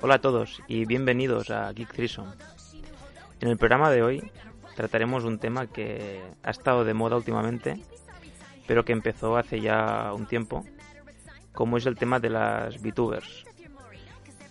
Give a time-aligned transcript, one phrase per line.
[0.00, 2.32] Hola a todos y bienvenidos a Geek Threesome.
[3.40, 4.32] En el programa de hoy
[4.74, 7.80] trataremos un tema que ha estado de moda últimamente,
[8.66, 10.64] pero que empezó hace ya un tiempo,
[11.52, 13.44] como es el tema de las VTubers.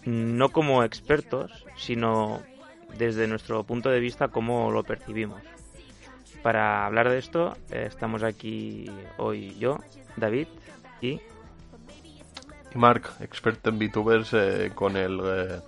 [0.05, 2.41] No como expertos, sino
[2.97, 5.41] desde nuestro punto de vista cómo lo percibimos.
[6.41, 9.79] Para hablar de esto eh, estamos aquí hoy yo,
[10.15, 10.47] David
[11.01, 11.19] y...
[12.77, 15.59] Mark, experto en VTubers eh, con, el, eh,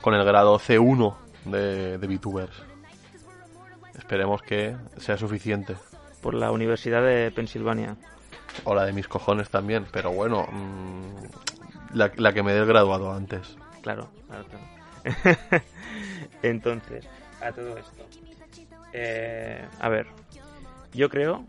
[0.00, 1.14] con el grado C1
[1.46, 2.62] de, de VTubers.
[3.96, 5.76] Esperemos que sea suficiente.
[6.20, 7.96] por la Universidad de Pensilvania.
[8.64, 12.66] O la de mis cojones también, pero bueno, mm, la, la que me dé el
[12.66, 13.56] graduado antes.
[13.82, 15.64] Claro, claro, claro.
[16.42, 17.06] Entonces,
[17.40, 18.06] a todo esto.
[18.92, 20.06] Eh, a ver,
[20.92, 21.44] yo creo,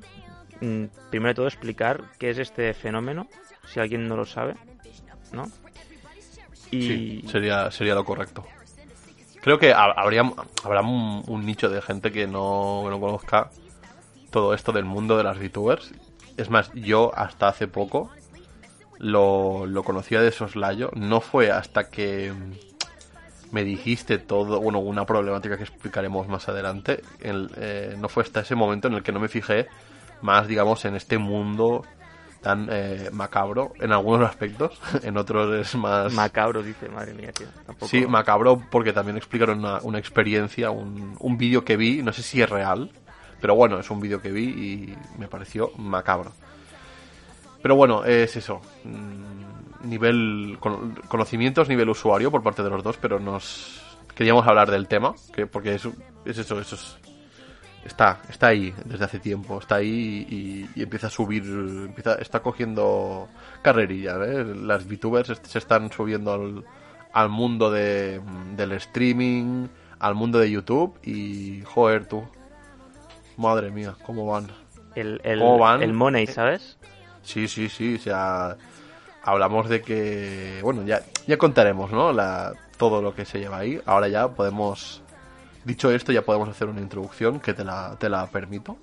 [0.61, 3.27] mm, primero de todo, explicar qué es este fenómeno,
[3.65, 4.55] si alguien no lo sabe,
[5.31, 5.49] ¿no?
[6.71, 8.45] Y Sí, sería, sería lo correcto.
[9.41, 10.23] Creo que ha- habría,
[10.63, 13.49] habrá un, un nicho de gente que no, no conozca
[14.29, 15.91] todo esto del mundo de las VTubers.
[16.37, 18.09] Es más, yo hasta hace poco
[18.99, 20.91] lo, lo conocía de soslayo.
[20.95, 22.33] No fue hasta que
[23.51, 27.01] me dijiste todo, bueno, una problemática que explicaremos más adelante.
[27.19, 29.67] El, eh, no fue hasta ese momento en el que no me fijé
[30.21, 31.83] más, digamos, en este mundo
[32.41, 36.11] tan eh, macabro en algunos aspectos, en otros es más...
[36.13, 37.47] macabro, dice, madre mía, tío.
[37.65, 37.87] Tampoco...
[37.87, 42.23] Sí, macabro porque también explicaron una, una experiencia, un, un vídeo que vi, no sé
[42.23, 42.91] si es real,
[43.39, 46.31] pero bueno, es un vídeo que vi y me pareció macabro.
[47.61, 48.61] Pero bueno, es eso.
[48.83, 53.81] mm, Nivel con- conocimientos, nivel usuario por parte de los dos, pero nos
[54.15, 55.87] queríamos hablar del tema, que porque es,
[56.23, 56.97] es eso, eso es,
[57.85, 62.41] está, está ahí desde hace tiempo, está ahí y, y empieza a subir, empieza, está
[62.41, 63.27] cogiendo
[63.61, 64.45] carrerilla, ¿eh?
[64.45, 66.65] Las VTubers se están subiendo al,
[67.13, 68.21] al mundo de,
[68.55, 69.67] del streaming,
[69.99, 72.23] al mundo de YouTube y joder tú,
[73.37, 74.47] madre mía, cómo van.
[74.95, 75.81] El, el, ¿Cómo van?
[75.81, 76.77] el money, ¿sabes?
[77.23, 78.57] Sí, sí, sí, o sea,
[79.23, 82.11] hablamos de que, bueno, ya, ya contaremos, ¿no?
[82.11, 83.79] La, todo lo que se lleva ahí.
[83.85, 85.00] Ahora ya podemos,
[85.65, 88.77] dicho esto, ya podemos hacer una introducción que te la, te la permito.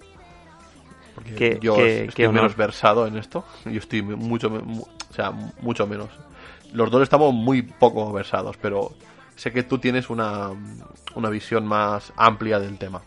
[1.14, 3.44] Porque Qué- yo qué- estoy qué menos versado en esto.
[3.64, 5.30] Yo estoy mucho, mu- o sea,
[5.60, 6.08] mucho menos.
[6.72, 8.92] Los dos estamos muy poco versados, pero
[9.34, 10.50] sé que tú tienes una,
[11.14, 13.02] una visión más amplia del tema.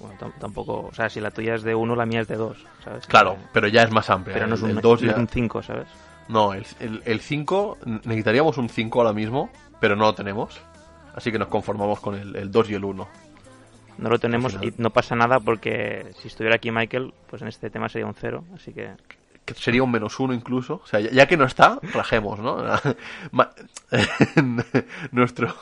[0.00, 2.36] Bueno, tam- tampoco, o sea, si la tuya es de uno, la mía es de
[2.36, 3.06] dos, ¿sabes?
[3.06, 4.34] Claro, pero ya es más amplia.
[4.34, 5.86] pero no es El- un, el dos no es ya- un 5, ¿sabes?
[6.28, 9.48] No, el, el, el 5, necesitaríamos un 5 ahora mismo,
[9.80, 10.60] pero no lo tenemos.
[11.14, 13.08] Así que nos conformamos con el, el 2 y el 1.
[13.98, 17.68] No lo tenemos y no pasa nada porque si estuviera aquí Michael, pues en este
[17.70, 18.92] tema sería un cero, así que...
[19.44, 20.80] Que sería un menos 1 incluso.
[20.82, 22.58] O sea, ya, ya que no está, rajemos, ¿no?
[25.12, 25.54] Nuestro,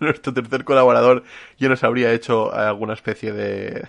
[0.00, 1.22] nuestro tercer colaborador
[1.58, 3.86] ya nos habría hecho alguna especie de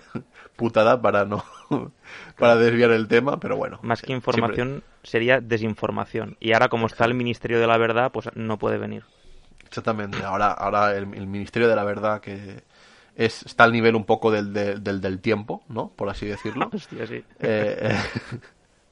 [0.56, 1.44] putada para no
[2.38, 3.78] para desviar el tema, pero bueno.
[3.82, 6.36] Más que siempre- información sería desinformación.
[6.40, 9.04] Y ahora como está el Ministerio de la Verdad, pues no puede venir.
[9.68, 10.22] Exactamente.
[10.24, 12.62] Ahora, ahora el, el Ministerio de la Verdad que
[13.14, 15.88] es, está al nivel un poco del, del, del, del tiempo, ¿no?
[15.90, 16.68] Por así decirlo.
[16.74, 17.22] Hostia, sí.
[17.40, 17.94] Eh,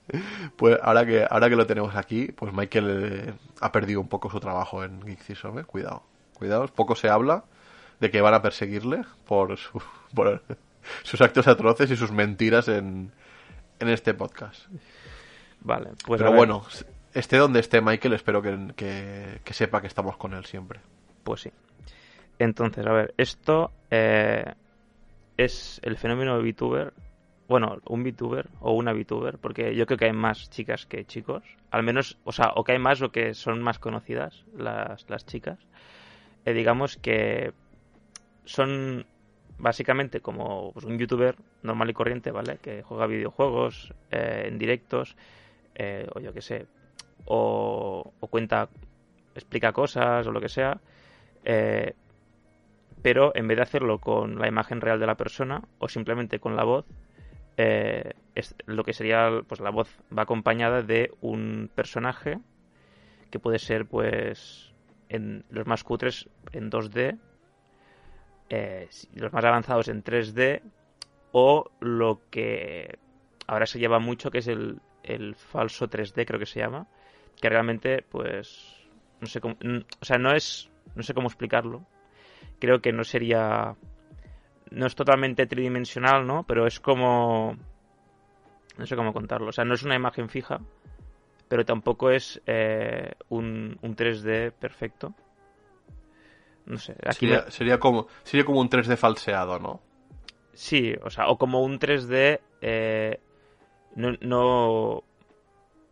[0.09, 0.19] eh,
[0.57, 2.87] pues ahora que, ahora que lo tenemos aquí, pues Michael
[3.29, 5.65] eh, ha perdido un poco su trabajo en Geek Season, ¿eh?
[5.65, 6.03] Cuidado.
[6.35, 7.45] Cuidado, poco se habla
[8.01, 9.83] de que van a perseguirle por, su-
[10.15, 10.43] por
[11.03, 13.11] sus actos atroces y sus mentiras en,
[13.81, 14.67] en este podcast.
[15.61, 16.65] Vale, pues Pero bueno,
[17.19, 20.81] esté donde esté Michael, espero que, sepa que estamos con él siempre.
[21.25, 21.51] Pues sí.
[22.39, 24.53] Entonces, a ver, esto eh,
[25.37, 26.93] es el fenómeno de VTuber.
[27.49, 31.43] Bueno, un VTuber o una VTuber, porque yo creo que hay más chicas que chicos.
[31.71, 35.25] Al menos, o sea, o que hay más o que son más conocidas las, las
[35.25, 35.59] chicas.
[36.45, 37.53] Eh, digamos que
[38.45, 39.07] son
[39.59, 42.59] básicamente como pues, un youtuber normal y corriente, ¿vale?
[42.59, 45.17] Que juega videojuegos eh, en directos,
[45.75, 46.67] eh, o yo qué sé,
[47.25, 48.69] o, o cuenta,
[49.35, 50.81] explica cosas o lo que sea,
[51.45, 51.95] eh,
[53.03, 56.57] pero en vez de hacerlo con la imagen real de la persona o simplemente con
[56.57, 56.87] la voz,
[57.57, 62.39] eh, es, lo que sería, pues la voz va acompañada de un personaje
[63.31, 64.75] que puede ser, pues,
[65.09, 67.19] en los más cutres en 2D,
[68.49, 70.63] eh, los más avanzados en 3D
[71.33, 72.99] o lo que
[73.47, 76.87] ahora se lleva mucho que es el, el falso 3D creo que se llama
[77.41, 78.75] que realmente pues
[79.21, 79.57] no sé cómo
[80.01, 81.85] o sea no es no sé cómo explicarlo
[82.59, 83.75] creo que no sería
[84.71, 87.57] no es totalmente tridimensional no pero es como
[88.79, 90.61] no sé cómo contarlo o sea no es una imagen fija
[91.49, 95.15] pero tampoco es eh, un, un 3D perfecto.
[96.67, 99.81] No sé, aquí Sería, me- sería como, sería como un 3D falseado, ¿no?
[100.55, 103.21] Sí, o sea, o como un 3D eh,
[103.95, 105.05] no, no,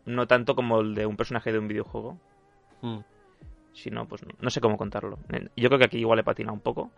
[0.05, 2.17] no tanto como el de un personaje de un videojuego,
[2.81, 2.99] Mm.
[3.73, 5.17] sino, pues no, no sé cómo contarlo.
[5.55, 6.91] Yo creo que aquí igual he patinado un poco,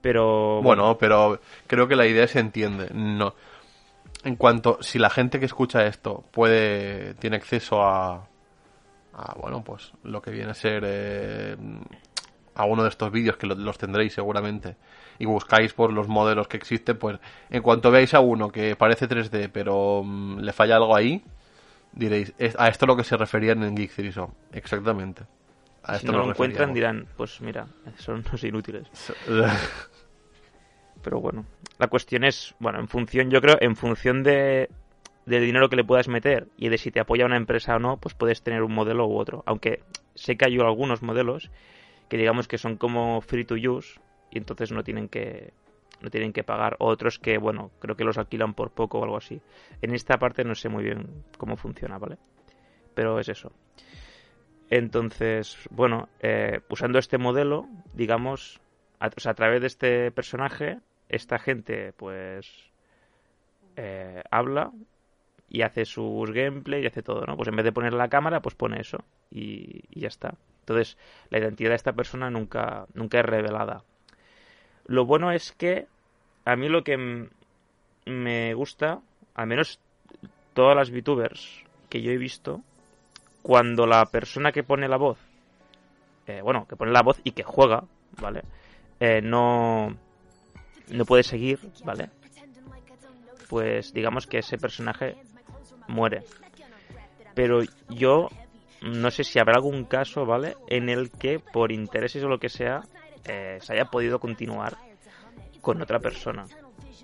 [0.00, 2.88] pero Bueno, pero creo que la idea se entiende.
[2.92, 3.34] No.
[4.22, 8.26] En cuanto, si la gente que escucha esto puede, tiene acceso a,
[9.12, 11.56] a bueno, pues lo que viene a ser eh,
[12.54, 14.76] a uno de estos vídeos que lo- los tendréis seguramente
[15.18, 17.18] y buscáis por los modelos que existen, pues
[17.50, 21.22] en cuanto veáis a uno que parece 3D pero mm, le falla algo ahí,
[21.94, 24.32] diréis, "Es- a esto es lo que se referían en Geek Threesome.
[24.52, 25.24] Exactamente.
[25.82, 27.66] A si no lo encuentran dirán, pues mira,
[27.98, 28.88] son unos inútiles.
[31.02, 31.44] Pero bueno,
[31.78, 34.70] la cuestión es, bueno, en función, yo creo, en función de
[35.26, 37.96] del dinero que le puedas meter y de si te apoya una empresa o no,
[37.96, 39.42] pues puedes tener un modelo u otro.
[39.46, 39.82] Aunque
[40.14, 41.50] sé que hay algunos modelos
[42.10, 43.98] que digamos que son como free to use
[44.30, 45.54] y entonces no tienen que
[46.00, 46.76] no tienen que pagar.
[46.78, 49.40] O otros que, bueno, creo que los alquilan por poco o algo así.
[49.82, 52.18] En esta parte no sé muy bien cómo funciona, ¿vale?
[52.94, 53.52] Pero es eso.
[54.70, 58.60] Entonces, bueno, eh, usando este modelo, digamos,
[58.98, 62.70] a, través de este personaje, esta gente, pues,
[63.76, 64.72] eh, habla
[65.48, 67.36] y hace sus gameplay y hace todo, ¿no?
[67.36, 68.98] Pues en vez de poner la cámara, pues pone eso
[69.30, 70.34] y, y ya está.
[70.60, 70.96] Entonces,
[71.28, 73.84] la identidad de esta persona nunca, nunca es revelada.
[74.86, 75.86] Lo bueno es que
[76.44, 77.28] a mí lo que
[78.06, 79.00] me gusta,
[79.34, 79.80] al menos
[80.52, 82.60] todas las VTubers que yo he visto,
[83.42, 85.18] cuando la persona que pone la voz,
[86.26, 87.84] eh, bueno, que pone la voz y que juega,
[88.20, 88.42] ¿vale?
[89.00, 89.96] Eh, no,
[90.88, 92.10] no puede seguir, ¿vale?
[93.48, 95.16] Pues digamos que ese personaje
[95.88, 96.24] muere.
[97.34, 98.28] Pero yo
[98.82, 100.56] no sé si habrá algún caso, ¿vale?
[100.68, 102.82] En el que por intereses o lo que sea
[103.26, 104.76] eh, se haya podido continuar
[105.60, 106.46] con otra persona.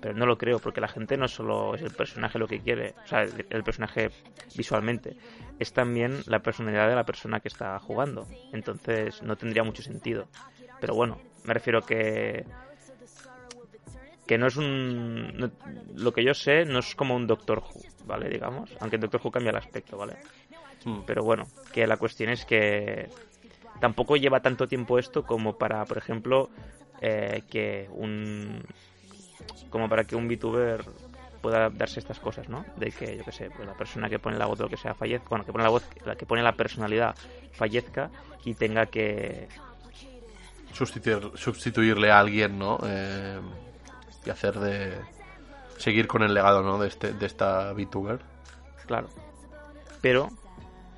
[0.01, 2.95] Pero no lo creo, porque la gente no solo es el personaje lo que quiere,
[3.03, 4.09] o sea, el, el personaje
[4.55, 5.15] visualmente,
[5.59, 8.25] es también la personalidad de la persona que está jugando.
[8.51, 10.27] Entonces no tendría mucho sentido.
[10.79, 12.43] Pero bueno, me refiero que
[14.27, 15.51] que no es un no-
[15.95, 18.29] lo que yo sé no es como un Doctor Who, ¿vale?
[18.29, 20.13] Digamos, aunque en Doctor Who cambia el aspecto, ¿vale?
[20.85, 21.01] Mm.
[21.05, 23.09] Pero bueno, que la cuestión es que
[23.81, 26.49] tampoco lleva tanto tiempo esto como para, por ejemplo,
[27.01, 28.63] eh, que un
[29.69, 30.85] como para que un VTuber
[31.41, 32.63] pueda darse estas cosas, ¿no?
[32.77, 34.77] De que, yo qué sé, pues la persona que pone la voz o lo que
[34.77, 37.15] sea fallezca, bueno, que pone la voz, la que pone la personalidad
[37.53, 38.11] fallezca
[38.45, 39.47] y tenga que,
[40.73, 42.79] sustituir, sustituirle a alguien, ¿no?
[42.85, 43.39] Eh,
[44.25, 44.99] y hacer de...
[45.77, 46.77] Seguir con el legado, ¿no?
[46.77, 48.19] De, este, de esta VTuber.
[48.85, 49.09] claro.
[49.99, 50.29] Pero,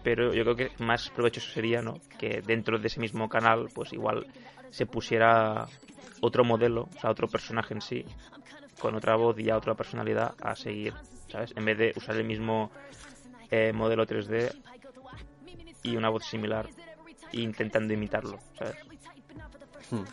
[0.04, 1.96] pero yo creo que más provechoso sería, ¿no?
[2.20, 4.28] Que dentro de ese mismo canal, pues igual
[4.70, 5.68] se pusiera
[6.22, 8.06] otro modelo, o sea, otro personaje en sí,
[8.80, 10.94] con otra voz y ya otra personalidad a seguir,
[11.30, 11.54] ¿sabes?
[11.56, 12.70] En vez de usar el mismo
[13.50, 14.54] eh, modelo 3D
[15.84, 16.68] y una voz similar
[17.32, 18.76] e intentando imitarlo, ¿sabes?
[19.90, 20.04] Hmm.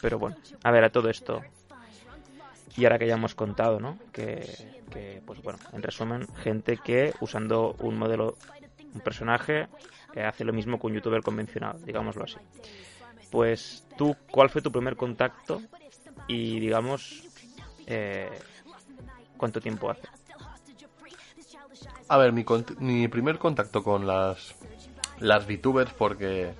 [0.00, 1.42] Pero bueno, a ver, a todo esto.
[2.78, 3.98] Y ahora que ya hemos contado, ¿no?
[4.12, 4.40] Que,
[5.26, 8.36] pues bueno, en resumen, gente que usando un modelo,
[8.94, 9.66] un personaje,
[10.14, 12.36] eh, hace lo mismo que un youtuber convencional, digámoslo así.
[13.32, 15.60] Pues tú, ¿cuál fue tu primer contacto?
[16.28, 17.24] Y digamos,
[17.88, 18.30] eh,
[19.36, 20.06] ¿cuánto tiempo hace?
[22.06, 22.44] A ver, mi,
[22.78, 24.54] mi primer contacto con las,
[25.18, 26.54] las VTubers porque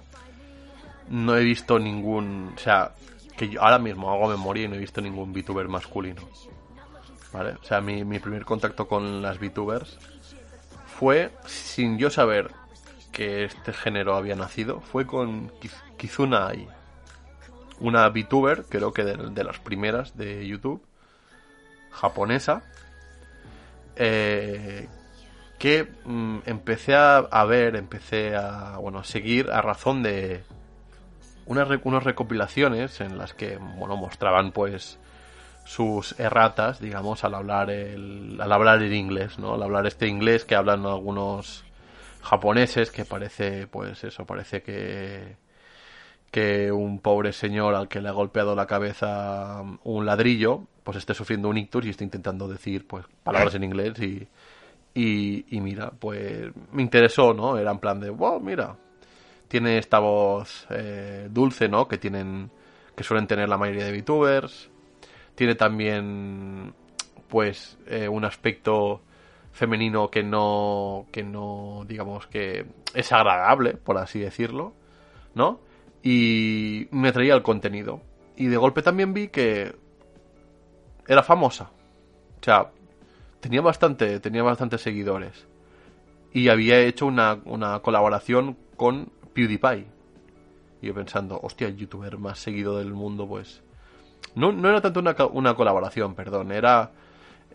[1.10, 2.54] no he visto ningún...
[2.56, 2.92] O sea,
[3.38, 6.20] que yo ahora mismo hago memoria y no he visto ningún VTuber masculino.
[7.32, 7.52] ¿Vale?
[7.52, 9.98] O sea, mi, mi primer contacto con las VTubers
[10.98, 12.50] fue, sin yo saber
[13.12, 16.66] que este género había nacido, fue con Kiz- Kizuna Ai.
[17.80, 20.82] Una VTuber, creo que de, las primeras de YouTube,
[21.92, 22.62] japonesa,
[23.96, 24.88] eh,
[25.58, 30.42] que mm, empecé a ver, empecé a, bueno, a seguir a razón de
[31.48, 34.98] unas, unas recopilaciones en las que, bueno, mostraban pues
[35.64, 39.54] sus erratas, digamos, al hablar el, al hablar el inglés, ¿no?
[39.54, 41.64] Al hablar este inglés que hablan algunos
[42.22, 45.36] japoneses que parece, pues eso, parece que
[46.30, 51.14] que un pobre señor al que le ha golpeado la cabeza un ladrillo, pues esté
[51.14, 54.28] sufriendo un ictus y esté intentando decir pues palabras en inglés y,
[54.94, 57.56] y, y mira, pues me interesó, ¿no?
[57.56, 58.76] Era en plan de, wow, mira,
[59.48, 61.88] tiene esta voz eh, dulce, ¿no?
[61.88, 62.50] Que tienen,
[62.94, 64.70] que suelen tener la mayoría de VTubers.
[65.34, 66.74] Tiene también,
[67.28, 69.02] pues, eh, un aspecto
[69.52, 74.74] femenino que no, que no, digamos que es agradable, por así decirlo,
[75.34, 75.60] ¿no?
[76.02, 78.02] Y me traía el contenido.
[78.36, 79.74] Y de golpe también vi que
[81.08, 81.70] era famosa.
[82.40, 82.70] O sea,
[83.40, 85.48] tenía bastante, tenía bastantes seguidores.
[86.32, 89.86] Y había hecho una, una colaboración con PewDiePie.
[90.82, 93.62] Y yo pensando, hostia, el youtuber más seguido del mundo, pues...
[94.34, 96.90] No, no era tanto una, colaboración, perdón, era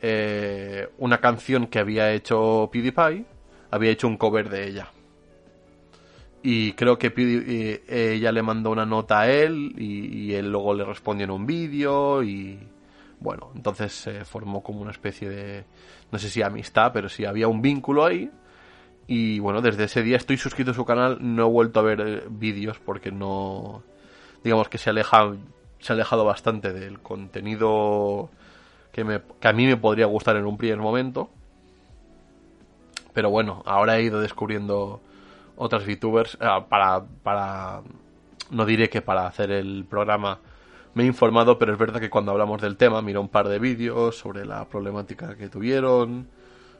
[0.01, 3.25] eh, una canción que había hecho PewDiePie,
[3.71, 4.87] había hecho un cover de ella.
[6.41, 10.73] Y creo que PewDiePie, ella le mandó una nota a él y, y él luego
[10.73, 12.59] le respondió en un vídeo y
[13.19, 15.65] bueno, entonces se formó como una especie de,
[16.11, 18.29] no sé si amistad, pero sí había un vínculo ahí.
[19.07, 22.01] Y bueno, desde ese día estoy suscrito a su canal, no he vuelto a ver
[22.01, 23.83] eh, vídeos porque no,
[24.43, 25.33] digamos que se aleja,
[25.79, 28.29] se ha alejado bastante del contenido
[28.91, 31.29] que, me, que a mí me podría gustar en un primer momento.
[33.13, 35.01] Pero bueno, ahora he ido descubriendo
[35.57, 37.81] otras VTubers eh, para, para,
[38.51, 40.39] no diré que para hacer el programa
[40.93, 43.60] me he informado, pero es verdad que cuando hablamos del tema miro un par de
[43.60, 46.27] vídeos sobre la problemática que tuvieron,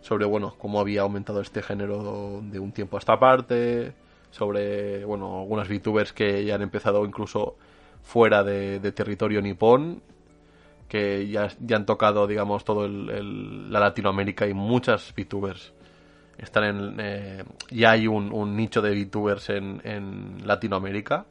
[0.03, 3.93] sobre bueno, cómo había aumentado este género de un tiempo a esta parte,
[4.31, 7.55] sobre bueno, algunas VTubers que ya han empezado incluso
[8.01, 10.03] fuera de, territorio nipón,
[10.89, 15.74] que ya, ya, han tocado, digamos, todo el, el, la Latinoamérica y muchas VTubers
[16.38, 21.27] están en eh, ya hay un, un, nicho de VTubers en, en Latinoamérica.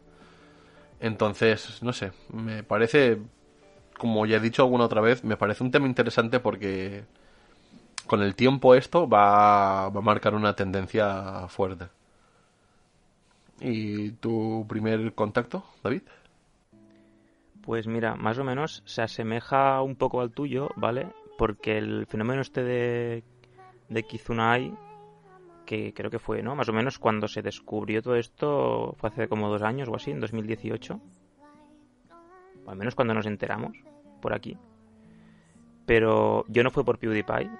[0.98, 3.18] Entonces, no sé, me parece,
[3.98, 7.04] como ya he dicho alguna otra vez, me parece un tema interesante porque
[8.06, 11.86] con el tiempo esto va, va a marcar una tendencia fuerte.
[13.60, 16.02] ¿Y tu primer contacto, David?
[17.62, 21.06] Pues mira, más o menos se asemeja un poco al tuyo, ¿vale?
[21.38, 23.22] Porque el fenómeno este de,
[23.88, 24.76] de Kizunai
[25.64, 26.56] que creo que fue, ¿no?
[26.56, 30.10] Más o menos cuando se descubrió todo esto, fue hace como dos años o así,
[30.10, 31.00] en 2018.
[32.66, 33.76] O al menos cuando nos enteramos,
[34.20, 34.58] por aquí.
[35.86, 37.50] Pero yo no fue por PewDiePie,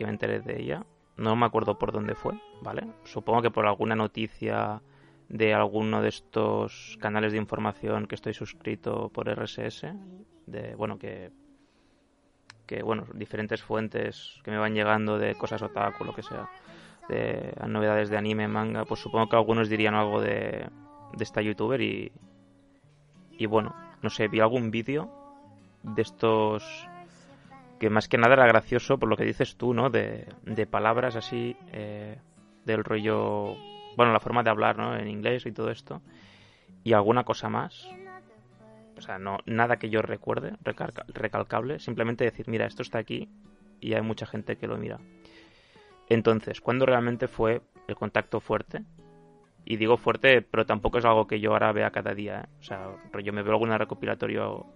[0.00, 0.86] que me enteré de ella.
[1.18, 2.86] No me acuerdo por dónde fue, ¿vale?
[3.04, 4.80] Supongo que por alguna noticia
[5.28, 9.92] de alguno de estos canales de información que estoy suscrito por RSS.
[10.46, 11.30] De, bueno, que
[12.66, 16.48] que bueno, diferentes fuentes que me van llegando de cosas otaku, lo que sea
[17.08, 20.68] de novedades de anime, manga, pues supongo que algunos dirían algo de,
[21.12, 22.12] de esta youtuber y,
[23.32, 25.10] y bueno, no sé, vi algún vídeo
[25.82, 26.88] de estos
[27.80, 29.88] que más que nada era gracioso por lo que dices tú, ¿no?
[29.88, 32.18] De, de palabras así, eh,
[32.66, 33.56] del rollo,
[33.96, 34.94] bueno, la forma de hablar, ¿no?
[34.94, 36.02] En inglés y todo esto.
[36.84, 37.88] Y alguna cosa más.
[38.98, 40.52] O sea, no, nada que yo recuerde,
[41.08, 41.78] recalcable.
[41.78, 43.30] Simplemente decir, mira, esto está aquí
[43.80, 44.98] y hay mucha gente que lo mira.
[46.10, 48.82] Entonces, ¿cuándo realmente fue el contacto fuerte?
[49.64, 52.42] Y digo fuerte, pero tampoco es algo que yo ahora vea cada día.
[52.42, 52.48] ¿eh?
[52.60, 52.90] O sea,
[53.22, 54.66] yo me veo algún recopilatorio,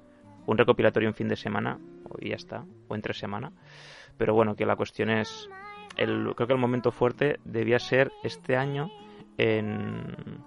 [0.46, 1.78] un recopilatorio en fin de semana,
[2.20, 3.52] y ya está, o entre semana.
[4.16, 5.48] Pero bueno, que la cuestión es,
[5.96, 8.90] el, creo que el momento fuerte debía ser este año,
[9.38, 10.42] en,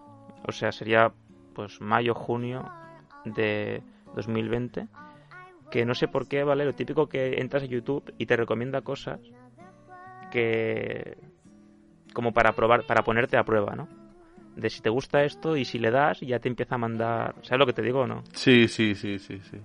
[0.48, 1.12] o sea, sería
[1.54, 2.70] pues mayo, junio
[3.26, 3.82] de
[4.16, 4.88] 2020,
[5.72, 6.66] que no sé por qué, ¿vale?
[6.66, 9.20] Lo típico que entras a YouTube y te recomienda cosas
[10.32, 11.18] que
[12.14, 13.88] como para probar, para ponerte a prueba, ¿no?
[14.56, 17.60] De si te gusta esto y si le das ya te empieza a mandar, ¿sabes
[17.60, 18.24] lo que te digo o no?
[18.34, 19.58] Sí, sí, sí, sí, sí.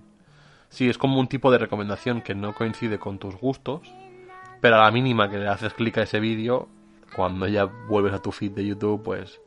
[0.73, 3.81] Sí, es como un tipo de recomendación que no coincide con tus gustos,
[4.59, 6.67] pero a la mínima que le haces clic a ese vídeo,
[7.15, 9.39] cuando ya vuelves a tu feed de YouTube, pues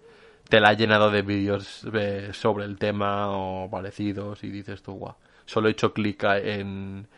[0.49, 4.93] te la ha llenado de vídeos eh, sobre el tema o parecidos y dices tú,
[4.93, 5.17] guau,
[5.47, 7.09] solo he hecho clic en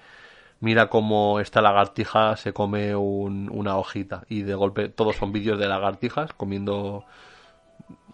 [0.60, 5.58] mira cómo esta lagartija se come un, una hojita y de golpe todos son vídeos
[5.58, 7.04] de lagartijas comiendo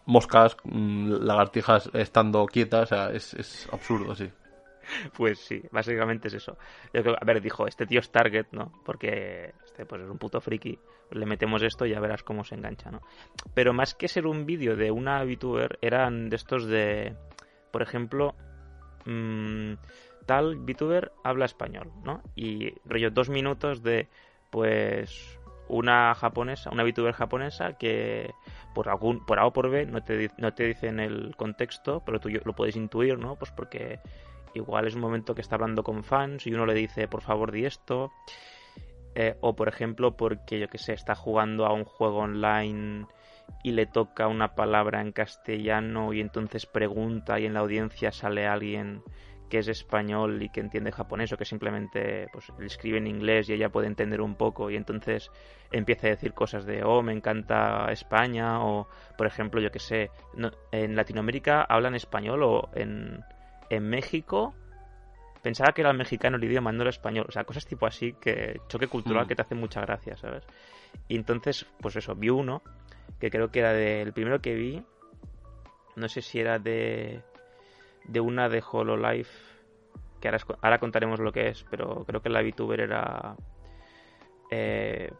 [0.06, 4.28] moscas, mm, lagartijas estando quietas, o sea, es, es absurdo, sí.
[5.16, 6.56] Pues sí, básicamente es eso.
[6.92, 8.72] a ver, dijo, este tío es target, ¿no?
[8.84, 10.78] Porque este pues es un puto friki.
[11.10, 13.00] Le metemos esto y ya verás cómo se engancha, ¿no?
[13.54, 17.14] Pero más que ser un vídeo de una VTuber, eran de estos de,
[17.70, 18.34] por ejemplo,
[19.04, 19.74] mmm,
[20.26, 22.22] tal VTuber habla español, ¿no?
[22.34, 24.08] Y rollo dos minutos de,
[24.50, 25.38] pues,
[25.68, 28.34] una japonesa, una VTuber japonesa que
[28.74, 32.20] por algún, por A o por B no te, no te dicen el contexto, pero
[32.20, 33.36] tú lo puedes intuir, ¿no?
[33.36, 34.00] Pues porque
[34.54, 37.52] igual es un momento que está hablando con fans y uno le dice, por favor,
[37.52, 38.12] di esto.
[39.14, 43.06] Eh, o por ejemplo, porque yo que sé, está jugando a un juego online
[43.62, 48.46] y le toca una palabra en castellano y entonces pregunta y en la audiencia sale
[48.46, 49.02] alguien
[49.48, 53.48] que es español y que entiende japonés o que simplemente pues le escribe en inglés
[53.48, 55.30] y ella puede entender un poco y entonces
[55.70, 60.10] empieza a decir cosas de oh me encanta España o por ejemplo yo que sé
[60.72, 63.22] en Latinoamérica hablan español o en,
[63.76, 64.54] en México
[65.42, 68.14] pensaba que era el mexicano el idioma no era español o sea cosas tipo así
[68.14, 69.28] que choque cultural mm.
[69.28, 70.44] que te hace mucha gracia sabes
[71.08, 72.62] y entonces pues eso vi uno
[73.20, 74.82] que creo que era del primero que vi
[75.96, 77.22] no sé si era de
[78.04, 79.28] de una de Hololive,
[80.20, 80.28] que
[80.62, 83.36] ahora, contaremos lo que es, pero creo que la VTuber era
[84.50, 85.12] eh,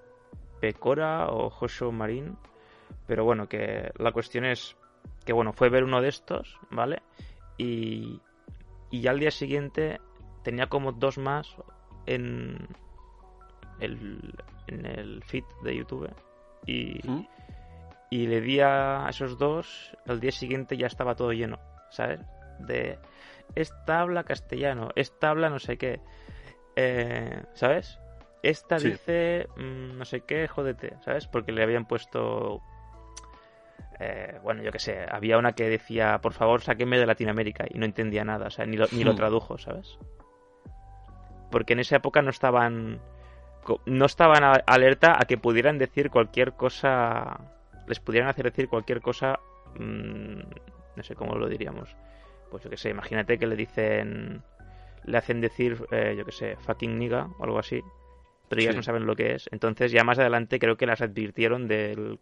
[0.60, 2.36] Pecora o Josho Marín.
[3.06, 4.76] Pero bueno, que la cuestión es
[5.24, 7.02] que bueno, fue ver uno de estos, ¿vale?
[7.58, 8.20] Y,
[8.94, 10.00] y ya al día siguiente
[10.44, 11.56] tenía como dos más
[12.06, 12.68] en
[13.80, 14.32] el,
[14.68, 16.14] en el feed de YouTube.
[16.64, 17.26] Y, ¿Mm?
[18.10, 21.58] y le di a esos dos, al día siguiente ya estaba todo lleno,
[21.90, 22.20] ¿sabes?
[22.60, 23.00] de
[23.56, 26.00] esta habla castellano, esta habla no sé qué,
[26.76, 27.98] eh, ¿sabes?
[28.44, 31.26] Esta dice mm, no sé qué, jódete, ¿sabes?
[31.26, 32.62] Porque le habían puesto...
[34.00, 37.78] Eh, bueno, yo qué sé, había una que decía, por favor, sáquenme de Latinoamérica y
[37.78, 39.16] no entendía nada, o sea, ni lo, ni lo hmm.
[39.16, 39.98] tradujo, ¿sabes?
[41.50, 43.00] Porque en esa época no estaban
[43.86, 47.40] no estaban alerta a que pudieran decir cualquier cosa,
[47.86, 49.38] les pudieran hacer decir cualquier cosa,
[49.78, 50.40] mm,
[50.96, 51.96] no sé cómo lo diríamos,
[52.50, 54.42] pues yo que sé, imagínate que le dicen,
[55.04, 57.82] le hacen decir, eh, yo que sé, fucking nigga o algo así,
[58.48, 59.48] pero ellas no saben lo que es.
[59.50, 62.18] Entonces ya más adelante creo que las advirtieron del,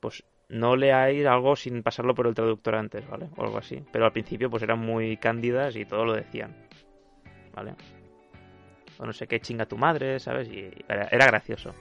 [0.00, 3.28] pues no leáis algo sin pasarlo por el traductor antes, ¿vale?
[3.36, 3.82] O algo así.
[3.92, 6.54] Pero al principio pues eran muy cándidas y todo lo decían,
[7.54, 7.74] ¿vale?
[8.98, 10.48] O no sé qué chinga tu madre, ¿sabes?
[10.48, 11.72] Y era, era gracioso.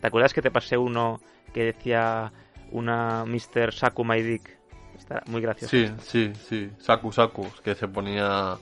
[0.00, 1.20] ¿Te acuerdas que te pasé uno
[1.52, 2.32] que decía
[2.72, 3.72] una Mr.
[3.72, 4.58] Saku My Dick?
[4.96, 5.70] Está muy gracioso.
[5.70, 6.70] Sí, sí, sí.
[6.78, 8.56] Saku Saku, que se ponía.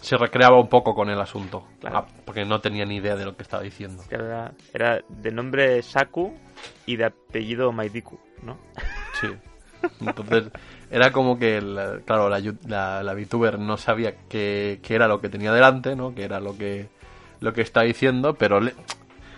[0.00, 1.66] Se recreaba un poco con el asunto.
[1.80, 1.98] Claro.
[1.98, 4.02] Ah, porque no tenía ni idea de lo que estaba diciendo.
[4.10, 6.34] Era, era de nombre Saku
[6.86, 8.58] y de apellido Maidiku, ¿no?
[9.20, 9.28] Sí.
[10.00, 10.50] Entonces,
[10.90, 11.58] era como que,
[12.04, 16.14] claro, la, la, VTuber no sabía qué, era lo que tenía delante, ¿no?
[16.14, 16.88] Que era lo que,
[17.40, 18.60] lo que está diciendo, pero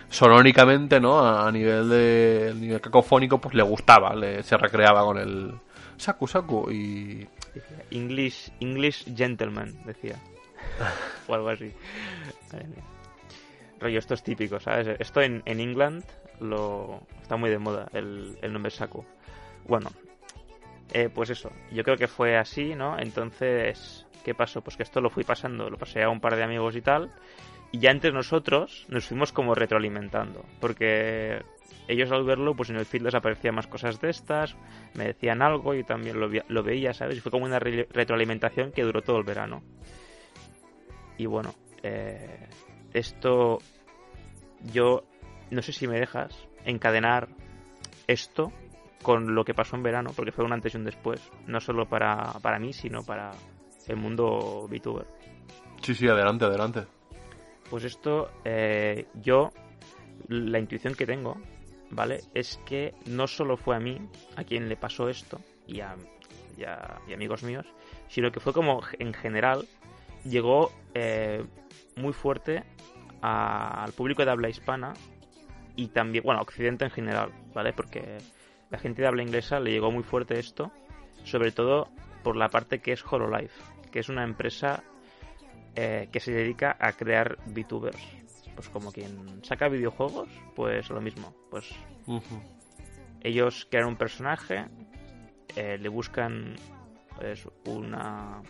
[0.09, 1.25] sonóricamente, ¿no?
[1.25, 5.53] A, nivel de nivel cacofónico, pues le gustaba, le, se recreaba con el,
[5.97, 7.27] Saku Saku y...
[7.91, 10.19] English, English Gentleman, decía.
[11.27, 11.71] o algo así.
[13.79, 14.97] Rollo, esto es típico, ¿sabes?
[14.99, 16.03] Esto en, en England
[16.39, 19.05] lo está muy de moda, el, el nombre Saku.
[19.67, 19.89] Bueno,
[20.93, 22.97] eh, pues eso, yo creo que fue así, ¿no?
[22.99, 24.61] Entonces, ¿qué pasó?
[24.61, 27.11] Pues que esto lo fui pasando, lo pasé a un par de amigos y tal.
[27.71, 30.45] Y ya entre nosotros nos fuimos como retroalimentando.
[30.61, 31.41] Porque
[31.87, 34.55] ellos al verlo, pues en el feed les aparecían más cosas de estas,
[34.93, 37.17] me decían algo y también lo, lo veía, ¿sabes?
[37.17, 39.63] Y fue como una retroalimentación que duró todo el verano.
[41.17, 42.47] Y bueno, eh,
[42.93, 43.59] esto
[44.71, 45.03] yo
[45.55, 47.29] no sé si me dejas encadenar
[48.07, 48.51] esto
[49.01, 51.87] con lo que pasó en verano, porque fue un antes y un después, no solo
[51.87, 53.31] para, para mí, sino para
[53.87, 55.05] el mundo VTuber.
[55.81, 56.83] Sí, sí, adelante, adelante.
[57.69, 59.51] Pues esto, eh, yo,
[60.27, 61.37] la intuición que tengo
[61.91, 62.21] ¿vale?
[62.33, 63.97] Es que no solo fue a mí
[64.35, 65.95] a quien le pasó esto y a,
[66.57, 67.65] y amigos míos,
[68.07, 69.67] sino que fue como en general
[70.23, 71.43] llegó eh,
[71.95, 72.63] muy fuerte
[73.21, 74.93] al público de habla hispana
[75.75, 77.73] y también, bueno, Occidente en general, ¿vale?
[77.73, 78.17] Porque
[78.69, 80.71] la gente de habla inglesa le llegó muy fuerte esto,
[81.23, 81.89] sobre todo
[82.23, 83.51] por la parte que es Hololive,
[83.91, 84.83] que es una empresa
[85.75, 88.01] eh, que se dedica a crear VTubers,
[88.55, 91.35] pues como quien saca videojuegos, pues lo mismo.
[91.51, 91.69] Pues
[93.21, 94.65] ellos crean un personaje,
[95.55, 96.55] eh, le buscan
[97.17, 98.41] pues, una,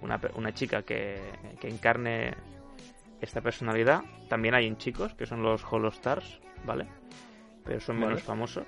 [0.00, 1.20] una, chica que,
[1.60, 2.34] que, encarne
[3.20, 4.02] esta personalidad.
[4.28, 6.86] También hay en chicos, que son los Holostars, ¿vale?
[7.64, 8.66] Pero son menos famosos.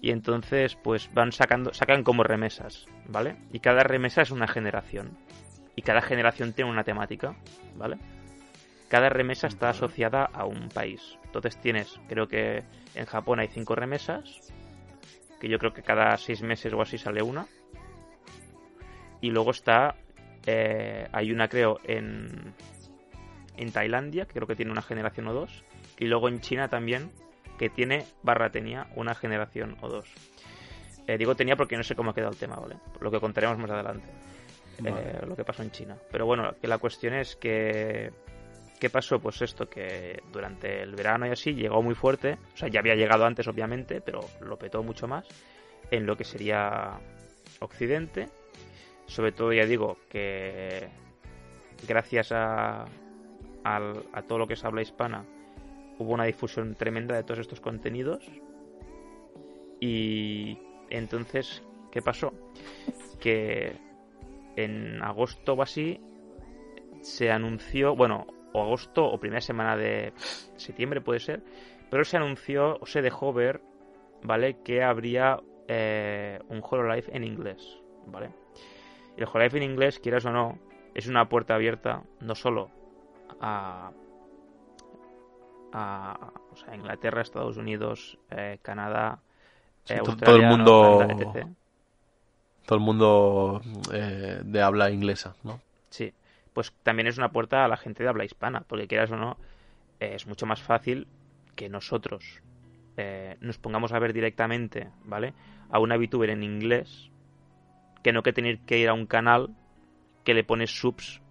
[0.00, 3.36] Y entonces, pues van sacando, sacan como remesas, ¿vale?
[3.52, 5.18] Y cada remesa es una generación.
[5.74, 7.36] Y cada generación tiene una temática,
[7.76, 7.98] ¿vale?
[8.88, 11.18] cada remesa está asociada a un país.
[11.24, 14.52] Entonces tienes, creo que en Japón hay cinco remesas,
[15.40, 17.46] que yo creo que cada seis meses o así sale una.
[19.20, 19.96] Y luego está,
[20.46, 22.54] eh, hay una creo en,
[23.56, 25.64] en Tailandia, que creo que tiene una generación o dos.
[25.98, 27.10] Y luego en China también,
[27.58, 30.12] que tiene, barra tenía, una generación o dos.
[31.06, 32.76] Eh, digo tenía porque no sé cómo ha quedado el tema, ¿vale?
[33.00, 34.08] Lo que contaremos más adelante.
[34.84, 35.96] Eh, lo que pasó en China.
[36.10, 38.12] Pero bueno, que la cuestión es que
[38.78, 39.18] ¿Qué pasó?
[39.18, 42.94] Pues esto, que durante el verano y así llegó muy fuerte, o sea, ya había
[42.94, 45.26] llegado antes obviamente, pero lo petó mucho más
[45.90, 47.00] en lo que sería
[47.58, 48.28] Occidente.
[49.06, 50.88] Sobre todo, ya digo, que
[51.88, 52.84] gracias a,
[53.64, 55.24] a todo lo que es habla hispana,
[55.98, 58.24] hubo una difusión tremenda de todos estos contenidos.
[59.80, 60.58] Y
[60.90, 62.32] entonces, ¿qué pasó?
[63.20, 63.76] Que
[64.56, 66.00] en agosto o así
[67.00, 70.12] se anunció, bueno, o agosto o primera semana de
[70.56, 71.42] septiembre puede ser,
[71.90, 73.60] pero se anunció o se dejó ver,
[74.22, 74.58] ¿vale?
[74.64, 78.30] Que habría eh, un HoloLive en inglés, ¿vale?
[79.16, 80.58] El HoloLive en inglés, quieras o no,
[80.94, 82.70] es una puerta abierta no solo
[83.40, 83.92] a,
[85.72, 89.20] a o sea, Inglaterra, Estados Unidos, eh, Canadá,
[89.88, 91.16] eh, todo el mundo,
[92.66, 95.60] todo el mundo de habla inglesa, ¿no?
[95.90, 96.12] Sí,
[96.52, 99.36] pues también es una puerta a la gente de habla hispana, porque quieras o no,
[100.00, 101.06] es mucho más fácil
[101.54, 102.42] que nosotros
[102.96, 105.32] eh, nos pongamos a ver directamente, ¿vale?
[105.70, 107.12] A una VTuber en inglés,
[108.02, 109.54] que no que tener que ir a un canal
[110.24, 111.22] que le pone subs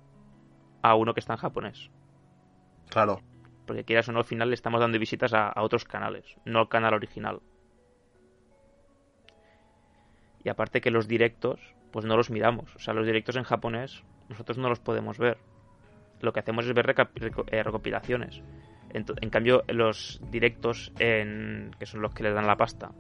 [0.82, 1.91] a uno que está en japonés.
[2.89, 3.21] Claro.
[3.67, 6.69] Porque quieras o no, al final le estamos dando visitas a, otros canales, no al
[6.69, 7.41] canal original.
[10.43, 11.60] Y aparte que los directos,
[11.91, 12.73] pues no los miramos.
[12.75, 15.38] O sea, los directos en japonés, nosotros no los podemos ver.
[16.21, 16.95] Lo que hacemos es ver
[17.47, 18.41] eh, recopilaciones.
[18.93, 22.91] En, cambio, los directos, en, que son los que les dan la pasta,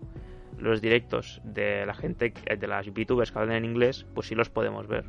[0.57, 4.49] los directos de la gente, de las VTubers que hablan en inglés, pues sí los
[4.49, 5.05] podemos ver.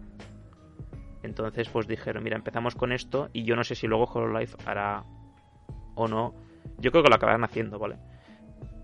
[1.24, 5.04] Entonces, pues dijeron, mira, empezamos con esto y yo no sé si luego HoloLive hará
[5.98, 6.34] o no.
[6.78, 7.96] Yo creo que lo acabarán haciendo, ¿vale?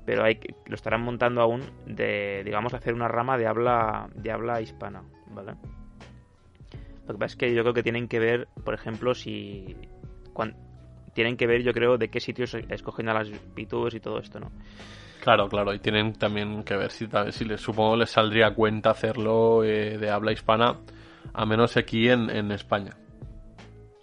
[0.04, 4.30] Pero hay que, lo estarán montando aún de, digamos, hacer una rama de habla, de
[4.30, 5.54] habla hispana, ¿vale?
[7.06, 9.76] Lo que pasa es que yo creo que tienen que ver, por ejemplo, si
[11.14, 14.40] tienen que ver, yo creo, de qué sitios escogen a las VTubers y todo esto,
[14.40, 14.50] ¿no?
[15.20, 19.64] Claro, claro, y tienen también que ver si, si les, supongo les saldría cuenta hacerlo
[19.64, 20.80] eh, de habla hispana,
[21.32, 22.96] a menos aquí en, en España.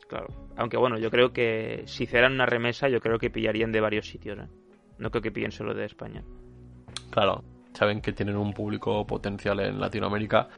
[0.08, 0.28] Claro,
[0.62, 4.08] aunque bueno, yo creo que si hicieran una remesa, yo creo que pillarían de varios
[4.08, 4.48] sitios, ¿eh?
[5.00, 6.24] No creo que pillen solo de España.
[7.10, 7.44] Claro,
[7.74, 10.50] saben que tienen un público potencial en Latinoamérica,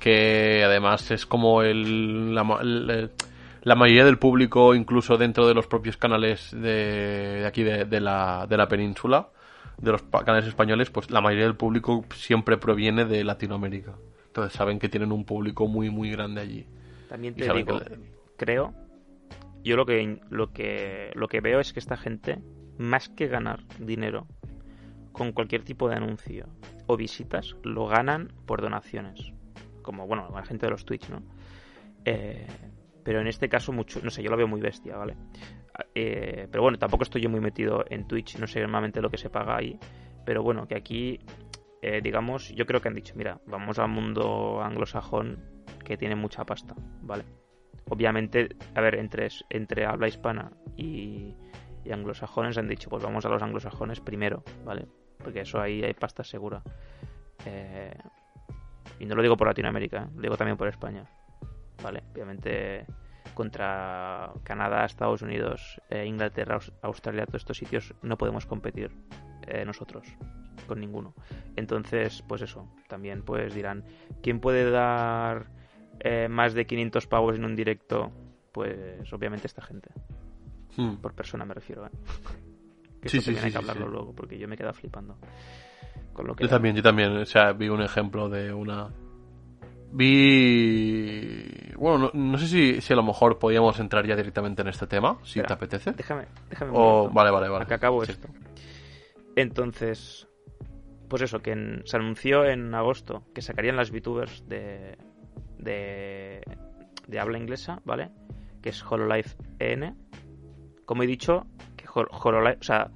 [0.00, 3.10] que además es como el, el
[3.62, 8.56] la mayoría del público, incluso dentro de los propios canales de, aquí de, la, de
[8.56, 9.28] la península,
[9.76, 13.92] de los canales españoles, pues la mayoría del público siempre proviene de Latinoamérica.
[14.28, 16.66] Entonces saben que tienen un público muy, muy grande allí.
[17.10, 17.80] También te digo,
[18.38, 18.72] creo,
[19.62, 22.42] yo lo que, lo, que, lo que veo es que esta gente,
[22.78, 24.26] más que ganar dinero
[25.12, 26.48] con cualquier tipo de anuncio
[26.86, 29.32] o visitas, lo ganan por donaciones.
[29.82, 31.22] Como, bueno, la gente de los Twitch, ¿no?
[32.04, 32.46] Eh,
[33.04, 35.16] pero en este caso mucho, no sé, yo lo veo muy bestia, ¿vale?
[35.94, 39.18] Eh, pero bueno, tampoco estoy yo muy metido en Twitch, no sé normalmente lo que
[39.18, 39.78] se paga ahí,
[40.24, 41.18] pero bueno, que aquí,
[41.82, 45.38] eh, digamos, yo creo que han dicho, mira, vamos al mundo anglosajón
[45.84, 47.24] que tiene mucha pasta, ¿vale?
[47.90, 51.36] Obviamente, a ver, entre, entre habla hispana y,
[51.92, 54.86] anglosajones han dicho, pues vamos a los anglosajones primero, ¿vale?
[55.18, 56.62] Porque eso ahí hay pasta segura.
[57.44, 57.92] Eh,
[59.00, 61.04] y no lo digo por Latinoamérica, lo digo también por España.
[61.82, 62.02] ¿vale?
[62.12, 62.86] Obviamente
[63.34, 68.90] contra Canadá, Estados Unidos, eh, Inglaterra, Australia, todos estos sitios no podemos competir
[69.46, 70.06] eh, nosotros
[70.66, 71.14] con ninguno.
[71.56, 73.84] Entonces, pues eso, también pues dirán,
[74.22, 75.46] ¿quién puede dar
[76.00, 78.10] eh, más de 500 pavos en un directo?
[78.52, 79.90] Pues obviamente esta gente.
[80.76, 80.96] Hmm.
[80.96, 81.90] Por persona me refiero, ¿eh?
[83.02, 85.16] que sí, sí, hay que hablarlo luego, porque yo me he quedado flipando.
[86.12, 88.90] Con lo que yo también, yo también, o sea, vi un ejemplo de una
[89.92, 91.72] Vi.
[91.76, 95.18] Bueno, no, sé si, si, a lo mejor podíamos entrar ya directamente en este tema,
[95.24, 95.92] si te apetece.
[95.92, 96.70] Déjame, déjame.
[96.70, 97.66] Un Vale, vale, vale.
[97.66, 98.28] Que acabo esto.
[99.34, 100.28] Entonces,
[101.08, 104.96] pues eso, que se anunció en agosto que sacarían las VTubers de,
[105.62, 106.42] de,
[107.06, 108.10] de habla inglesa, ¿vale?
[108.62, 109.96] Que es HoloLive EN.
[110.84, 111.46] Como he dicho,
[111.76, 112.90] que HoloLive, o sea,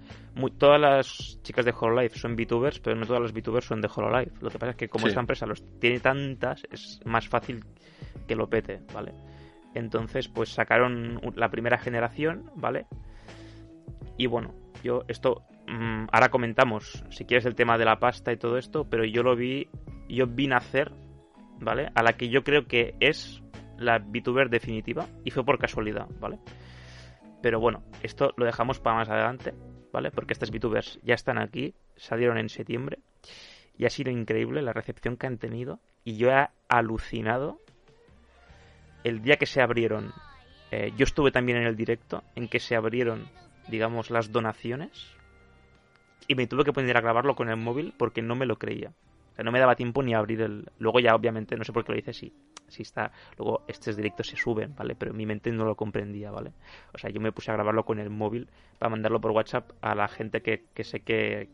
[0.59, 4.33] todas las chicas de Hololive son VTubers, pero no todas las VTubers son de Hololive.
[4.40, 7.64] Lo que pasa es que como esta empresa los tiene tantas, es más fácil
[8.27, 9.12] que lo pete, ¿vale?
[9.74, 12.87] Entonces, pues sacaron la primera generación, ¿vale?
[14.16, 18.37] Y bueno, yo esto mm, ahora comentamos, si quieres el tema de la pasta y
[18.37, 19.68] todo esto, pero yo lo vi,
[20.09, 20.92] yo vi nacer,
[21.64, 21.90] ¿vale?
[21.94, 23.42] A la que yo creo que es
[23.79, 26.38] la VTuber definitiva y fue por casualidad, ¿vale?
[27.42, 29.55] Pero bueno, esto lo dejamos para más adelante.
[29.94, 30.11] ¿vale?
[30.11, 32.98] Porque estas VTubers ya están aquí, salieron en septiembre
[33.79, 37.61] y ha sido increíble la recepción que han tenido y yo he alucinado
[39.05, 40.12] el día que se abrieron.
[40.72, 43.29] Eh, yo estuve también en el directo en que se abrieron,
[43.68, 45.14] digamos, las donaciones
[46.27, 48.92] y me tuve que poner a grabarlo con el móvil porque no me lo creía.
[49.42, 50.70] No me daba tiempo ni a abrir el...
[50.79, 52.33] Luego ya, obviamente, no sé por qué lo hice, sí,
[52.68, 53.11] sí está...
[53.37, 54.94] Luego estos directos se suben, ¿vale?
[54.94, 56.53] Pero mi mente no lo comprendía, ¿vale?
[56.92, 59.94] O sea, yo me puse a grabarlo con el móvil para mandarlo por WhatsApp a
[59.94, 61.49] la gente que, que sé que,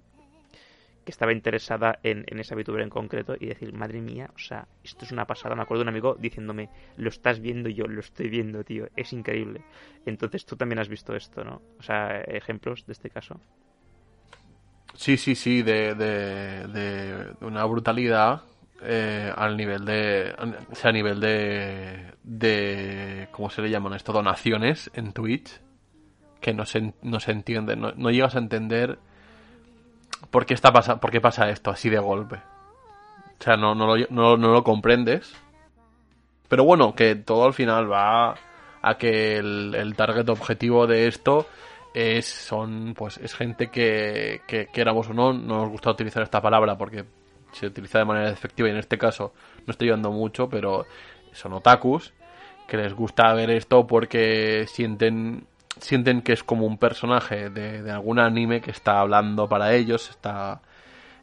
[1.05, 4.69] que estaba interesada en, en esa VTuber en concreto y decir, madre mía, o sea,
[4.85, 5.55] esto es una pasada.
[5.55, 9.13] Me acuerdo de un amigo diciéndome, lo estás viendo yo, lo estoy viendo, tío, es
[9.13, 9.63] increíble.
[10.05, 11.63] Entonces tú también has visto esto, ¿no?
[11.79, 13.41] O sea, ejemplos de este caso.
[15.01, 18.43] Sí, sí, sí, de, de, de una brutalidad
[18.83, 20.35] eh, al nivel de.
[20.71, 22.13] O sea, a nivel de.
[22.23, 24.13] de ¿Cómo se le llaman esto?
[24.13, 25.59] Donaciones en Twitch.
[26.43, 27.77] Que no se, no se entiende.
[27.77, 28.99] No, no llegas a entender
[30.31, 32.37] por qué, está pasa, por qué pasa esto así de golpe.
[32.37, 35.35] O sea, no, no, lo, no, no lo comprendes.
[36.47, 38.35] Pero bueno, que todo al final va
[38.83, 41.47] a que el, el target objetivo de esto
[41.95, 46.41] es son pues es gente que, que queramos o no no nos gusta utilizar esta
[46.41, 47.05] palabra porque
[47.53, 49.33] se utiliza de manera efectiva y en este caso
[49.67, 50.87] no estoy ayudando mucho pero
[51.33, 52.13] son otakus
[52.69, 55.47] que les gusta ver esto porque sienten
[55.79, 60.11] sienten que es como un personaje de, de algún anime que está hablando para ellos
[60.11, 60.61] está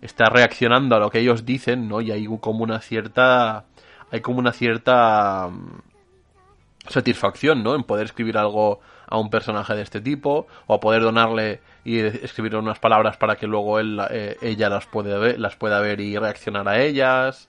[0.01, 3.65] está reaccionando a lo que ellos dicen no y hay como una cierta
[4.11, 5.81] hay como una cierta mm,
[6.89, 11.61] satisfacción no en poder escribir algo a un personaje de este tipo o poder donarle
[11.83, 16.01] y escribir unas palabras para que luego él, eh, ella las, ver, las pueda ver
[16.01, 17.47] y reaccionar a ellas.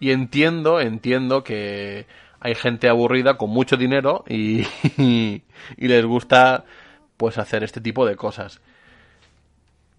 [0.00, 2.06] Y entiendo, entiendo que
[2.40, 4.66] hay gente aburrida con mucho dinero y,
[4.98, 5.42] y,
[5.78, 6.64] les gusta
[7.16, 8.60] pues hacer este tipo de cosas.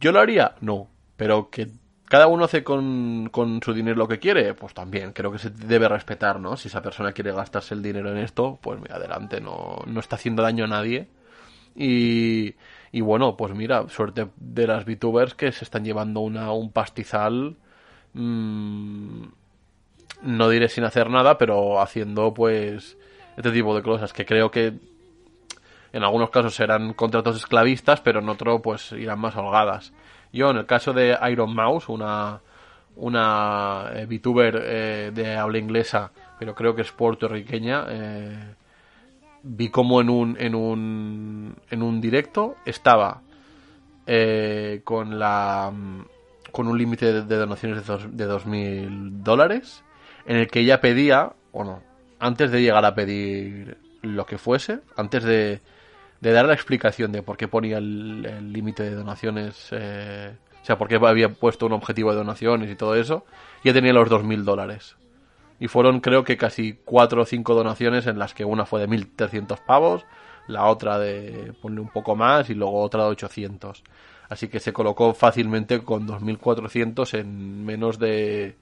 [0.02, 0.56] ¿Yo lo haría?
[0.60, 0.90] No.
[1.16, 1.70] Pero que
[2.16, 5.50] cada uno hace con, con, su dinero lo que quiere, pues también creo que se
[5.50, 6.56] debe respetar, ¿no?
[6.56, 10.16] Si esa persona quiere gastarse el dinero en esto, pues mira, adelante, no, no está
[10.16, 11.10] haciendo daño a nadie.
[11.76, 12.56] Y,
[12.94, 17.58] y bueno, pues mira, suerte de las VTubers que se están llevando una, un pastizal,
[18.14, 19.24] mmm,
[20.22, 22.98] no diré sin hacer nada, pero haciendo pues
[23.36, 24.72] este tipo de cosas que creo que
[25.92, 29.92] en algunos casos serán contratos esclavistas, pero en otro pues irán más holgadas.
[30.36, 32.42] Yo, en el caso de Iron Mouse, una,
[32.98, 38.56] una eh, VTuber eh, de habla inglesa, pero creo que es puertorriqueña, eh,
[39.44, 43.22] vi como en un, en un, en un directo estaba
[44.06, 45.72] eh, con la
[46.52, 49.84] con un límite de, donaciones de, dos, de 2.000 dólares,
[50.26, 51.82] en el que ella pedía, bueno,
[52.20, 55.62] antes de llegar a pedir lo que fuese, antes de,
[56.26, 60.76] de dar la explicación de por qué ponía el límite de donaciones, eh, o sea,
[60.76, 63.28] por qué había puesto un objetivo de donaciones y todo eso,
[63.64, 64.96] ya tenía los 2.000 dólares.
[65.60, 68.90] Y fueron creo que casi 4 o 5 donaciones en las que una fue de
[68.90, 70.04] 1.300 pavos,
[70.48, 73.84] la otra de ponle un poco más y luego otra de 800.
[74.28, 78.56] Así que se colocó fácilmente con 2.400 en menos de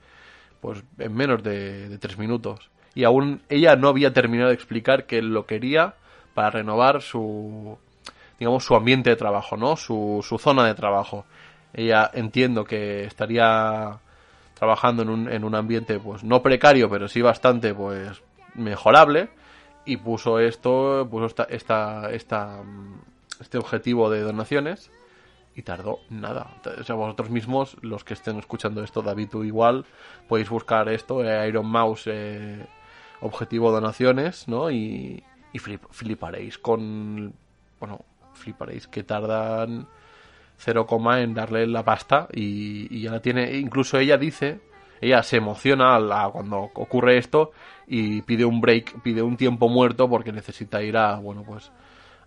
[0.59, 2.69] pues en menos de, de 3 minutos.
[2.93, 5.95] Y aún ella no había terminado de explicar que lo quería
[6.33, 7.77] para renovar su
[8.39, 9.75] digamos su ambiente de trabajo, ¿no?
[9.75, 11.25] Su, su zona de trabajo.
[11.73, 13.99] Ella entiendo que estaría
[14.53, 18.21] trabajando en un, en un ambiente pues no precario, pero sí bastante pues
[18.55, 19.29] mejorable
[19.85, 22.61] y puso esto, puso esta, esta, esta
[23.39, 24.91] este objetivo de donaciones
[25.55, 26.47] y tardó nada.
[26.79, 29.85] O sea, vosotros mismos, los que estén escuchando esto, David, tú igual,
[30.27, 32.65] podéis buscar esto, eh, Iron Mouse, eh,
[33.21, 34.71] objetivo donaciones, ¿no?
[34.71, 37.33] Y, y flip, fliparéis con
[37.79, 39.87] bueno fliparéis que tardan
[40.57, 40.87] 0,
[41.17, 43.57] en darle la pasta y, ya la tiene.
[43.57, 44.59] Incluso ella dice
[45.01, 47.51] ella se emociona la, cuando ocurre esto
[47.87, 51.71] y pide un break pide un tiempo muerto porque necesita ir a bueno pues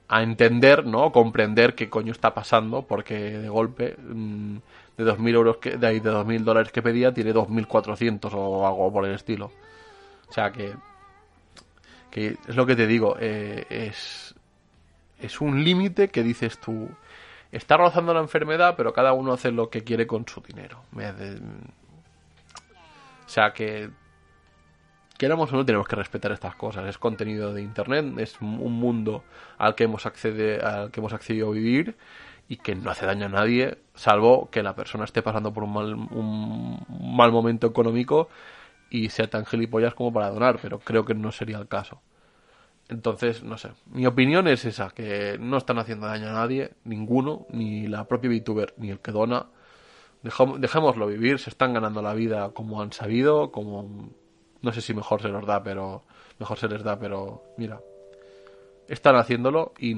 [0.08, 4.58] a entender no comprender qué coño está pasando porque de golpe mmm,
[4.98, 8.92] de 2.000 euros que de ahí de 2.000 dólares que pedía tiene 2.400 o algo
[8.92, 9.50] por el estilo.
[10.28, 10.74] O sea que
[12.16, 14.34] es lo que te digo, eh, es,
[15.20, 16.88] es un límite que dices tú,
[17.52, 20.82] está rozando la enfermedad, pero cada uno hace lo que quiere con su dinero.
[23.26, 23.90] O sea que,
[25.18, 26.88] queramos o no, tenemos que respetar estas cosas.
[26.88, 29.24] Es contenido de Internet, es un mundo
[29.58, 31.96] al que hemos, accede, al que hemos accedido a vivir
[32.48, 35.72] y que no hace daño a nadie, salvo que la persona esté pasando por un
[35.74, 38.28] mal, un mal momento económico
[38.90, 42.00] y sea tan gilipollas como para donar, pero creo que no sería el caso.
[42.88, 43.70] Entonces, no sé.
[43.86, 48.30] Mi opinión es esa, que no están haciendo daño a nadie, ninguno, ni la propia
[48.30, 49.46] VTuber, ni el que dona.
[50.22, 54.10] Dejémoslo vivir, se están ganando la vida como han sabido, como...
[54.62, 56.04] No sé si mejor se los da, pero...
[56.38, 57.42] Mejor se les da, pero...
[57.56, 57.80] Mira.
[58.88, 59.94] Están haciéndolo y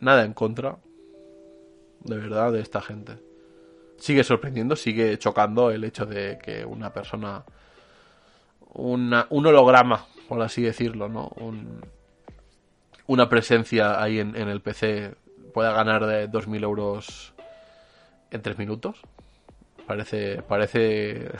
[0.00, 0.78] nada en contra.
[2.04, 3.18] De verdad, de esta gente.
[3.98, 7.44] sigue sorprendiendo, sigue chocando el hecho de que una persona,
[8.74, 11.32] una, un holograma, por así decirlo, ¿no?
[11.36, 11.80] Un,
[13.06, 15.14] una presencia ahí en, el PC
[15.52, 17.34] pueda ganar de 2.000 euros
[18.30, 19.02] en 3 minutos.
[19.86, 21.32] Parece, parece,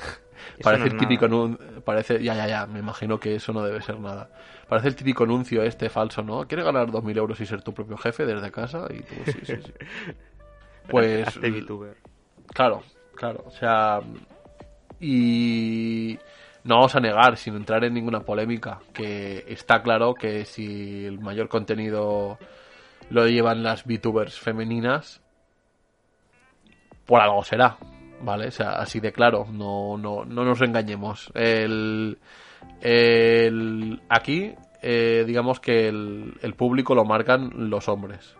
[0.62, 1.28] parece el típico
[1.84, 4.30] parece, ya, ya, ya, me imagino que eso no debe ser nada.
[4.68, 6.46] Parece el típico anuncio este falso, ¿no?
[6.48, 8.86] ¿Quieres ganar 2.000 euros y ser tu propio jefe desde casa?
[8.90, 9.72] Y tú, sí, sí, sí.
[10.88, 11.38] Pues...
[12.52, 12.82] Claro,
[13.14, 14.00] claro, o sea...
[14.98, 16.18] Y
[16.64, 21.18] no vamos a negar, sin entrar en ninguna polémica, que está claro que si el
[21.18, 22.38] mayor contenido
[23.08, 25.22] lo llevan las VTubers femeninas,
[27.06, 27.78] por algo será,
[28.22, 28.48] ¿vale?
[28.48, 31.32] O sea, así de claro, no, no, no nos engañemos.
[31.34, 32.18] El,
[34.08, 38.36] aquí, eh, digamos que el, el público lo marcan los hombres.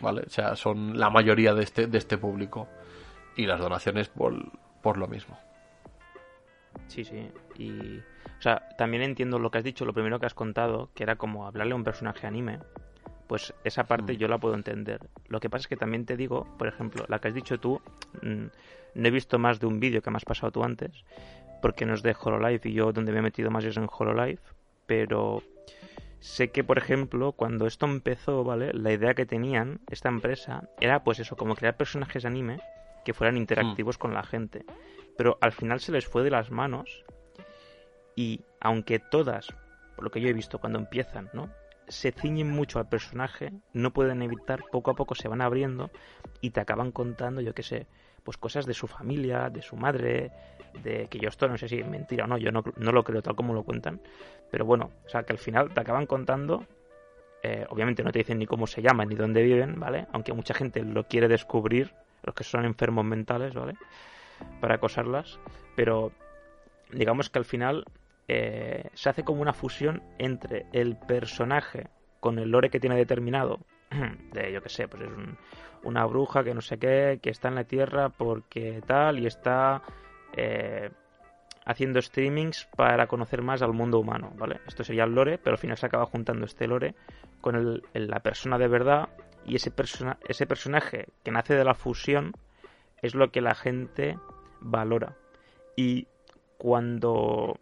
[0.00, 0.22] ¿Vale?
[0.26, 2.66] O sea, son la mayoría de este, de este público.
[3.36, 4.34] Y las donaciones por,
[4.82, 5.38] por lo mismo.
[6.92, 7.30] Sí, sí.
[7.56, 11.04] Y, o sea, también entiendo lo que has dicho, lo primero que has contado, que
[11.04, 12.58] era como hablarle a un personaje anime.
[13.28, 14.16] Pues esa parte mm.
[14.16, 15.00] yo la puedo entender.
[15.28, 17.80] Lo que pasa es que también te digo, por ejemplo, la que has dicho tú,
[18.20, 18.44] mm,
[18.94, 21.04] no he visto más de un vídeo que me has pasado tú antes,
[21.62, 24.42] porque no es de Hololive y yo donde me he metido más es en Hololive,
[24.84, 25.42] pero
[26.20, 28.74] sé que, por ejemplo, cuando esto empezó, ¿vale?
[28.74, 32.60] La idea que tenían esta empresa era, pues eso, como crear personajes anime
[33.02, 33.98] que fueran interactivos mm.
[33.98, 34.66] con la gente
[35.16, 37.04] pero al final se les fue de las manos
[38.16, 39.48] y aunque todas,
[39.94, 41.50] por lo que yo he visto cuando empiezan, ¿no?
[41.88, 45.90] se ciñen mucho al personaje, no pueden evitar, poco a poco se van abriendo
[46.40, 47.86] y te acaban contando, yo qué sé,
[48.24, 50.30] pues cosas de su familia, de su madre,
[50.82, 53.04] de que yo esto no sé si es mentira o no, yo no, no lo
[53.04, 54.00] creo tal como lo cuentan,
[54.50, 56.64] pero bueno, o sea que al final te acaban contando,
[57.42, 60.06] eh, obviamente no te dicen ni cómo se llaman ni dónde viven, ¿vale?
[60.12, 63.74] Aunque mucha gente lo quiere descubrir, los que son enfermos mentales, ¿vale?
[64.60, 65.38] Para acosarlas,
[65.76, 66.12] pero
[66.90, 67.84] digamos que al final
[68.28, 71.88] eh, se hace como una fusión entre el personaje
[72.20, 73.58] con el lore que tiene determinado,
[74.32, 75.10] de yo que sé, pues es
[75.82, 79.82] una bruja que no sé qué, que está en la tierra porque tal y está
[80.36, 80.90] eh,
[81.64, 84.60] haciendo streamings para conocer más al mundo humano, ¿vale?
[84.66, 86.94] Esto sería el lore, pero al final se acaba juntando este lore
[87.40, 89.08] con la persona de verdad
[89.44, 89.72] y ese,
[90.28, 92.32] ese personaje que nace de la fusión
[93.02, 94.18] es lo que la gente
[94.60, 95.16] valora.
[95.76, 96.06] Y
[96.56, 97.58] cuando,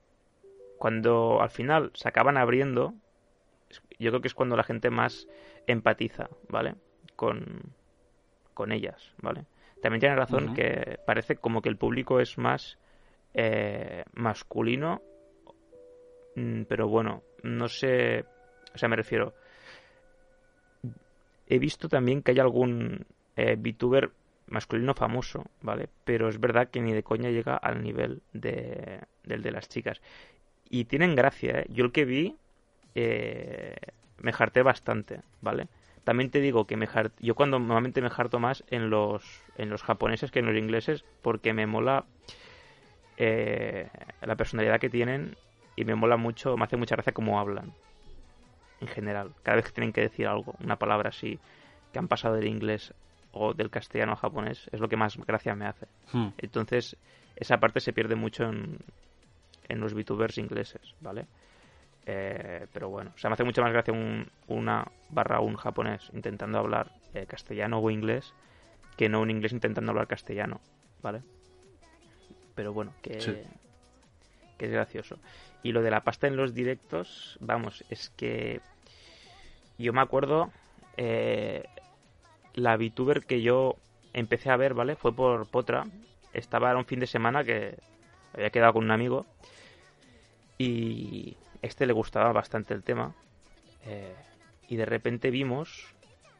[0.78, 2.94] cuando al final se acaban abriendo,
[3.98, 5.26] yo creo que es cuando la gente más
[5.66, 6.74] empatiza, ¿vale?
[7.16, 7.72] Con,
[8.54, 9.46] con ellas, ¿vale?
[9.82, 12.78] También tiene razón que parece como que el público es más
[13.32, 15.00] eh, masculino,
[16.36, 18.26] mm, pero bueno, no sé,
[18.74, 19.32] o sea, me refiero,
[21.46, 24.10] he visto también que hay algún eh, VTuber
[24.50, 25.88] masculino famoso, ¿vale?
[26.04, 30.00] Pero es verdad que ni de coña llega al nivel de, del de las chicas.
[30.68, 31.66] Y tienen gracia, ¿eh?
[31.70, 32.36] Yo el que vi
[32.94, 33.76] eh,
[34.18, 35.68] me jarté bastante, ¿vale?
[36.04, 36.88] También te digo que me
[37.20, 41.04] yo cuando normalmente me jarto más en los, en los japoneses que en los ingleses
[41.22, 42.04] porque me mola
[43.16, 43.88] eh,
[44.22, 45.36] la personalidad que tienen
[45.76, 47.72] y me mola mucho, me hace mucha gracia cómo hablan
[48.80, 49.32] en general.
[49.42, 51.38] Cada vez que tienen que decir algo, una palabra así,
[51.92, 52.94] que han pasado del inglés
[53.32, 55.86] o del castellano a japonés es lo que más gracia me hace.
[56.12, 56.28] Hmm.
[56.38, 56.96] Entonces,
[57.36, 58.78] esa parte se pierde mucho en,
[59.68, 61.26] en los VTubers ingleses, ¿vale?
[62.06, 66.10] Eh, pero bueno, o sea, me hace mucha más gracia un, una barra un japonés
[66.12, 68.32] intentando hablar eh, castellano o inglés
[68.96, 70.60] que no un inglés intentando hablar castellano,
[71.02, 71.22] ¿vale?
[72.54, 73.18] Pero bueno, que,
[74.58, 75.18] que es gracioso.
[75.62, 78.60] Y lo de la pasta en los directos, vamos, es que
[79.78, 80.50] yo me acuerdo
[80.96, 81.64] eh,
[82.62, 83.76] la VTuber que yo
[84.12, 84.96] empecé a ver, ¿vale?
[84.96, 85.86] Fue por Potra.
[86.32, 87.76] Estaba, era un fin de semana que
[88.34, 89.26] había quedado con un amigo
[90.58, 93.14] y este le gustaba bastante el tema.
[93.84, 94.14] Eh,
[94.68, 95.94] y de repente vimos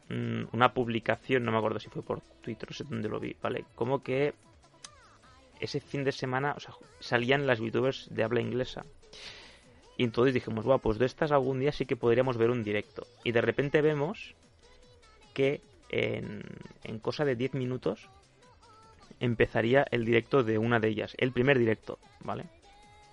[0.09, 3.35] mm, una publicación, no me acuerdo si fue por Twitter, no sé dónde lo vi,
[3.41, 3.64] ¿vale?
[3.75, 4.35] Como que
[5.59, 8.85] ese fin de semana, o sea, salían las VTubers de habla inglesa.
[9.97, 13.07] Y entonces dijimos, bueno, pues de estas algún día sí que podríamos ver un directo.
[13.25, 14.35] Y de repente vemos
[15.35, 15.61] que
[15.91, 18.09] en, cosa de 10 minutos
[19.18, 22.47] empezaría el directo de una de ellas, el primer directo, ¿vale?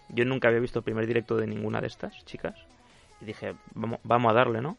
[0.09, 2.55] Yo nunca había visto el primer directo de ninguna de estas chicas
[3.19, 4.77] y dije, vamos, vamos a darle, ¿no?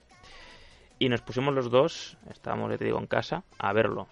[0.98, 4.08] Y nos pusimos los dos, estábamos, te digo, en casa, a verlo.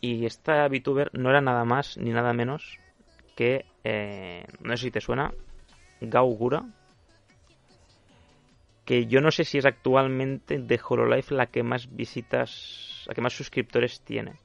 [0.00, 2.78] Y esta VTuber no era nada más ni nada menos
[3.34, 5.32] que, eh, no sé si te suena,
[6.00, 6.64] Gaugura,
[8.86, 13.20] que yo no sé si es actualmente de Hololive la que más visitas, la que
[13.20, 14.36] más suscriptores tiene.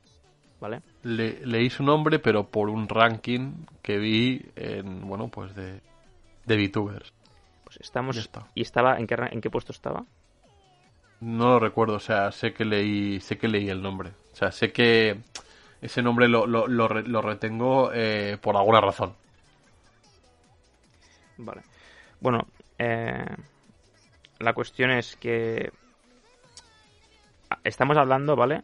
[0.62, 0.82] ¿vale?
[1.04, 5.82] leí su nombre, pero por un ranking que vi en, bueno, pues de,
[6.46, 7.12] de VTubers.
[7.64, 8.30] Pues estamos...
[8.54, 10.06] ¿Y estaba en qué, en qué puesto estaba?
[11.20, 14.12] No lo recuerdo, o sea, sé que leí, sé que leí el nombre.
[14.34, 15.20] O sea, sé que
[15.82, 19.14] ese nombre lo, lo, lo, retengo eh, por alguna razón.
[21.38, 21.62] Vale.
[22.20, 22.40] Bueno,
[22.78, 23.26] eh,
[24.42, 25.72] la cuestión es que
[27.64, 28.62] estamos hablando, ¿vale?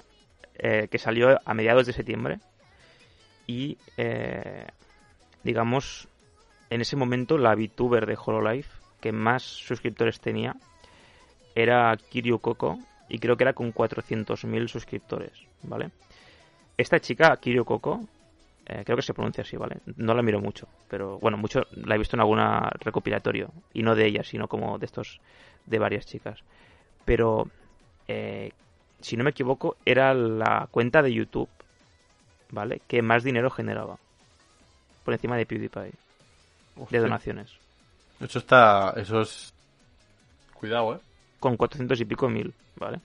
[0.55, 2.39] Eh, que salió a mediados de septiembre
[3.45, 3.77] y,
[5.43, 6.07] digamos,
[6.69, 8.67] en ese momento la VTuber de Hololive
[8.99, 10.55] que más suscriptores tenía
[11.55, 15.31] era Kiryu Coco y creo que era con 400.000 suscriptores,
[15.63, 15.91] ¿vale?
[16.77, 18.05] Esta chica, Kiryu Coco,
[18.69, 19.77] eh, creo que se pronuncia así, ¿vale?
[19.95, 23.95] No la miro mucho, pero bueno, mucho la he visto en alguna recopilatorio, y no
[23.95, 25.21] de ella, sino como de estos,
[25.65, 26.39] de varias chicas.
[27.05, 27.49] Pero,
[28.07, 28.51] eh,
[28.99, 31.49] si no me equivoco, era la cuenta de YouTube,
[32.51, 32.81] ¿vale?
[32.87, 33.97] Que más dinero generaba,
[35.05, 35.93] por encima de PewDiePie,
[36.89, 37.53] de donaciones.
[38.19, 39.53] Eso está, eso es...
[40.53, 40.99] Cuidado, ¿eh?
[41.39, 42.99] con 400 y pico mil, ¿vale?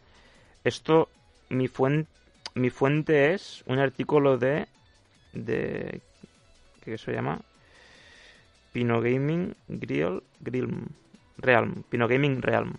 [0.64, 1.08] Esto,
[1.48, 2.08] mi fuente,
[2.54, 4.66] mi fuente es un artículo de,
[5.32, 6.00] de,
[6.84, 7.40] ¿qué se llama?
[8.72, 10.88] Pino Gaming Grill, Grill
[11.38, 12.74] Realm, Pino Gaming Realm.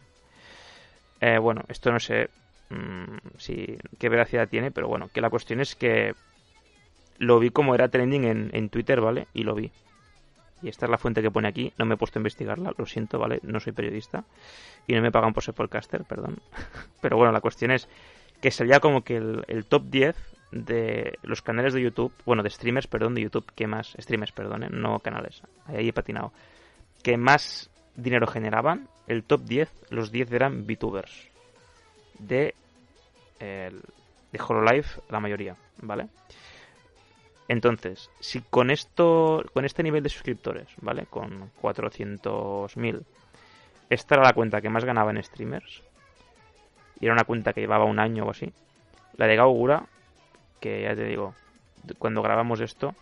[1.22, 2.30] Eh, bueno, esto no sé
[2.70, 6.16] mmm, si qué veracidad tiene, pero bueno, que la cuestión es que
[7.18, 9.28] lo vi como era trending en, en Twitter, ¿vale?
[9.34, 9.72] Y lo vi.
[10.64, 11.74] Y esta es la fuente que pone aquí.
[11.78, 13.40] No me he puesto a investigarla, lo siento, ¿vale?
[13.44, 14.24] No soy periodista.
[14.88, 16.40] Y no me pagan por ser podcaster, perdón.
[17.02, 17.90] Pero bueno, la cuestión es
[18.42, 20.16] que sería como que el, top 10
[20.54, 24.64] de los canales de YouTube, bueno, de streamers, perdón, de YouTube, que más, streamers, perdón,
[24.64, 24.70] ¿eh?
[24.70, 26.32] no canales, ahí he patinado,
[27.02, 31.30] que más dinero generaban, el top 10, los 10 eran VTubers.
[32.20, 32.54] De,
[33.40, 33.82] el,
[34.32, 36.08] de Hololive, la mayoría, ¿vale?
[37.48, 41.08] Entonces, si con esto, con este nivel de suscriptores, ¿vale?
[41.08, 43.04] Con 400.000,
[43.90, 45.82] esta era la cuenta que más ganaba en streamers,
[47.00, 48.54] y era una cuenta que llevaba un año o así,
[49.18, 49.88] la de Gaugura,
[50.64, 51.36] que ya te digo,
[52.00, 52.96] cuando grabamos esto,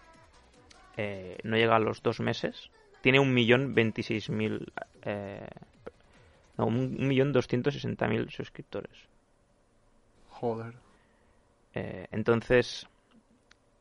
[0.97, 5.45] eh, no llega a los dos meses, tiene un millón veintiséis mil, eh,
[6.57, 8.97] no, un millón doscientos sesenta mil suscriptores.
[10.29, 10.73] Joder.
[11.75, 12.87] Eh, entonces,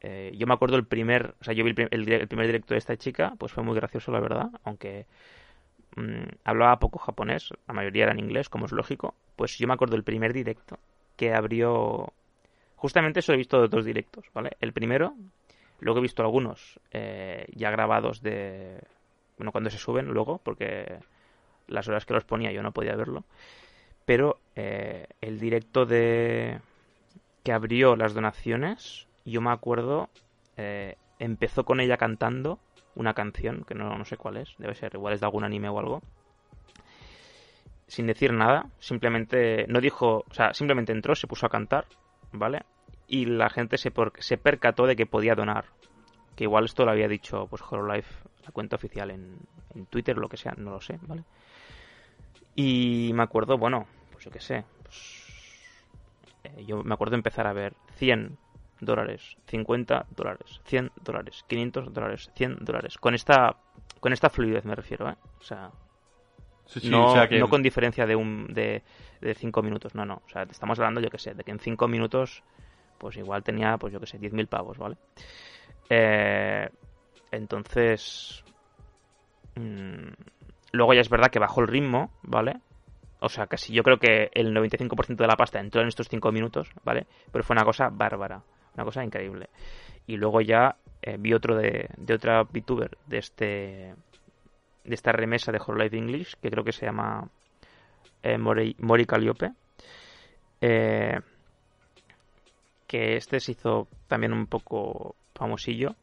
[0.03, 2.99] eh, yo me acuerdo el primer, o sea, yo vi el, primer directo de esta
[2.99, 5.07] chica, pues fue muy gracioso, la verdad, aunque
[5.97, 9.73] mm, hablaba poco japonés, la mayoría era en inglés, como es lógico, pues yo me
[9.73, 10.79] acuerdo el primer directo
[11.17, 12.13] que abrió,
[12.81, 14.57] justamente eso he visto dos directos, ¿vale?
[14.59, 15.15] El primero,
[15.81, 18.81] luego he visto algunos eh, ya grabados de,
[19.37, 20.99] bueno, cuando se suben luego, porque
[21.69, 23.25] las horas que los ponía yo no podía verlo,
[24.07, 26.59] pero eh, el directo de
[27.45, 30.09] que abrió las donaciones yo me acuerdo,
[30.57, 32.61] eh, empezó con ella cantando
[32.95, 35.69] una canción, que no, no sé cuál es, debe ser, igual es de algún anime
[35.69, 36.01] o algo.
[37.87, 41.85] Sin decir nada, simplemente no dijo, o sea, simplemente entró, se puso a cantar,
[42.33, 42.63] ¿vale?
[43.07, 45.67] Y la gente se, se percató de que podía donar.
[46.37, 49.39] Que igual esto lo había dicho, pues, Life la cuenta oficial en,
[49.75, 51.25] en Twitter lo que sea, no lo sé, ¿vale?
[52.55, 55.65] Y me acuerdo, bueno, pues yo qué sé, pues,
[56.45, 58.39] eh, yo me acuerdo empezar a ver 100,
[58.81, 62.99] dólares, 50 dólares, 100 dólares, 500 dólares, 100 dólares.
[62.99, 63.57] Con esta,
[64.01, 65.17] con esta fluidez me refiero, ¿eh?
[65.39, 65.71] O sea,
[66.85, 68.83] no, no, con diferencia de un de,
[69.21, 70.23] de 5 minutos, no, no.
[70.27, 72.43] O sea, estamos hablando, yo que sé, de que en 5 minutos,
[72.99, 74.97] pues igual tenía, pues yo que sé, 10.000 pavos, ¿vale?
[75.89, 76.69] Eh,
[77.33, 78.45] entonces,
[79.57, 80.13] mmm,
[80.73, 82.61] luego ya es verdad que bajó el ritmo, ¿vale?
[83.21, 86.33] O sea, casi yo creo que el 95% de la pasta entró en estos 5
[86.33, 87.07] minutos, ¿vale?
[87.31, 88.43] Pero fue una cosa bárbara.
[88.75, 89.51] Una cosa increíble.
[90.07, 93.95] Y luego ya eh, vi otro de, de otra VTuber de este
[94.85, 97.29] de esta remesa de Life English, que creo que se llama
[98.23, 99.53] eh, Mori, Mori Calliope.
[100.61, 101.19] Eh,
[102.87, 105.95] que este se hizo también un poco famosillo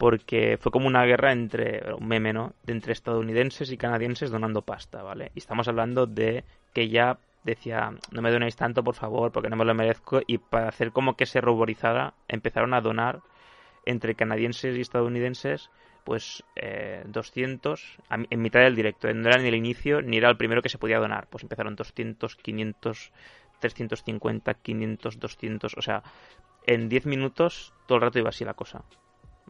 [0.00, 2.54] porque fue como una guerra entre un meme, ¿no?
[2.66, 5.30] entre estadounidenses y canadienses donando pasta, ¿vale?
[5.34, 9.56] Y estamos hablando de que ya decía, no me donéis tanto, por favor, porque no
[9.56, 10.22] me lo merezco.
[10.26, 13.20] Y para hacer como que se ruborizara, empezaron a donar
[13.84, 15.70] entre canadienses y estadounidenses,
[16.04, 19.12] pues eh, 200 en mitad del directo.
[19.12, 21.26] No era ni el inicio ni era el primero que se podía donar.
[21.28, 23.12] Pues empezaron 200, 500,
[23.60, 25.76] 350, 500, 200.
[25.76, 26.02] O sea,
[26.66, 28.84] en 10 minutos todo el rato iba así la cosa.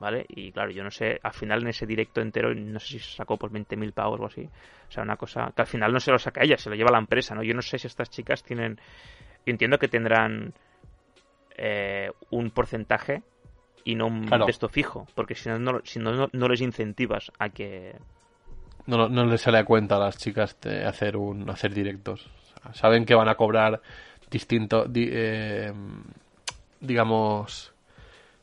[0.01, 0.24] ¿vale?
[0.28, 3.16] Y claro, yo no sé, al final en ese directo entero, no sé si se
[3.16, 4.48] sacó por 20.000 pavos o así.
[4.88, 6.90] O sea, una cosa que al final no se lo saca ella, se lo lleva
[6.90, 7.42] la empresa, ¿no?
[7.42, 8.80] Yo no sé si estas chicas tienen...
[9.46, 10.55] Yo entiendo que tendrán
[11.57, 13.22] eh, un porcentaje
[13.85, 14.47] y no un Claro.
[14.47, 17.97] texto fijo, porque si no, no, si no, no, les incentivas a que...
[18.87, 22.28] No, no les sale a cuenta a las chicas de hacer un hacer directos.
[22.72, 23.81] Saben que van a cobrar
[24.31, 25.72] distinto, di- eh,
[26.81, 27.72] digamos,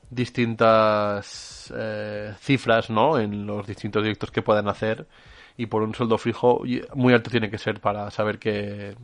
[0.09, 3.19] distintas eh, cifras, ¿no?
[3.19, 5.05] En los distintos directos que puedan hacer
[5.57, 6.61] y por un sueldo fijo
[6.93, 8.95] muy alto tiene que ser para saber que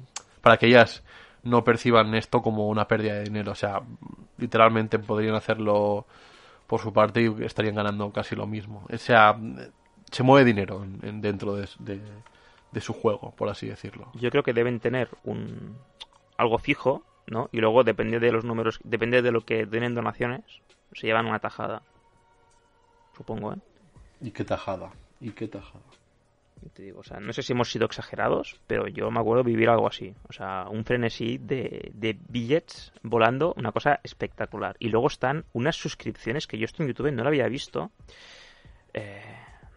[0.42, 1.04] para que ellas
[1.44, 3.52] no perciban esto como una pérdida de dinero.
[3.52, 3.82] O sea,
[4.38, 6.06] literalmente podrían hacerlo
[6.68, 8.86] por su parte y estarían ganando casi lo mismo.
[8.92, 9.38] O sea,
[10.12, 12.02] se mueve dinero en- en- dentro de, de-
[12.72, 14.08] de su juego, por así decirlo.
[14.14, 15.76] Yo creo que deben tener un
[16.38, 17.50] algo fijo, ¿no?
[17.52, 20.42] Y luego depende de los números, depende de lo que den en donaciones,
[20.94, 21.84] se llevan una tajada.
[23.16, 23.58] Supongo, ¿eh?
[24.22, 25.84] Y qué tajada, y qué tajada.
[26.74, 29.70] Te digo, o sea, no sé si hemos sido exagerados, pero yo me acuerdo vivir
[29.70, 30.14] algo así.
[30.30, 34.76] O sea, un frenesí de, de billets volando, una cosa espectacular.
[34.80, 37.92] Y luego están unas suscripciones que yo esto en YouTube no lo había visto.
[38.94, 39.22] Eh,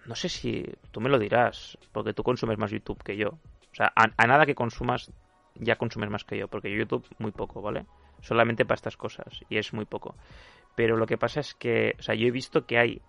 [0.07, 3.30] no sé si tú me lo dirás, porque tú consumes más YouTube que yo.
[3.30, 5.11] O sea, a, nada que consumas,
[5.55, 7.87] ya consumes más que yo, porque yo YouTube muy poco, ¿vale?
[8.20, 10.14] Solamente para estas cosas, y es muy poco.
[10.74, 13.03] Pero lo que pasa es que, o sea, yo he visto que hay,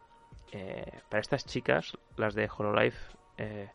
[0.52, 2.96] eh, para estas chicas, las de Hololive,
[3.38, 3.70] eh,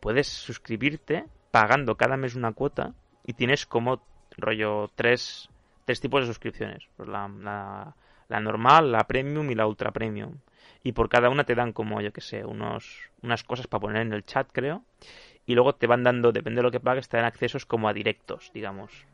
[0.00, 2.94] puedes suscribirte pagando cada mes una cuota
[3.24, 4.02] y tienes como
[4.36, 5.48] rollo tres,
[5.84, 6.88] tres tipos de suscripciones.
[6.96, 7.28] Pues la,
[8.28, 10.38] la, normal, la premium y la ultra premium.
[10.82, 14.02] Y por cada una te dan como, yo que sé, unos, unas cosas para poner
[14.02, 14.82] en el chat, creo.
[15.46, 17.92] Y luego te van dando, depende de lo que pagues, te dan accesos como a
[17.92, 19.06] directos, digamos.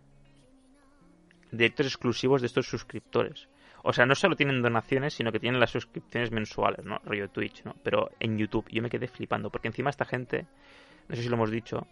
[1.50, 3.48] Directos exclusivos de estos suscriptores.
[3.88, 6.98] O sea, no solo tienen donaciones, sino que tienen las suscripciones mensuales, ¿no?
[7.04, 7.76] Rollo Twitch, ¿no?
[7.84, 8.66] Pero en YouTube.
[8.68, 10.44] Yo me quedé flipando, porque encima esta gente,
[11.06, 11.86] no sé si lo hemos dicho,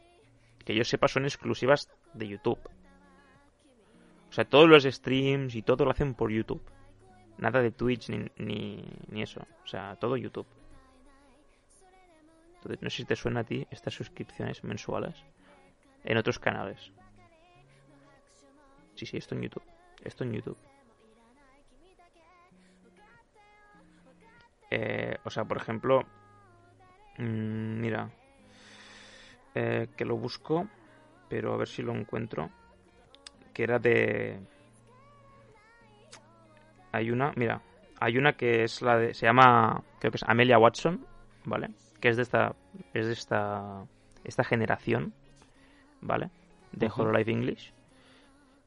[0.64, 2.59] que yo sepa son exclusivas de YouTube.
[4.28, 6.64] O sea, todos los streams y todo lo hacen por YouTube.
[7.38, 9.47] Nada de Twitch ni, ni, ni eso.
[9.62, 10.49] O sea, todo YouTube.
[12.57, 15.14] Entonces, no sé si te suena a ti estas suscripciones mensuales
[16.03, 16.90] en otros canales.
[18.97, 19.62] Sí, sí, esto en YouTube.
[20.03, 20.59] Esto en YouTube.
[24.71, 26.03] Eh, o sea, por ejemplo,
[27.19, 28.11] mm, mira,
[29.55, 30.67] eh, que lo busco,
[31.29, 32.51] pero a ver si lo encuentro.
[33.53, 34.41] Que era de.
[36.93, 37.61] Hay una, mira,
[38.01, 39.15] hay una que es la de.
[39.15, 41.07] Se llama, creo que es Amelia Watson,
[41.45, 41.71] ¿vale?
[42.01, 42.55] Que es de esta.
[42.93, 43.85] Es de esta.
[44.25, 45.12] Esta generación,
[46.01, 46.31] ¿vale?
[46.73, 47.03] De Ujú.
[47.03, 47.73] Hololive English.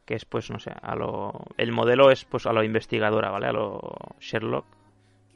[0.06, 1.34] Que es, pues, no sé, a lo.
[1.58, 3.48] El modelo es, pues, a lo investigadora, ¿vale?
[3.48, 3.80] A lo
[4.20, 4.66] Sherlock,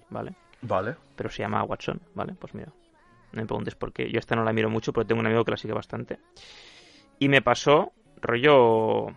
[0.09, 0.33] ¿vale?
[0.61, 0.95] Vale.
[1.15, 2.33] pero se llama Watson, ¿vale?
[2.39, 2.71] Pues mira,
[3.31, 4.09] no me preguntes por qué.
[4.11, 6.19] Yo esta no la miro mucho, pero tengo un amigo que la sigue bastante.
[7.19, 9.07] Y me pasó, rollo,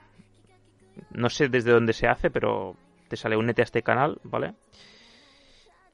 [1.10, 2.76] no sé desde dónde se hace, pero
[3.08, 4.54] te sale únete a este canal, ¿vale?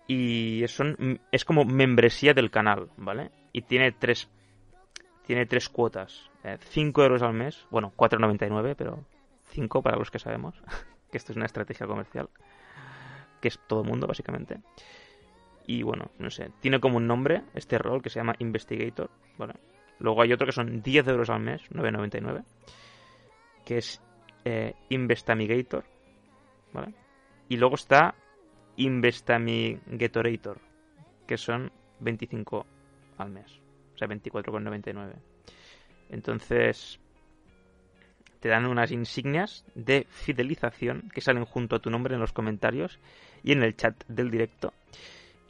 [0.06, 3.30] Y son, es como membresía del canal, ¿vale?
[3.52, 4.28] Y tiene tres,
[5.26, 6.30] tiene tres cuotas.
[6.42, 9.04] 5 euros al mes, bueno, 4,99, pero
[9.50, 10.54] 5 para los que sabemos,
[11.10, 12.30] que esto es una estrategia comercial,
[13.40, 14.60] que es todo el mundo, básicamente.
[15.66, 19.54] Y bueno, no sé, tiene como un nombre este rol que se llama Investigator, ¿vale?
[19.98, 22.44] Luego hay otro que son 10 euros al mes, 9,99,
[23.64, 24.00] que es
[24.44, 25.84] eh, Investigator,
[26.72, 26.94] ¿vale?
[27.48, 28.14] Y luego está
[28.76, 30.58] Investigatorator,
[31.26, 32.66] que son 25
[33.18, 33.60] al mes,
[33.94, 35.12] o sea, 24,99.
[36.08, 36.98] Entonces,
[38.40, 42.98] te dan unas insignias de fidelización que salen junto a tu nombre en los comentarios
[43.42, 44.72] y en el chat del directo.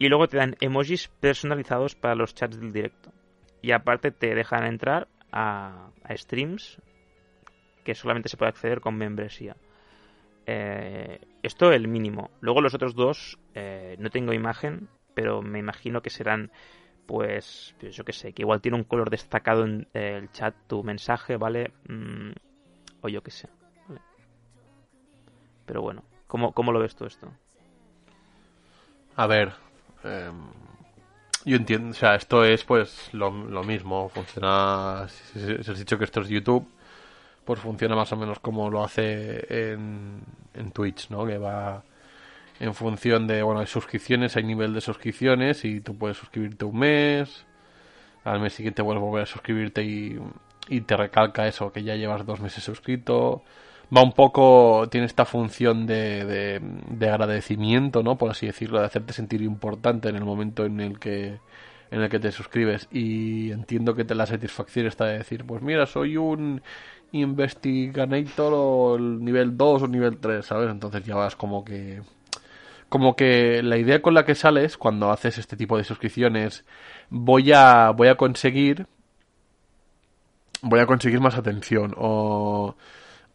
[0.01, 3.13] Y luego te dan emojis personalizados para los chats del directo.
[3.61, 6.81] Y aparte te dejan entrar a, streams
[7.85, 9.57] que solamente se puede acceder con membresía.
[10.47, 12.31] Eh, esto el mínimo.
[12.41, 16.51] Luego los otros dos eh, no tengo imagen, pero me imagino que serán,
[17.05, 20.55] pues, pues yo qué sé, que igual tiene un color destacado en eh, el chat
[20.67, 21.75] tu mensaje, ¿vale?
[21.91, 22.31] Mm,
[23.03, 23.51] o yo qué sé.
[25.67, 27.31] Pero bueno, ¿cómo, ¿cómo lo ves tú esto?
[29.15, 29.53] A ver,
[30.05, 30.31] eh,
[31.45, 33.31] yo entiendo, o sea, esto es pues lo,
[33.65, 36.67] mismo, funciona, si, si- has dicho que esto es YouTube,
[37.45, 40.23] pues funciona más o menos como lo hace en,
[40.55, 41.27] en Twitch, ¿no?
[41.27, 41.83] Que va
[42.61, 46.79] en función de, bueno, hay suscripciones, hay nivel de suscripciones y tú puedes suscribirte un
[46.79, 47.47] mes,
[48.25, 49.83] al mes siguiente vuelves a volver a suscribirte
[50.69, 53.43] y te recalca eso, que ya llevas dos meses suscrito.
[53.95, 58.17] Va un poco, tiene esta función de, de, de agradecimiento, ¿no?
[58.17, 61.41] Por así decirlo, de hacerte sentir importante en el momento en el que
[61.91, 65.61] en el que te suscribes y entiendo que te la satisfacción está de decir, pues
[65.61, 66.63] mira, soy un
[67.13, 70.71] Investigator o el nivel 2 o nivel 3, ¿sabes?
[70.71, 72.03] Entonces ya vas como que...
[72.89, 76.65] Como que la idea con la que sales cuando haces este tipo de suscripciones,
[77.09, 78.87] voy a, voy a conseguir...
[80.63, 82.77] Voy a conseguir más atención o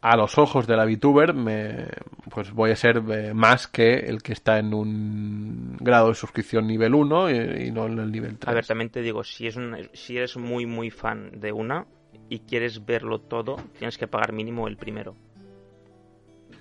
[0.05, 1.87] a los ojos de la VTuber me,
[2.29, 6.67] pues voy a ser eh, más que el que está en un grado de suscripción
[6.67, 8.47] nivel 1 y, no en el nivel 3.
[8.47, 11.87] A ver, también te digo, si, es un, si eres muy, muy fan de una
[12.29, 15.15] y quieres verlo todo, tienes que pagar mínimo el primero.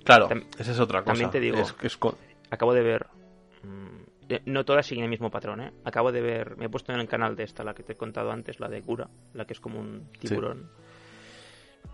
[0.05, 1.13] Claro, esa es otra cosa.
[1.13, 1.63] También te digo,
[2.51, 3.07] acabo de ver...
[3.63, 5.73] Mm, eh, no todas siguen el mismo patrón, ¿eh?
[5.85, 6.57] Acabo de ver...
[6.57, 8.71] Me he puesto en el canal de esta, la que te he contado antes, la
[8.71, 10.71] de Cura, la que es como un tiburón.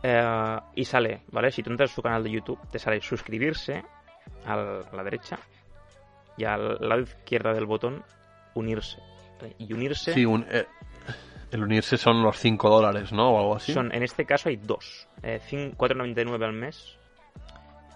[0.02, 1.50] Eh, y sale, ¿vale?
[1.50, 3.84] Si tú entras a su canal de YouTube, te sale suscribirse
[4.46, 4.56] a
[4.92, 5.38] la derecha
[6.36, 8.02] y al lado izquierda del botón
[8.54, 8.98] unirse.
[9.58, 10.12] Y unirse.
[10.12, 10.66] Sí, eh,
[11.50, 13.30] el unirse son los 5 dólares, ¿no?
[13.30, 13.72] O algo así.
[13.72, 16.98] Son, en este caso hay dos: eh, 4,99 al mes,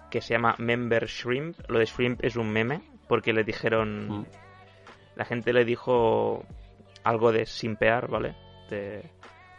[0.09, 1.57] que se llama Member Shrimp.
[1.69, 4.09] Lo de Shrimp es un meme, porque le dijeron.
[4.09, 4.25] Mm.
[5.15, 6.43] La gente le dijo
[7.03, 8.35] algo de simpear, ¿vale?
[8.69, 9.09] De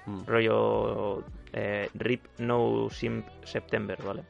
[0.06, 0.26] mm.
[0.26, 1.24] rollo
[1.56, 4.22] eh, RIP No Simp September, ¿vale?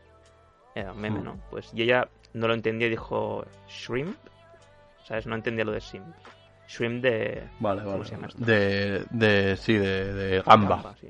[0.74, 1.24] Era un meme, hmm.
[1.24, 1.41] ¿no?
[1.51, 4.16] Pues y ella no lo entendía y dijo Shrimp,
[5.05, 5.27] ¿sabes?
[5.27, 6.07] No entendía lo de Simp.
[6.68, 7.49] Shrimp de...
[7.59, 8.05] Vale, vale.
[8.39, 10.95] De, de, sí, de, de gamba.
[11.01, 11.09] sí.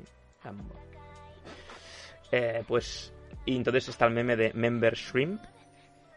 [2.32, 3.12] Eh, pues,
[3.44, 5.42] y entonces está el meme de Member Shrimp,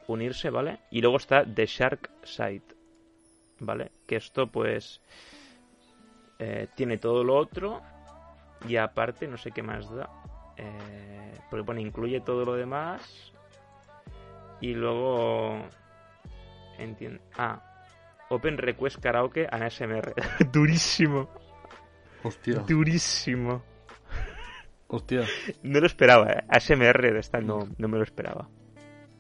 [0.08, 0.80] unirse, ¿vale?
[0.92, 2.64] Y luego está The Shark Side,
[3.60, 3.92] ¿vale?
[4.08, 5.02] Que esto, pues,
[6.40, 7.82] eh, tiene todo lo otro
[8.68, 10.10] y aparte, no sé qué más da.
[10.58, 13.32] Eh, porque pone, incluye todo lo demás.
[14.62, 15.66] Y luego...
[16.78, 17.22] Entiendo.
[17.38, 17.62] Ah.
[18.30, 20.14] Open Request Karaoke en ASMR.
[20.52, 21.30] Durísimo.
[22.24, 22.60] Hostia.
[22.68, 23.64] Durísimo.
[24.88, 25.24] Hostia.
[25.64, 26.44] No lo esperaba, ¿eh?
[26.48, 28.50] ASMR de esta no, no me lo esperaba.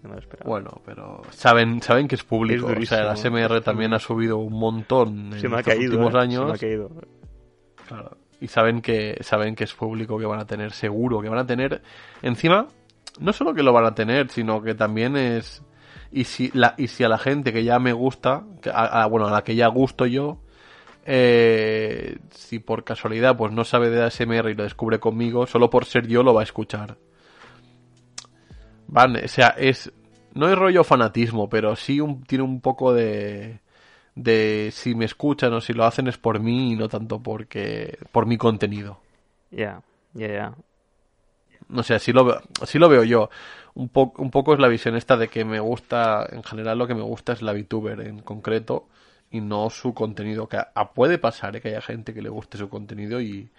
[0.01, 0.49] No me lo esperaba.
[0.49, 2.67] Bueno, pero saben, saben que es público.
[2.67, 6.53] o sea, el ASMR también ha subido un montón en los últimos años.
[6.53, 6.57] ¿eh?
[6.57, 6.89] Se me ha caído.
[7.87, 11.39] Claro y saben que saben que es público que van a tener seguro que van
[11.39, 11.81] a tener.
[12.21, 12.67] Encima
[13.19, 15.63] no solo que lo van a tener sino que también es
[16.11, 18.43] y si la y si a la gente que ya me gusta
[19.09, 20.39] bueno a la que ya gusto yo
[21.05, 25.85] eh, si por casualidad pues no sabe de ASMR y lo descubre conmigo solo por
[25.85, 26.97] ser yo lo va a escuchar.
[28.87, 29.91] Van o sea es
[30.33, 33.59] no es rollo fanatismo pero sí un, tiene un poco de
[34.21, 37.97] de si me escuchan o si lo hacen es por mí y no tanto porque
[38.11, 38.99] por mi contenido.
[39.51, 39.81] Ya,
[40.13, 40.53] ya, ya.
[41.69, 43.29] No sé, así lo, así lo veo yo.
[43.75, 46.95] Un, un poco es la visión esta de que me gusta, en general lo que
[46.95, 48.87] me gusta es la VTuber en concreto
[49.31, 50.49] y no su contenido.
[50.49, 50.59] Que
[50.93, 51.61] puede pasar ¿eh?
[51.61, 53.49] que haya gente que le guste su contenido y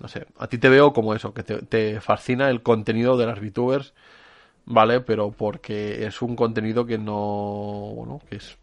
[0.00, 3.26] no sé, a ti te veo como eso, que te, te fascina el contenido de
[3.26, 3.94] las VTubers,
[4.64, 5.00] ¿vale?
[5.00, 8.58] Pero porque es un contenido que no, bueno, que es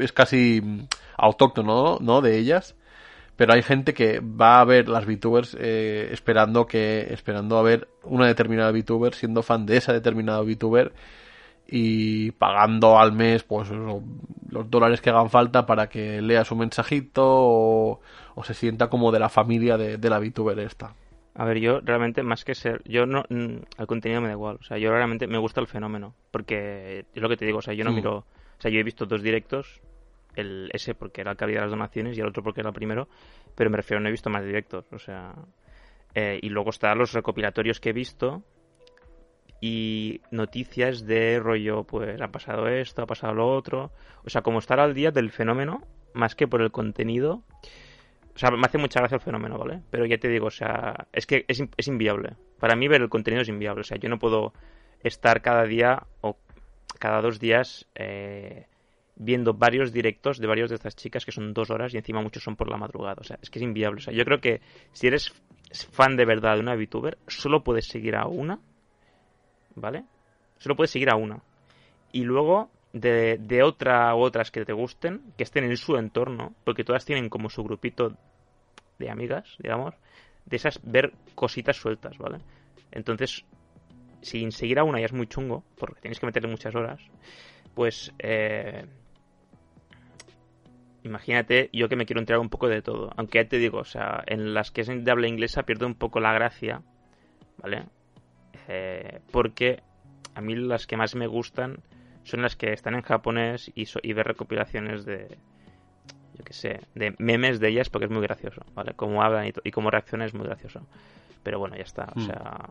[0.00, 2.20] es casi mm, autóctono, ¿no?
[2.20, 2.76] De ellas.
[3.36, 7.88] Pero hay gente que va a ver las VTubers eh, esperando que esperando a ver
[8.04, 10.92] una determinada VTuber, siendo fan de esa determinada VTuber
[11.66, 17.22] y pagando al mes pues los dólares que hagan falta para que lea su mensajito
[17.24, 18.00] o,
[18.42, 20.94] se sienta como de la familia de, la VTuber esta.
[21.34, 24.58] A ver, yo realmente más que ser, yo no, mm, el contenido me da igual,
[24.60, 27.62] o sea, yo realmente me gusta el fenómeno, porque es lo que te digo, o
[27.62, 27.94] sea, yo no mm.
[27.94, 28.26] miro
[28.62, 29.80] o sea, yo he visto dos directos,
[30.36, 32.74] el ese porque era el que había las donaciones y el otro porque era el
[32.74, 33.08] primero,
[33.56, 35.34] pero me refiero, no he visto más directos, o sea...
[36.14, 38.44] Eh, y luego están los recopilatorios que he visto
[39.60, 43.90] y noticias de rollo, pues ha pasado esto, ha pasado lo otro.
[44.24, 47.42] O sea, como estar al día del fenómeno, más que por el contenido.
[48.36, 49.82] O sea, me hace mucha gracia el fenómeno, ¿vale?
[49.90, 52.36] Pero ya te digo, o sea, es que es, es inviable.
[52.60, 53.80] Para mí ver el contenido es inviable.
[53.80, 54.52] O sea, yo no puedo
[55.02, 56.36] estar cada día o
[57.02, 58.66] cada dos días eh,
[59.16, 62.44] viendo varios directos de varios de estas chicas que son dos horas y encima muchos
[62.44, 63.16] son por la madrugada.
[63.18, 63.98] O sea, es que es inviable.
[63.98, 64.60] O sea, yo creo que
[64.92, 65.32] si eres
[65.90, 68.60] fan de verdad de una VTuber, solo puedes seguir a una.
[69.74, 70.04] ¿Vale?
[70.58, 71.42] Solo puedes seguir a una.
[72.12, 76.54] Y luego de, de otra u otras que te gusten, que estén en su entorno,
[76.62, 78.16] porque todas tienen como su grupito
[79.00, 79.96] de amigas, digamos,
[80.46, 82.38] de esas ver cositas sueltas, ¿vale?
[82.92, 83.44] Entonces,
[84.22, 87.00] sin seguir a una ya es muy chungo, porque tienes que meterle muchas horas,
[87.74, 88.86] pues eh,
[91.02, 93.10] imagínate yo que me quiero entregar un poco de todo.
[93.16, 95.94] Aunque ya te digo, o sea, en las que es de habla inglesa pierdo un
[95.94, 96.82] poco la gracia,
[97.58, 97.84] ¿vale?
[98.68, 99.82] Eh, porque
[100.34, 101.82] a mí las que más me gustan
[102.22, 105.36] son las que están en japonés y, y ver recopilaciones de,
[106.34, 108.92] yo qué sé, de memes de ellas porque es muy gracioso, ¿vale?
[108.94, 110.86] Cómo hablan y, y cómo reaccionan es muy gracioso.
[111.42, 112.26] Pero bueno, ya está, o hmm.
[112.26, 112.68] sea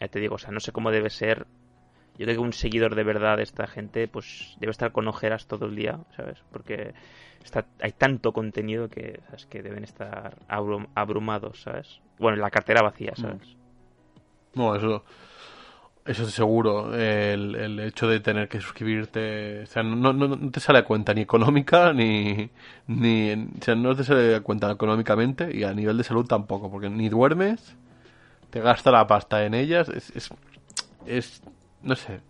[0.00, 1.46] ya te digo, o sea, no sé cómo debe ser.
[2.16, 5.46] Yo creo que un seguidor de verdad de esta gente, pues debe estar con ojeras
[5.46, 6.38] todo el día, ¿sabes?
[6.52, 6.94] Porque
[7.42, 9.46] está, hay tanto contenido que, ¿sabes?
[9.46, 12.00] que deben estar abrum- abrumados, ¿sabes?
[12.18, 13.56] Bueno, la cartera vacía, ¿sabes?
[14.54, 15.04] No, eso,
[16.06, 16.94] eso es seguro.
[16.94, 20.84] El, el hecho de tener que suscribirte, o sea, no, no, no te sale a
[20.84, 22.48] cuenta ni económica ni,
[22.86, 26.70] ni, o sea, no te sale a cuenta económicamente y a nivel de salud tampoco,
[26.70, 27.76] porque ni duermes,
[28.54, 30.30] te gasta la pasta en ellas, es, es,
[31.06, 31.42] es
[31.82, 32.20] no sé.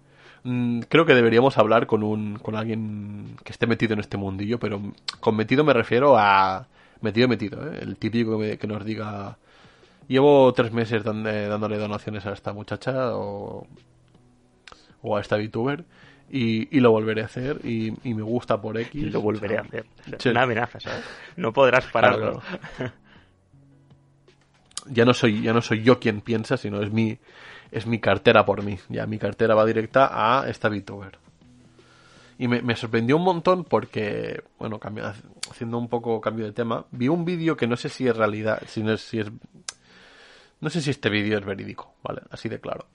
[0.43, 4.59] Mm, Creo que deberíamos hablar con un, con alguien que esté metido en este mundillo,
[4.59, 4.81] pero
[5.21, 6.67] con metido me refiero a
[7.03, 7.81] metido metido, ¿eh?
[7.83, 9.37] el típico que, nos diga
[10.09, 13.67] Llevo tres meses dándole donaciones a esta muchacha o,
[15.03, 15.85] o a esta VTuber
[16.31, 18.95] y, y lo volveré a hacer y, y me gusta por X.
[18.95, 19.87] Y lo volveré a o sea, hacer.
[20.21, 20.29] Sí.
[20.31, 21.05] Una amenaza, ¿sabes?
[21.37, 22.41] No podrás pararlo.
[22.77, 22.93] Claro,
[24.87, 27.19] Ya no soy ya no soy yo quien piensa, sino es mi
[27.71, 28.79] es mi cartera por mí.
[28.89, 30.11] Ya mi cartera va directa
[30.43, 31.19] a esta VTuber.
[32.39, 35.15] Y me, me sorprendió un montón porque, bueno, cambia-
[35.51, 38.61] haciendo un poco cambio de tema, vi un vídeo que no sé si es realidad,
[38.67, 39.31] si no es, si es
[40.61, 42.23] no sé si este vídeo es verídico, ¿vale?
[42.31, 42.87] Así de claro.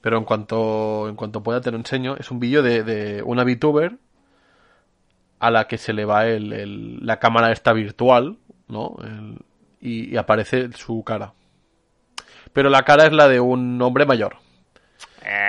[0.00, 2.16] Pero en cuanto, en cuanto pueda te lo enseño.
[2.18, 3.96] Es un vídeo de, de una VTuber
[5.38, 8.38] a la que se le va el, el- la cámara esta virtual,
[8.68, 8.96] ¿no?
[9.02, 9.38] El-
[9.82, 11.32] y, aparece su cara.
[12.52, 14.36] Pero la cara es la de un hombre mayor.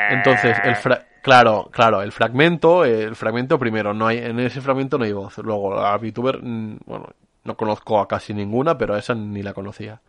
[0.10, 4.98] Entonces, el fra- claro, claro, el fragmento, el fragmento primero, no hay, en ese fragmento
[4.98, 5.38] no hay voz.
[5.38, 7.10] Luego, la VTuber, mm, bueno,
[7.44, 10.02] no conozco a casi ninguna, pero a esa ni la conocía.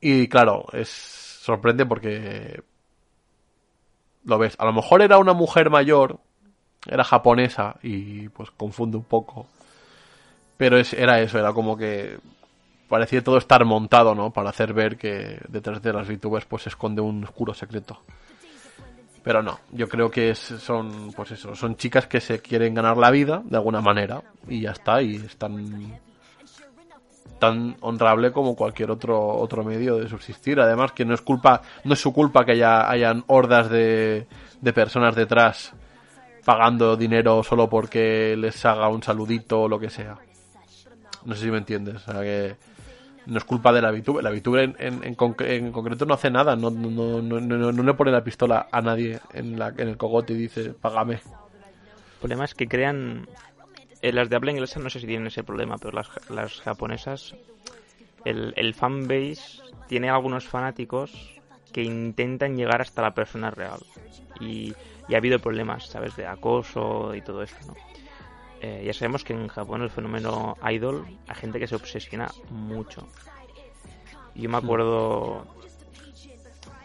[0.00, 2.62] Y claro, es sorprende porque
[4.24, 4.54] lo ves.
[4.58, 6.18] A lo mejor era una mujer mayor,
[6.86, 9.46] era japonesa y pues confunde un poco.
[10.56, 12.18] Pero es, era eso, era como que
[12.88, 14.30] parecía todo estar montado, ¿no?
[14.30, 18.00] Para hacer ver que detrás de las VTubers pues se esconde un oscuro secreto.
[19.22, 23.10] Pero no, yo creo que son, pues eso, son chicas que se quieren ganar la
[23.10, 25.98] vida de alguna manera y ya está, y están
[27.38, 30.58] tan honrable como cualquier otro otro medio de subsistir.
[30.60, 34.26] Además que no es culpa, no es su culpa que haya hayan hordas de,
[34.60, 35.74] de personas detrás
[36.44, 40.16] pagando dinero solo porque les haga un saludito o lo que sea.
[41.24, 41.96] No sé si me entiendes.
[41.96, 42.56] O sea que
[43.28, 44.24] no es culpa de la VTuber.
[44.24, 46.56] La VTuber en, en, en concre- en concreto no hace nada.
[46.56, 50.32] No, no, no, no, le pone la pistola a nadie en, la, en el cogote
[50.32, 51.14] y dice, págame.
[51.14, 51.20] El
[52.20, 53.28] problema es que crean.
[54.02, 57.34] eh, las de habla inglesa no sé si tienen ese problema, pero las, las japonesas.
[58.24, 61.12] El, el fanbase tiene algunos fanáticos
[61.72, 63.78] que intentan llegar hasta la persona real.
[64.40, 64.74] Y,
[65.08, 66.16] y ha habido problemas, ¿sabes?
[66.16, 67.74] De acoso y todo esto, ¿no?
[68.60, 73.06] Eh, ya sabemos que en Japón el fenómeno idol hay gente que se obsesiona mucho.
[74.34, 75.46] Yo me acuerdo,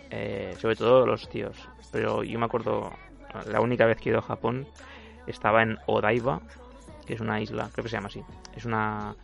[0.09, 1.57] eh, sobre todo los tíos,
[1.91, 2.91] pero yo me acuerdo,
[3.45, 4.67] la única vez que he ido a Japón
[5.28, 6.41] estaba en Odaiba,
[7.05, 8.24] que es una isla, creo que se llama así.
[8.55, 9.15] Es una,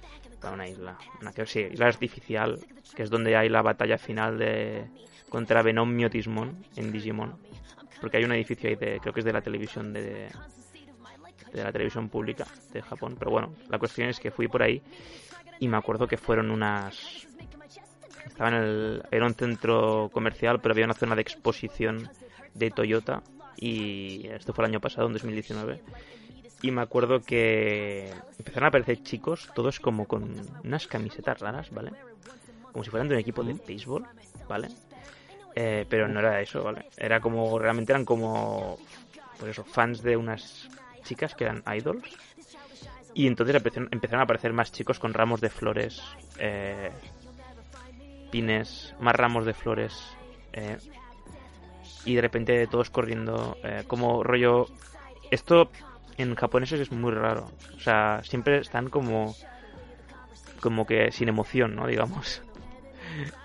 [0.51, 2.59] una isla, una que sí, isla artificial,
[2.95, 4.85] que es donde hay la batalla final de
[5.29, 7.35] contra Venom Miotismon en Digimon.
[8.01, 10.29] Porque hay un edificio ahí de, creo que es de la televisión de,
[11.53, 13.15] de la televisión pública de Japón.
[13.17, 14.81] Pero bueno, la cuestión es que fui por ahí
[15.59, 17.27] y me acuerdo que fueron unas...
[18.25, 19.03] Estaba en el...
[19.11, 22.09] Era un centro comercial, pero había una zona de exposición
[22.53, 23.21] de Toyota
[23.57, 25.81] y esto fue el año pasado, en 2019.
[26.61, 31.91] Y me acuerdo que empezaron a aparecer chicos, todos como con unas camisetas raras, ¿vale?
[32.71, 34.05] Como si fueran de un equipo de béisbol,
[34.47, 34.69] ¿vale?
[35.55, 36.85] Eh, pero no era eso, ¿vale?
[36.97, 38.77] Era como, realmente eran como,
[39.37, 40.69] pues eso, fans de unas
[41.03, 42.03] chicas que eran idols.
[43.13, 46.01] Y entonces empezaron, a aparecer más chicos con ramos de flores,
[46.37, 46.91] eh,
[48.31, 49.93] pines, más ramos de flores.
[50.53, 50.77] eh,
[52.05, 54.67] y de repente todos corriendo, eh, como rollo...
[55.31, 55.69] Esto
[56.17, 57.51] en japoneses es muy raro.
[57.75, 59.35] O sea, siempre están como...
[60.61, 61.87] Como que sin emoción, ¿no?
[61.87, 62.41] Digamos.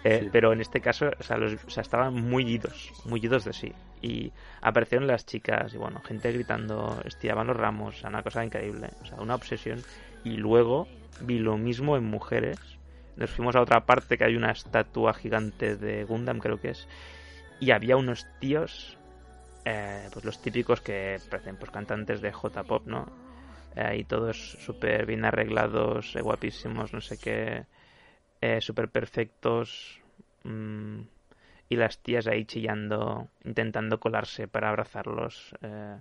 [0.04, 0.28] Sí.
[0.30, 3.52] Pero en este caso, o sea, los- o sea, estaban muy idos, muy idos de
[3.54, 3.72] sí.
[4.04, 8.90] Y aparecieron las chicas y bueno, gente gritando, estiraban los ramos, una cosa increíble.
[9.00, 9.82] O sea, una obsesión.
[10.24, 10.86] Y luego
[11.22, 12.58] vi lo mismo en mujeres.
[13.16, 16.86] Nos fuimos a otra parte que hay una estatua gigante de Gundam, creo que es.
[17.60, 18.98] Y había unos tíos,
[19.64, 23.06] eh, pues los típicos que parecen pues cantantes de J-pop, ¿no?
[23.74, 27.64] Eh, y todos súper bien arreglados, eh, guapísimos, no sé qué,
[28.42, 29.98] eh, súper perfectos.
[30.44, 31.00] mm,
[31.68, 35.54] y las tías ahí chillando, intentando colarse para abrazarlos.
[35.62, 35.98] eh,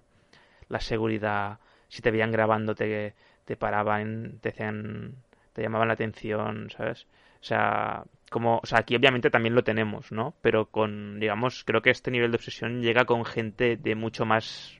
[0.70, 3.14] la seguridad, si te veían grabando, te,
[3.46, 5.16] te paraban, te hacían,
[5.54, 7.08] te llamaban la atención, ¿sabes?
[7.42, 10.34] O sea, como, o sea, aquí obviamente también lo tenemos, ¿no?
[10.42, 14.80] Pero con, digamos, creo que este nivel de obsesión llega con gente de mucho más,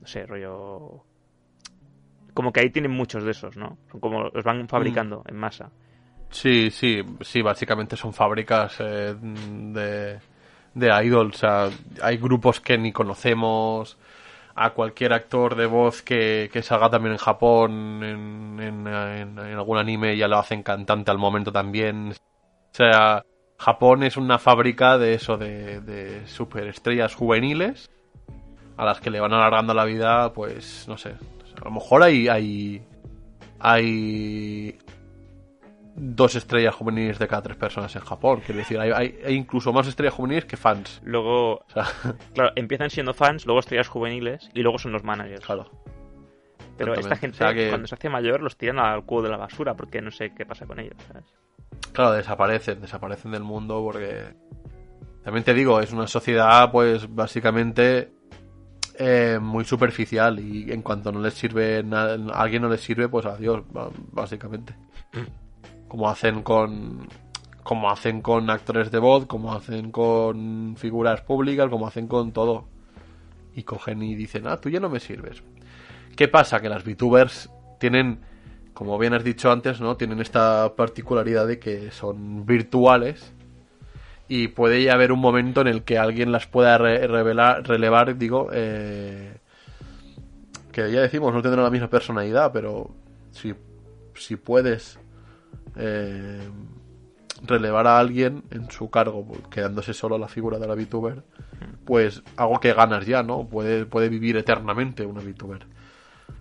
[0.00, 1.04] no sé, rollo,
[2.34, 3.78] como que ahí tienen muchos de esos, ¿no?
[3.90, 5.72] Son como los van fabricando en masa.
[6.30, 10.18] Sí, sí, sí, básicamente son fábricas eh, de,
[10.74, 11.36] de idols.
[11.36, 11.70] O sea,
[12.02, 13.96] hay grupos que ni conocemos.
[14.58, 19.54] A cualquier actor de voz que, que salga también en Japón, en, en, en- en
[19.54, 22.12] algún anime, ya lo hacen cantante al momento también.
[22.12, 23.24] O sea,
[23.58, 27.90] Japón es una fábrica de eso, de, de superestrellas juveniles
[28.76, 31.10] a las que le van alargando la vida, pues, no sé.
[31.60, 32.82] A lo mejor hay, hay,
[33.58, 34.78] hay
[35.98, 38.40] dos estrellas juveniles de cada tres personas en Japón.
[38.44, 41.00] Quiero decir, hay, hay- hay incluso más estrellas juveniles que fans.
[41.04, 41.84] Luego, O sea,
[42.34, 45.44] claro, empiezan siendo fans, luego estrellas juveniles y luego son los managers.
[45.44, 45.70] claro.
[46.76, 49.30] Pero esta gente, O sea que- cuando se hace mayor, los tiran al cubo de
[49.30, 51.24] la basura porque no sé qué pasa con ellos, ¿sabes?
[51.92, 54.34] Claro, desaparecen, desaparecen del mundo porque...
[55.24, 58.12] También te digo, es una sociedad pues básicamente
[58.98, 63.08] eh, muy superficial y en cuanto no les sirve nada, a alguien no les sirve,
[63.08, 63.62] pues adiós,
[64.12, 64.76] básicamente.
[65.96, 67.08] Como hacen con
[67.62, 72.66] como hacen con actores de voz, como hacen con figuras públicas, como hacen con todo.
[73.54, 75.42] Y cogen y dicen, ah, tú ya no me sirves.
[76.14, 76.60] ¿Qué pasa?
[76.60, 77.48] Que las VTubers
[77.80, 78.20] tienen,
[78.74, 79.96] como bien has dicho antes, ¿no?
[79.96, 83.32] Tienen esta particularidad de que son virtuales
[84.28, 88.18] y puede ya haber un momento en el que alguien las pueda re- revelar, relevar,
[88.18, 89.38] digo, eh,
[90.72, 92.90] que ya decimos, no tendrán la misma personalidad, pero
[93.30, 93.54] si,
[94.14, 94.98] si puedes
[95.76, 96.48] eh,
[97.44, 101.22] relevar a alguien en su cargo, pues, quedándose solo la figura de la VTuber,
[101.84, 103.46] pues algo que ganas ya, ¿no?
[103.46, 105.66] Puede, puede vivir eternamente una VTuber.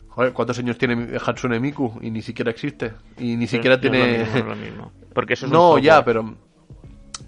[0.10, 2.00] Joder, ¿cuántos años tiene Hatsune Miku?
[2.02, 2.94] Y ni siquiera existe.
[3.18, 4.18] Y ni siquiera No es lo tiene...
[4.20, 4.92] mismo, no es lo mismo.
[5.14, 6.36] Porque eso es un No, ya, pero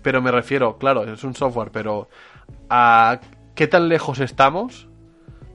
[0.01, 2.07] pero me refiero, claro, es un software, pero
[2.69, 3.19] a
[3.55, 4.87] qué tan lejos estamos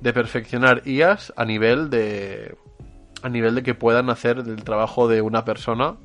[0.02, 2.54] de perfeccionar IAs a nivel de
[3.22, 5.96] a nivel de que puedan hacer el trabajo de una persona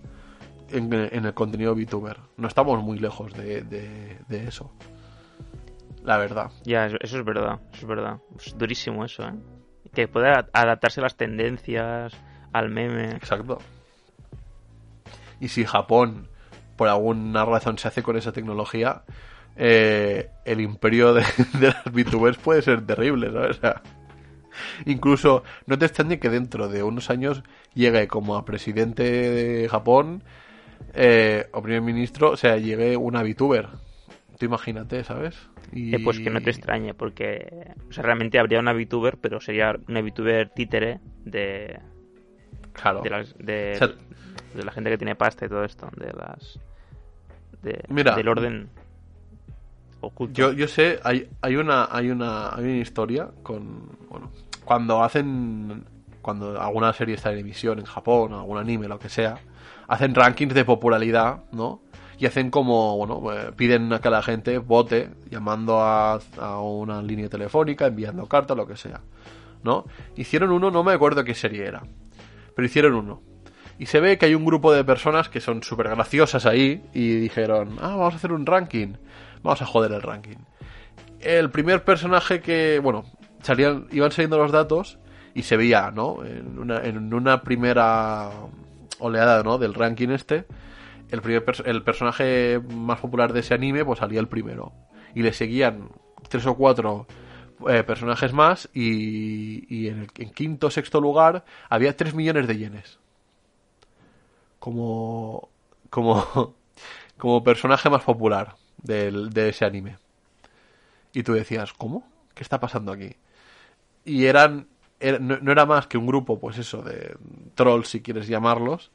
[0.72, 2.18] en, en el contenido VTuber.
[2.38, 4.72] No estamos muy lejos de, de- de eso.
[6.03, 6.51] La verdad.
[6.63, 8.18] Ya, eso eso es verdad, eso es verdad.
[8.45, 9.34] Es durísimo eso, ¿eh?
[9.93, 12.13] Que pueda adaptarse a las tendencias,
[12.53, 13.11] al meme.
[13.11, 13.57] Exacto.
[15.39, 16.30] Y si Japón,
[16.76, 19.03] por alguna razón, se hace con esa tecnología,
[19.55, 21.24] eh, el imperio de,
[21.59, 23.57] de las VTubers puede ser terrible, ¿sabes?
[23.57, 23.82] O sea,
[24.86, 27.43] incluso, no te extrañe que dentro de unos años
[27.74, 30.24] llegue como a presidente de Japón
[30.93, 33.67] eh, o primer ministro, o sea, llegue una VTuber.
[34.38, 35.36] Tú imagínate, ¿sabes?
[35.71, 35.95] Y...
[35.95, 39.75] Eh, pues que no te extrañe, porque o sea, realmente habría una VTuber, pero sería
[39.88, 41.80] una VTuber títere de,
[42.73, 43.01] Claro.
[43.01, 43.88] de, las- de, O sea-
[44.53, 46.59] de la gente que tiene pasta y todo esto, de las
[47.63, 48.15] de- Mira.
[48.15, 48.69] del orden
[50.01, 50.34] oculto.
[50.34, 54.32] Yo, yo sé, hay, hay una, hay una, hay una historia con, bueno,
[54.63, 55.84] cuando hacen,
[56.21, 59.38] cuando alguna serie está en emisión en Japón, algún anime, lo que sea,
[59.88, 61.81] hacen rankings de popularidad, ¿no?
[62.19, 67.01] Y hacen como, bueno, eh, piden a que la gente vote llamando a, a una
[67.01, 69.01] línea telefónica, enviando cartas, lo que sea,
[69.63, 69.85] ¿no?
[70.15, 71.83] Hicieron uno, no me acuerdo qué serie era,
[72.55, 73.21] pero hicieron uno.
[73.79, 77.15] Y se ve que hay un grupo de personas que son súper graciosas ahí y
[77.15, 78.93] dijeron, ah, vamos a hacer un ranking,
[79.43, 80.38] vamos a joder el ranking.
[81.19, 83.05] El primer personaje que, bueno,
[83.43, 84.97] salían, iban saliendo los datos
[85.35, 86.25] y se veía, ¿no?
[86.25, 88.31] En una, en una primera
[89.00, 89.58] oleada, ¿no?
[89.58, 90.45] Del ranking este,
[91.10, 94.74] el, primer el personaje más popular de ese anime, pues salía el primero.
[95.16, 95.89] Y le seguían
[96.30, 97.08] tres o cuatro
[97.68, 102.58] eh, personajes más y, y en el quinto o sexto lugar había 3 millones de
[102.58, 103.00] yenes.
[104.60, 105.50] Como,
[105.89, 106.56] como,
[107.18, 109.98] como personaje más popular del, de ese anime.
[111.14, 112.08] Y tú decías, ¿cómo?
[112.36, 113.16] ¿Qué está pasando aquí?
[114.06, 114.68] Y eran,
[115.00, 117.16] no era más que un grupo, pues eso, de
[117.56, 118.91] trolls, si quieres llamarlos,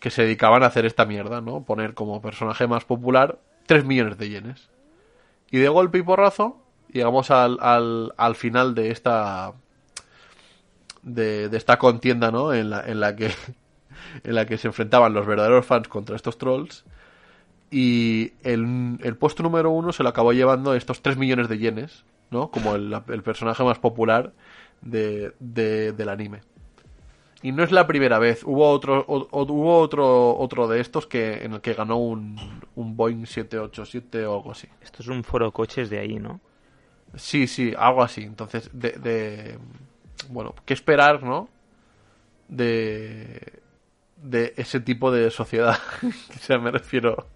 [0.00, 1.62] que se dedicaban a hacer esta mierda, ¿no?
[1.62, 4.68] Poner como personaje más popular 3 millones de yenes.
[5.50, 6.58] Y de golpe y porrazo,
[6.90, 9.52] llegamos al, al, al final de esta
[11.02, 12.52] de, de esta contienda, ¿no?
[12.52, 13.30] En la, en la que
[14.24, 16.84] en la que se enfrentaban los verdaderos fans contra estos trolls.
[17.70, 22.04] Y el, el puesto número uno se lo acabó llevando estos 3 millones de yenes,
[22.30, 22.50] ¿no?
[22.50, 24.32] Como el, el personaje más popular
[24.82, 26.40] de, de- del anime.
[27.42, 28.44] Y no es la primera vez.
[28.44, 32.36] Hubo otro, o- hubo otro, otro de estos que, en el que ganó un,
[32.76, 34.68] un Boeing 787 o algo así.
[34.82, 36.40] Esto es un foro coches de ahí, ¿no?
[37.16, 38.22] Sí, sí, algo así.
[38.22, 39.58] Entonces, de, de-
[40.30, 41.48] bueno, ¿qué esperar, no?
[42.48, 43.60] De,
[44.16, 45.78] de ese tipo de sociedad.
[46.02, 47.26] o sea, me refiero.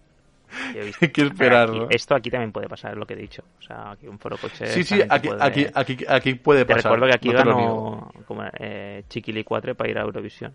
[1.01, 1.87] Hay que esperar, Aquí- ¿no?
[1.89, 3.43] Esto aquí también puede pasar, es lo que he dicho.
[3.59, 4.65] O sea, aquí un foro coche.
[4.67, 6.91] Sí, sí, aquí, puede- aquí, aquí, aquí puede Te pasar.
[6.93, 10.53] recuerdo que aquí no ganó como, eh, Chiquili 4 para ir a Eurovisión.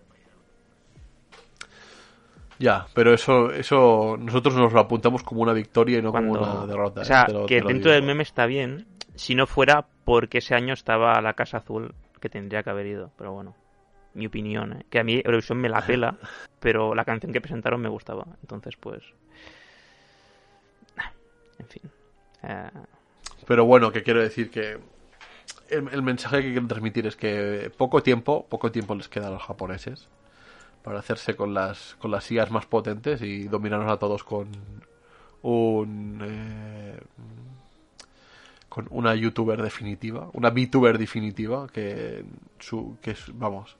[2.59, 6.59] Ya, pero eso, eso nosotros nos lo apuntamos como una victoria y no como Cuando-
[6.59, 7.01] una derrota.
[7.01, 7.27] o sea, ¿eh?
[7.27, 8.87] Te lo- que dentro del meme está bien,
[9.17, 13.11] si no fuera porque ese año estaba la Casa Azul, que tendría que haber ido.
[13.19, 13.57] Pero bueno,
[14.15, 14.85] mi opinión, ¿eh?
[14.91, 16.17] que a mí Eurovisión me la pela,
[16.61, 18.27] pero la canción que presentaron me gustaba.
[18.43, 19.03] Entonces, pues.
[21.63, 21.83] En fin.
[22.43, 22.71] Eh,
[23.47, 24.79] Pero bueno, que quiero decir que
[25.71, 29.43] el, mensaje que quieren transmitir es que poco tiempo, poco tiempo les queda a los
[29.43, 30.09] japoneses
[30.83, 34.49] para hacerse con las con las IAs más potentes y dominarnos a todos con
[35.43, 37.01] un eh,
[38.69, 42.25] con una youtuber definitiva, una VTuber definitiva que
[42.59, 43.77] su que vamos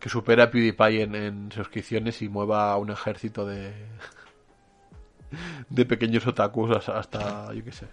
[0.00, 3.72] que supera a PewDiePie en, en suscripciones y mueva a un ejército de
[5.68, 7.86] de pequeños otakus hasta, hasta yo qué sé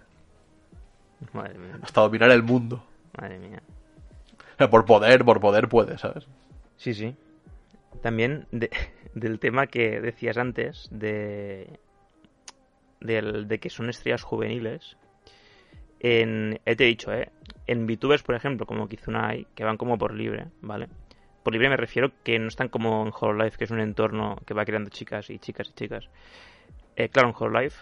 [1.33, 2.83] madre mía, hasta dominar el mundo.
[3.19, 3.61] madre mía.
[4.53, 6.25] O sea, por poder, por poder puede, ¿sabes?
[6.77, 7.15] Sí, sí.
[8.01, 8.69] También de-
[9.13, 11.79] del tema que decías antes, de,
[12.99, 14.97] del, de que son estrellas juveniles.
[15.99, 17.29] En, eh, te he dicho, ¿eh?
[17.67, 20.87] En VTubers, por ejemplo, como Kizunai, que van como por libre, ¿vale?
[21.43, 24.53] Por libre me refiero que no están como en Hololive, que es un entorno que
[24.53, 26.09] va creando chicas y chicas y chicas.
[26.95, 27.75] Eh, claro, en Hololive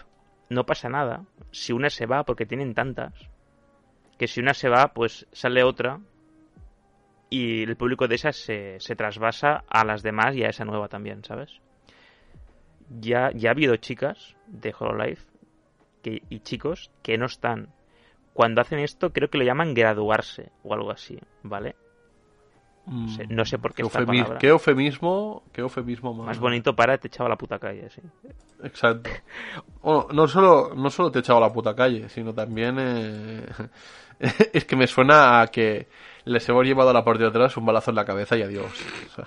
[0.48, 3.14] no pasa nada si una se va porque tienen tantas.
[4.18, 6.00] Que si una se va, pues sale otra
[7.30, 10.88] y el público de esas se, se trasvasa a las demás y a esa nueva
[10.88, 11.60] también, ¿sabes?
[13.00, 15.20] Ya, ya ha habido chicas de Hololive
[16.02, 17.68] que, y chicos que no están.
[18.34, 21.76] Cuando hacen esto, creo que lo llaman graduarse o algo así, ¿vale?
[23.16, 24.38] Sé- no sé por qué esta Eufemi- palabra.
[24.38, 25.42] ¿Qué eufemismo?
[25.52, 26.26] ¿Qué eufemismo más?
[26.26, 28.00] Más bonito para te echaba a la puta calle, sí.
[28.64, 29.10] Exacto.
[29.82, 33.46] Bueno, no solo, no solo te he echado a la puta calle, sino también eh,
[34.52, 35.88] es que me suena a que
[36.24, 38.66] les hemos llevado a la parte de atrás un balazo en la cabeza y adiós.
[38.66, 39.24] O sea,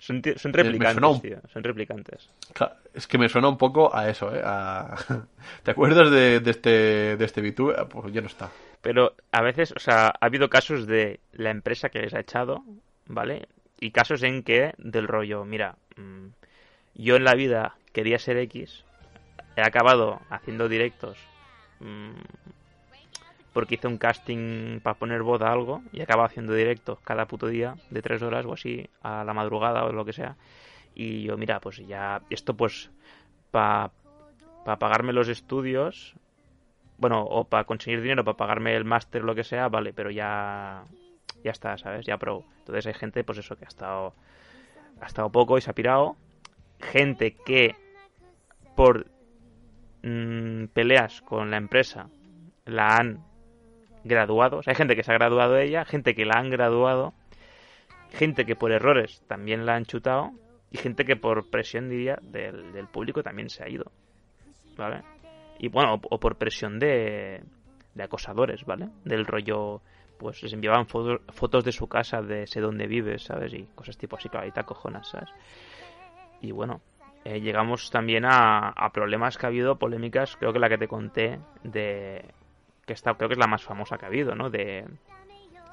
[0.00, 1.38] Son, ti- son replicantes, suena un- tío.
[1.52, 2.28] Son replicantes.
[2.52, 4.40] Ca- Es que me suena un poco a eso, ¿eh?
[4.44, 4.94] A-
[5.62, 7.86] ¿Te acuerdas de, de este de este VTuber?
[7.88, 8.50] Pues ya no está.
[8.82, 12.64] Pero a veces, o sea, ha habido casos de la empresa que les ha echado,
[13.06, 13.48] ¿vale?
[13.80, 16.26] Y casos en que, del rollo, mira, mm,
[16.94, 18.84] yo en la vida quería ser X,
[19.56, 21.18] he acabado haciendo directos
[21.80, 22.12] mm,
[23.52, 27.26] porque hice un casting para poner voz a algo y he acabado haciendo directos cada
[27.26, 30.36] puto día de tres horas o así, a la madrugada o lo que sea.
[30.94, 32.90] Y yo, mira, pues ya, esto pues,
[33.50, 33.90] para
[34.64, 36.14] pagarme los estudios,
[37.02, 40.84] bueno, o para conseguir dinero, para pagarme el máster lo que sea, vale, pero ya
[41.42, 42.06] ya está, ¿sabes?
[42.06, 42.44] Ya pro.
[42.60, 44.14] Entonces hay gente, pues eso, que ha estado
[45.00, 46.16] ha estado poco y se ha pirado.
[46.78, 47.74] Gente que
[48.76, 49.06] por
[50.04, 52.08] mm, peleas con la empresa
[52.66, 53.24] la han
[54.04, 54.58] graduado.
[54.58, 57.14] O sea, hay gente que se ha graduado de ella, gente que la han graduado,
[58.12, 60.30] gente que por errores también la han chutado
[60.70, 63.90] y gente que por presión, diría, del, del público también se ha ido.
[64.76, 65.02] ¿Vale?
[65.62, 67.40] Y bueno, o, por presión de,
[67.94, 68.88] de acosadores, ¿vale?
[69.04, 69.80] Del rollo,
[70.18, 73.54] pues les enviaban fotos, fotos de su casa, de sé dónde vives, ¿sabes?
[73.54, 75.30] Y cosas tipo así, claro, ahí te acojonas, ¿sabes?
[76.40, 76.80] Y bueno,
[77.24, 80.88] eh, llegamos también a, a problemas que ha habido, polémicas, creo que la que te
[80.88, 82.24] conté, de
[82.84, 84.50] que esta, creo que es la más famosa que ha habido, ¿no?
[84.50, 84.84] De,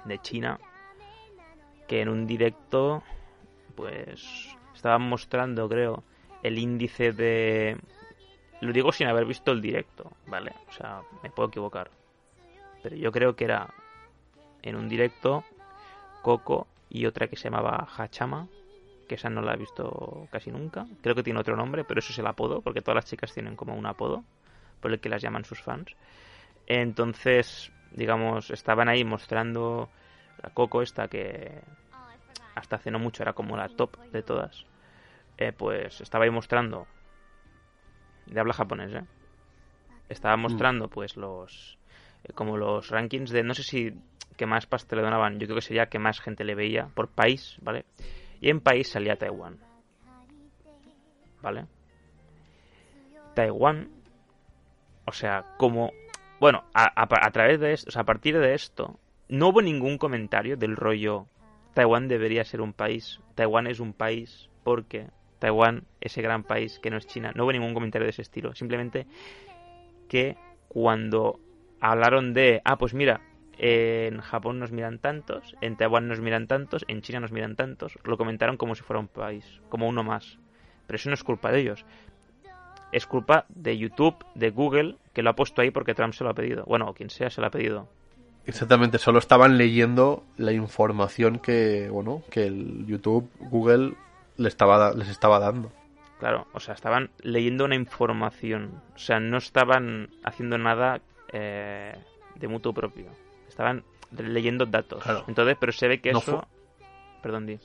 [0.06, 0.60] de China,
[1.88, 3.02] que en un directo,
[3.74, 6.04] pues, estaban mostrando, creo,
[6.44, 7.76] el índice de...
[8.62, 10.53] Lo digo sin haber visto el directo, ¿vale?
[10.70, 11.89] O sea, me puedo equivocar.
[12.84, 13.74] Pero yo creo que era
[14.62, 15.43] en un directo
[16.22, 18.47] Coco y otra que se llamaba Hachama,
[19.07, 20.86] que esa no la he visto casi nunca.
[21.01, 23.55] Creo que tiene otro nombre, pero eso es el apodo, porque todas las chicas tienen
[23.55, 24.24] como un apodo
[24.82, 25.95] por el que las llaman sus fans.
[26.68, 29.89] Entonces, digamos, estaban ahí mostrando
[30.41, 31.62] la Coco esta que
[32.55, 34.66] hasta hace no mucho era como la top de todas.
[35.38, 36.86] Eh, pues estaba ahí mostrando
[38.32, 39.05] de habla japonés, ¿eh?
[40.09, 41.77] Estaba mostrando pues los
[42.23, 43.93] eh, como los rankings de no sé si
[44.38, 47.09] que más pasta le donaban, yo creo que sería que más gente le veía por
[47.09, 47.86] país, ¿vale?
[48.41, 49.57] Y en país salía Taiwán.
[51.41, 51.65] ¿Vale?
[53.36, 53.89] Taiwán
[55.05, 55.91] o sea, como
[56.39, 59.61] bueno, a, a, a través de esto, o sea, a partir de esto no hubo
[59.61, 61.27] ningún comentario del rollo
[61.73, 65.07] Taiwán debería ser un país, Taiwán es un país porque
[65.40, 68.54] Taiwán, ese gran país que no es China, no hubo ningún comentario de ese estilo.
[68.54, 69.08] Simplemente
[70.08, 70.38] que
[70.68, 71.40] cuando
[71.80, 73.22] hablaron de, ah, pues mira,
[73.58, 77.98] en Japón nos miran tantos, en Taiwán nos miran tantos, en China nos miran tantos.
[78.04, 80.38] Lo comentaron como si fuera un país, como uno más.
[80.88, 81.86] Pero eso no es culpa de ellos.
[82.92, 86.32] Es culpa de YouTube, de Google, que lo ha puesto ahí porque Trump se lo
[86.32, 86.64] ha pedido.
[86.66, 87.88] Bueno, o quien sea se lo ha pedido.
[88.46, 93.94] Exactamente, solo estaban leyendo la información que, bueno, que el YouTube, Google
[94.40, 95.72] les estaba, les estaba dando.
[96.20, 98.82] Claro, o sea, estaban leyendo una información.
[98.96, 101.00] O sea, no estaban haciendo nada
[101.32, 101.96] eh,
[102.36, 103.06] de mutuo propio.
[103.48, 105.04] Estaban leyendo datos.
[105.04, 105.24] Claro.
[105.28, 106.48] Entonces, pero se ve que No eso...
[107.22, 107.60] Perdón, di.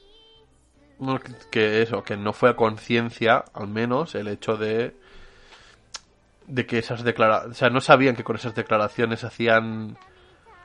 [0.99, 1.19] No,
[1.51, 4.95] que- eso, que no fue a conciencia, al menos, el hecho de
[6.47, 9.97] de que esas declaraciones, o sea, no sabían que con esas declaraciones hacían,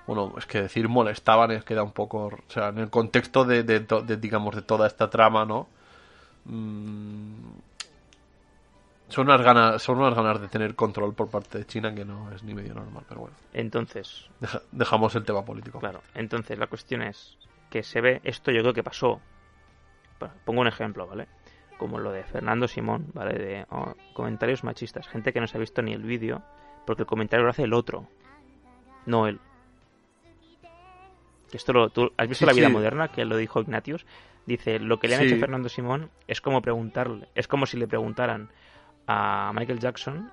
[0.08, 3.46] bueno, es que decir molestaban es que da un poco, o sea, en el contexto
[3.46, 5.70] de, de, digamos, de toda esta trama, ¿no?
[6.50, 7.52] Mm,
[9.10, 12.32] son unas ganas, son unas ganas de tener control por parte de China que no
[12.32, 15.80] es ni medio normal, pero bueno, Entonces, deja- dejamos el tema político.
[15.80, 17.38] Claro, entonces la cuestión es
[17.70, 19.20] que se ve, esto yo creo que pasó.
[20.20, 21.28] Bueno, Pongo un ejemplo, ¿vale?
[21.78, 23.34] Como lo de Fernando Simón, ¿vale?
[23.38, 26.42] De oh, comentarios machistas, gente que no se ha visto ni el vídeo,
[26.86, 28.08] porque el comentario lo hace el otro,
[29.06, 29.40] no él.
[31.50, 32.74] Que esto lo, ¿tú has visto Sí, la vida sí.
[32.74, 33.08] moderna?
[33.08, 34.06] Que lo dijo Ignatius.
[34.50, 35.28] Dice, lo que le han Sí.
[35.28, 38.50] hecho a Fernando Simón es como preguntarle, es como si le preguntaran
[39.06, 40.32] a Michael Jackson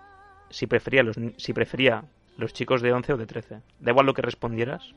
[0.48, 2.02] si prefería los, si prefería
[2.38, 3.60] los chicos de 11 o de 13.
[3.78, 4.94] Da igual lo que respondieras,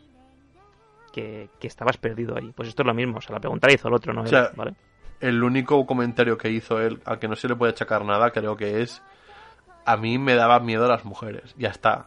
[1.11, 2.53] que, que estabas perdido ahí.
[2.55, 4.51] Pues esto es lo mismo, o sea, la pregunta la hizo el otro, no sea,
[4.55, 4.73] ¿vale?
[5.19, 8.55] El único comentario que hizo él, al que no se le puede achacar nada, creo
[8.55, 9.01] que es
[9.85, 11.53] a mí me daba miedo las mujeres.
[11.57, 12.05] Ya está.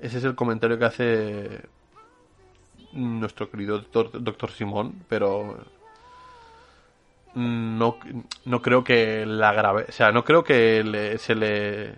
[0.00, 1.60] Ese es el comentario que hace
[2.92, 5.56] nuestro querido doctor, doctor Simón, pero
[7.34, 7.96] no,
[8.44, 11.94] no creo que la grave, o sea, no creo que le- se le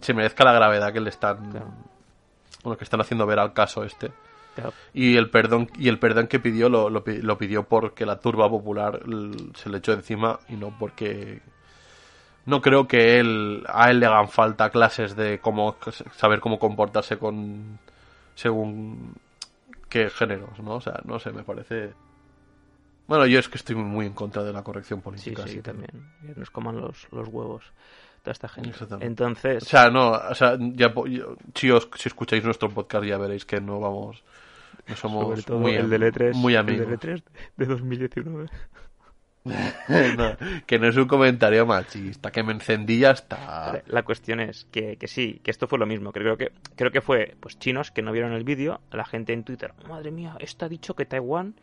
[0.00, 1.72] se merezca la gravedad que le están Claro.
[2.62, 4.12] bueno, que están haciendo ver al caso este.
[4.54, 4.72] Claro.
[4.92, 8.48] Y el perdón y el perdón que pidió lo, lo, lo pidió porque la turba
[8.48, 9.00] popular
[9.54, 11.40] se le echó encima y no porque
[12.46, 15.76] no creo que él a él le hagan falta clases de cómo
[16.16, 17.78] saber cómo comportarse con
[18.36, 19.14] según
[19.94, 20.74] qué géneros, ¿no?
[20.74, 21.92] O sea, no sé, me parece
[23.06, 25.46] bueno, yo es que estoy muy en contra de la corrección Sí, política.
[25.46, 25.90] sí, que- también.
[26.26, 27.62] Que nos coman los, los huevos
[28.22, 28.70] toda esta gente.
[28.70, 29.06] Exactamente.
[29.06, 30.92] Entonces, O sea, no, o sea, ya,
[31.54, 34.24] si, os, si escucháis nuestro podcast ya veréis que no vamos,
[34.88, 36.88] no somos sobre todo muy, el de E3, muy el amigos.
[36.88, 37.22] de E3
[37.58, 38.46] de 2019.
[40.66, 43.82] Que no es un comentario machista, que me encendí ya está.
[43.86, 46.12] La cuestión es que, que sí, que esto fue lo mismo.
[46.12, 49.44] Creo que creo que fue pues chinos que no vieron el vídeo, la gente en
[49.44, 51.54] Twitter, madre mía, esto ha dicho que Taiwán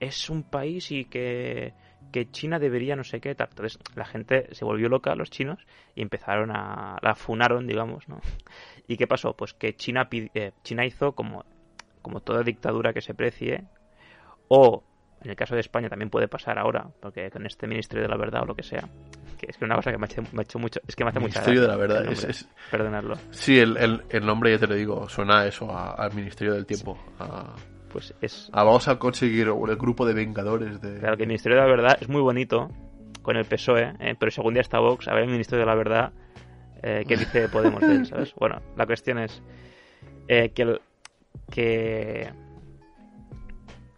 [0.00, 1.74] es un país y que,
[2.10, 3.48] que China debería no sé qué tal.
[3.50, 5.64] Entonces la gente se volvió loca, los chinos,
[5.94, 6.98] y empezaron a...
[7.00, 8.20] la funaron, digamos, ¿no?
[8.88, 9.34] ¿Y qué pasó?
[9.34, 11.44] Pues que China, eh, China hizo como,
[12.02, 13.64] como toda dictadura que se precie,
[14.48, 14.82] o
[15.24, 18.16] en el caso de España también puede pasar ahora, porque con este Ministerio de la
[18.16, 18.88] Verdad o lo que sea,
[19.38, 21.04] que es que una cosa que me ha hecho, me ha hecho mucho, es que
[21.04, 22.04] me hace mucha Ministerio de la verdad.
[22.06, 23.14] Es, perdonadlo.
[23.30, 26.54] sí, el, el, el nombre ya te lo digo, suena a eso, a- al Ministerio
[26.54, 26.98] del Tiempo.
[27.18, 27.54] A,
[27.92, 30.98] Pues es a vamos a conseguir el grupo de Vengadores de...
[30.98, 32.68] claro que el Ministerio de la Verdad es muy bonito
[33.22, 34.16] con el PSOE, ¿eh?
[34.18, 36.12] pero según día está Vox, a ver el Ministerio de la Verdad
[36.82, 38.34] eh, qué dice Podemos de él, ¿sabes?
[38.38, 39.40] Bueno, la cuestión es
[40.26, 40.80] eh, que el-
[41.50, 42.32] que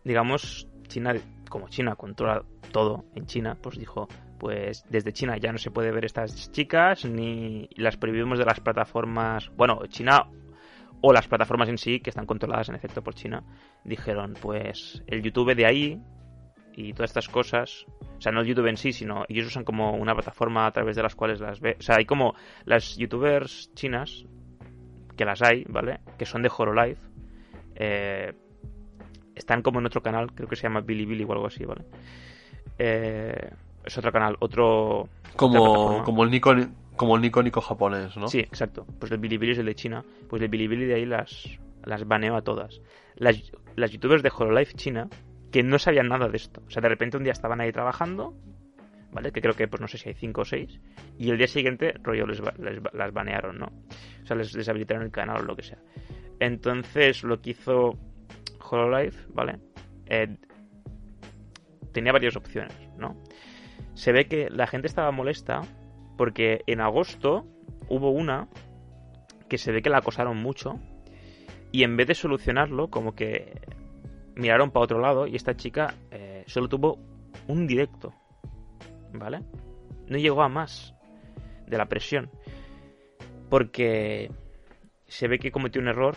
[0.05, 1.13] digamos China
[1.49, 4.07] como China controla todo en China, pues dijo,
[4.39, 8.61] pues desde China ya no se puede ver estas chicas ni las prohibimos de las
[8.61, 10.29] plataformas, bueno, China
[11.01, 13.43] o las plataformas en sí que están controladas en efecto por China,
[13.85, 16.01] dijeron, pues el YouTube de ahí
[16.77, 19.93] y todas estas cosas, o sea, no el YouTube en sí, sino ellos usan como
[19.97, 22.35] una plataforma a través de las cuales las ve, o sea, hay como
[22.65, 24.25] las youtubers chinas
[25.17, 26.01] que las hay, ¿vale?
[26.19, 26.99] Que son de Hololive,
[27.77, 28.33] eh,
[29.35, 31.85] están como en otro canal, creo que se llama Bilibili o algo así, ¿vale?
[32.79, 33.51] Eh,
[33.85, 35.09] es otro canal, otro...
[35.37, 36.55] como, como el Nico,
[36.97, 38.29] como el Nico Nico japonés, ¿no?
[38.29, 38.87] Sí, exacto.
[38.99, 40.05] Pues el Bilibili es el de China.
[40.29, 42.81] Pues el Bilibili de ahí las, las baneó a todas.
[43.17, 45.09] Las, las youtubers de Hololive China,
[45.51, 46.63] que no sabían nada de esto.
[46.67, 48.35] O sea, de repente un día estaban ahí trabajando,
[49.13, 49.33] ¿vale?
[49.33, 50.81] Que creo que, pues no sé si hay cinco o seis.
[51.19, 52.41] Y el día siguiente, rollo, les,
[52.93, 53.67] las banearon, ¿no?
[54.23, 55.79] O sea, les deshabilitaron el canal o lo que sea.
[56.41, 57.99] Entonces, lo que hizo
[58.71, 59.59] Hololive, ¿vale?
[60.07, 60.37] Eh,
[61.93, 63.17] tenía varias opciones, ¿no?
[63.95, 65.63] Se ve que la gente estaba molesta
[66.17, 67.47] porque en agosto
[67.89, 68.49] hubo una
[69.49, 70.81] que se ve que la acosaron mucho
[71.71, 73.61] y en vez de solucionarlo, como que
[74.35, 76.99] miraron para otro lado y esta chica eh, solo tuvo
[77.47, 78.13] un directo,
[79.13, 79.41] ¿vale?
[80.09, 80.95] No llegó a más
[81.67, 82.31] de la presión
[83.49, 84.31] porque
[85.07, 86.17] se ve que cometió un error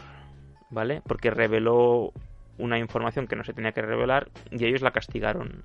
[0.70, 1.02] ¿vale?
[1.06, 2.12] Porque reveló
[2.58, 5.64] una información que no se tenía que revelar y ellos la castigaron.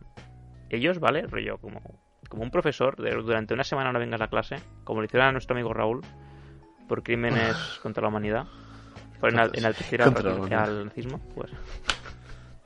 [0.71, 1.23] Ellos, ¿vale?
[1.23, 1.81] Rollo, como,
[2.29, 5.33] como un profesor, de, durante una semana no vengas a clase, como le hicieron a
[5.33, 6.01] nuestro amigo Raúl,
[6.89, 8.47] por crímenes contra la humanidad,
[9.21, 10.65] por enal- enaltecer al, la humanidad.
[10.65, 11.51] al nazismo, pues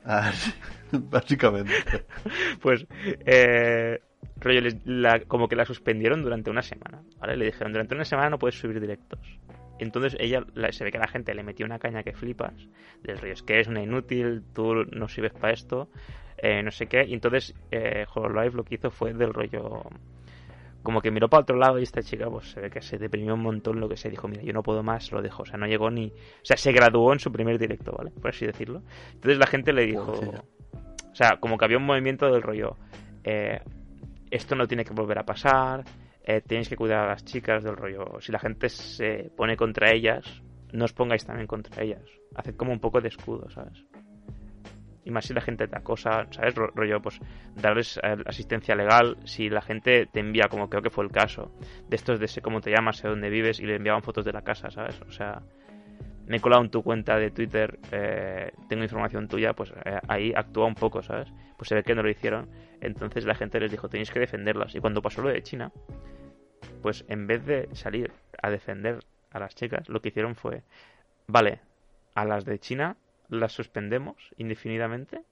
[0.05, 0.53] Ah, sí,
[0.91, 1.73] básicamente.
[2.61, 2.85] pues
[3.25, 3.99] eh,
[4.39, 7.35] rollo, les- la- como que la suspendieron durante una semana, ¿vale?
[7.35, 9.19] Le dijeron, durante una semana no puedes subir directos.
[9.79, 12.53] Entonces ella, la- se ve que la gente le metió una caña que flipas,
[13.03, 15.89] del rollo, es que eres una inútil, tú no sirves para esto,
[16.37, 17.05] eh, no sé qué.
[17.05, 19.83] Y entonces eh, Hololive lo que hizo fue del rollo,
[20.83, 23.33] como que miró para otro lado y esta chica pues se ve que se deprimió
[23.33, 25.43] un montón lo que se dijo, mira, yo no puedo más, lo dejo.
[25.43, 26.07] O sea, no llegó ni...
[26.07, 26.13] O
[26.45, 28.11] sea, se graduó en su primer directo, ¿vale?
[28.11, 28.81] Por así decirlo.
[29.13, 30.11] Entonces la gente le dijo...
[31.11, 32.77] O sea, como que había un movimiento del rollo.
[33.23, 33.59] eh,
[34.29, 35.83] esto no tiene que volver a pasar.
[36.27, 38.19] Eh, tenéis que cuidar a las chicas del rollo.
[38.19, 40.43] Si la gente se pone contra ellas,
[40.73, 42.03] no os pongáis también contra ellas.
[42.35, 43.85] Haced como un poco de escudo, ¿sabes?
[45.05, 46.53] Y más si la gente te acosa, ¿sabes?
[46.53, 47.17] Ro- Rollo, pues
[47.55, 49.15] darles eh, asistencia legal.
[49.23, 51.49] Si la gente te envía, como creo que fue el caso,
[51.87, 54.33] de estos de sé cómo te llamas, sé dónde vives, y le enviaban fotos de
[54.33, 54.99] la casa, ¿sabes?
[55.07, 55.41] O sea,
[56.27, 60.33] me he colado en tu cuenta de Twitter, eh, tengo información tuya, pues eh, ahí
[60.35, 61.31] actúa un poco, ¿sabes?
[61.57, 62.49] Pues se ve que no lo hicieron.
[62.81, 64.75] Entonces la gente les dijo, tenéis que defenderlas.
[64.75, 65.71] Y cuando pasó lo de China,
[66.87, 68.99] pues en vez de salir a defender
[69.31, 70.63] a las chicas, lo que hicieron fue,
[71.27, 71.59] vale,
[72.15, 72.95] a las de China
[73.27, 75.25] las suspendemos indefinidamente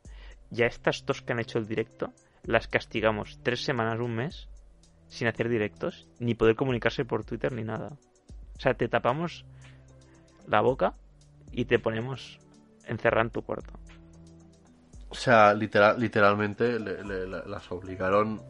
[0.51, 2.11] y a estas dos que han hecho el directo
[2.43, 4.49] las castigamos tres semanas, un mes,
[5.07, 7.97] sin hacer directos, ni poder comunicarse por Twitter ni nada.
[8.57, 9.45] O sea, te tapamos
[10.47, 10.93] la boca
[11.53, 12.37] y te ponemos
[12.85, 13.79] encerrado en tu cuarto.
[15.07, 18.41] O sea, literal, literalmente las obligaron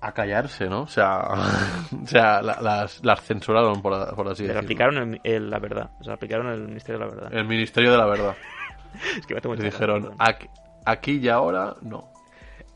[0.00, 0.82] a callarse, ¿no?
[0.82, 1.20] O sea,
[2.02, 4.60] o sea la- las, las censuraron, por, por así decirlo.
[4.60, 5.90] aplicaron el, el- la verdad.
[6.00, 7.34] Les aplicaron el Ministerio de la Verdad.
[7.34, 8.36] El Ministerio de la Verdad.
[9.18, 10.48] es que me gracia, dijeron, aquí,
[10.84, 11.98] aquí y ahora, no.
[11.98, 12.12] Os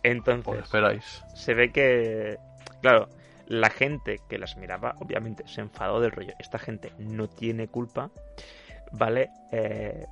[0.02, 1.22] Entonces, esperáis.
[1.34, 2.38] se ve que,
[2.80, 3.09] claro,
[3.47, 6.32] la gente que las miraba, obviamente, se enfadó del rollo.
[6.38, 8.10] Esta gente no tiene culpa,
[8.92, 9.28] ¿vale?
[9.52, 10.06] Eh,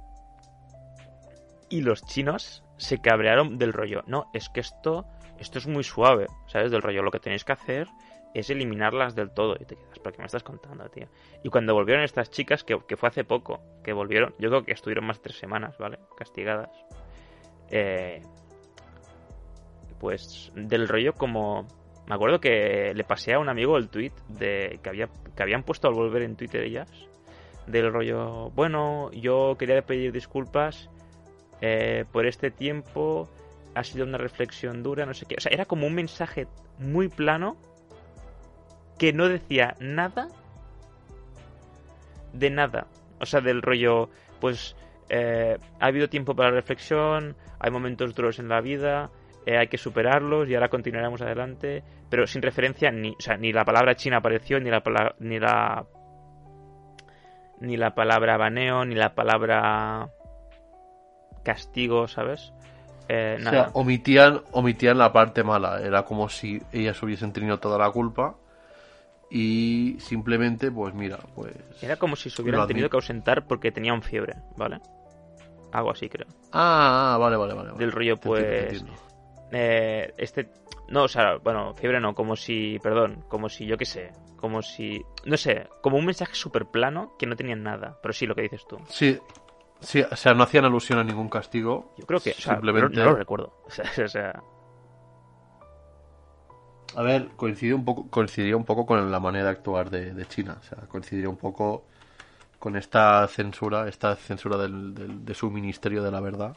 [1.70, 4.02] y los chinos se cabrearon del rollo.
[4.06, 5.06] No, es que esto,
[5.39, 6.70] esto es muy suave, ¿sabes?
[6.70, 7.02] Del rollo.
[7.02, 7.89] Lo que tenéis que hacer
[8.35, 9.56] es eliminarlas del todo.
[9.59, 11.09] Y te quedas, ¿pero qué me estás contando, tío?
[11.43, 15.06] Y cuando volvieron estas chicas, que, fue hace poco, que volvieron, yo creo que estuvieron
[15.06, 15.98] más de tres semanas, ¿vale?
[16.16, 16.70] Castigadas.
[17.70, 18.23] Eh,
[19.98, 21.66] pues del rollo como
[22.06, 25.62] me acuerdo que le pasé a un amigo el tweet de que había que habían
[25.62, 26.89] puesto al volver en Twitter ellas
[27.66, 30.89] del rollo bueno yo quería pedir disculpas
[31.60, 33.28] eh, por este tiempo
[33.74, 35.36] ha sido una reflexión dura no sé qué.
[35.39, 36.47] O sea era como un mensaje
[36.78, 37.57] muy plano
[38.99, 40.28] que no decía nada
[42.32, 42.86] de nada.
[43.20, 44.77] O sea del rollo pues
[45.09, 49.11] eh, ha habido tiempo para reflexión hay momentos duros en la vida
[49.47, 53.51] eh, hay que superarlos y ahora continuaremos adelante, pero sin referencia ni, o sea, ni
[53.51, 55.86] la palabra China apareció, ni la pala- ni la
[57.61, 60.11] ni la palabra baneo, ni la palabra
[61.45, 62.53] castigo, ¿sabes?
[63.09, 63.64] Eh, O nada.
[63.64, 65.80] sea, omitían, omitían la parte mala.
[65.80, 68.36] Era como si ellas hubiesen tenido toda la culpa.
[69.30, 71.55] Y simplemente, pues mira, pues.
[71.82, 74.80] Era como si se hubieran tenido que ausentar porque tenían fiebre, ¿vale?
[75.72, 76.26] Algo así, creo.
[76.52, 77.68] Ah, ah, vale, vale, vale.
[77.72, 77.78] vale.
[77.78, 78.93] Del rollo, entiendo, pues, entiendo.
[79.52, 80.48] eh, este
[80.89, 84.62] no o sea bueno fiebre no como si perdón como si yo qué sé como
[84.62, 88.35] si no sé como un mensaje súper plano que no tenían nada pero sí lo
[88.35, 89.18] que dices tú Sí,
[89.80, 91.92] sí, o sea, no hacían alusión a ningún castigo.
[91.98, 94.42] yo creo que o sea, Simplemente- no, no lo recuerdo o sea, o sea,
[96.96, 100.26] A ver, coincide un poco, coincidiría un poco con la manera de actuar de, de
[100.26, 100.56] China.
[100.59, 101.84] O sea, coincidiría un poco
[102.59, 106.56] con esta censura, esta censura del, del- de su Ministerio de la Verdad.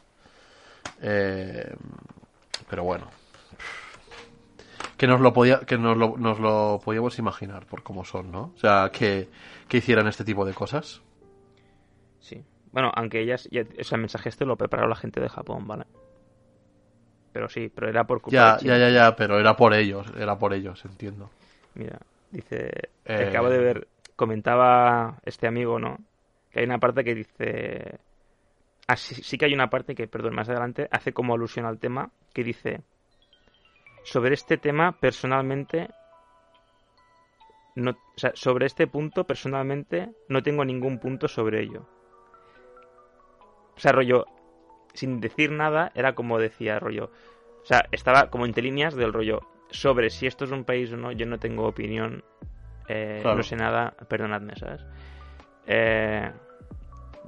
[1.02, 1.74] Eh,
[2.68, 3.06] pero bueno.
[4.96, 8.52] Que nos lo podía, que nos lo, nos lo podíamos imaginar por cómo son, ¿no?
[8.54, 9.28] O sea, que,
[9.68, 11.02] que hicieran este tipo de cosas.
[12.20, 12.42] sí
[12.72, 15.66] bueno aunque ellas ya, o sea, el mensaje este lo preparó la gente de Japón
[15.66, 15.84] vale
[17.32, 18.78] pero sí pero era por culpa Ya, de China.
[18.78, 21.30] ya, ya, ya, pero era por ellos, era por ellos, entiendo.
[21.74, 21.98] Mira,
[22.30, 22.70] dice,
[23.06, 23.26] Eh.
[23.28, 25.96] acabo de ver, comentaba este amigo, ¿no?
[26.50, 27.98] Que hay una parte que dice,
[28.86, 31.78] ah, sí, sí que hay una parte que, perdón, más adelante hace como alusión al
[31.78, 32.82] tema, que dice,
[34.04, 35.88] sobre este tema personalmente,
[37.76, 41.88] no, o sea, sobre este punto personalmente no tengo ningún punto sobre ello.
[43.76, 44.26] O sea, rollo,
[44.94, 47.10] sin decir nada, era como decía, rollo,
[47.62, 49.40] o sea, estaba como entre líneas del rollo,
[49.70, 52.24] sobre si esto es un país o no, yo no tengo opinión,
[52.88, 53.38] eh, Claro.
[53.38, 54.84] no sé nada, perdonadme, ¿sabes?
[55.66, 56.30] Eh,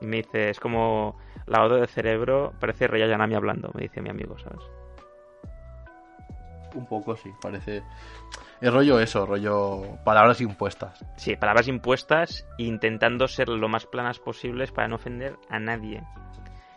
[0.02, 4.38] me dice, es como lavado de cerebro, parece Rey Yanami hablando, me dice mi amigo,
[4.38, 4.62] ¿sabes?
[6.74, 7.82] Un poco, sí, parece...
[8.60, 11.04] Es rollo eso, rollo palabras impuestas.
[11.16, 16.02] Sí, palabras impuestas intentando ser lo más planas posibles para no ofender a nadie.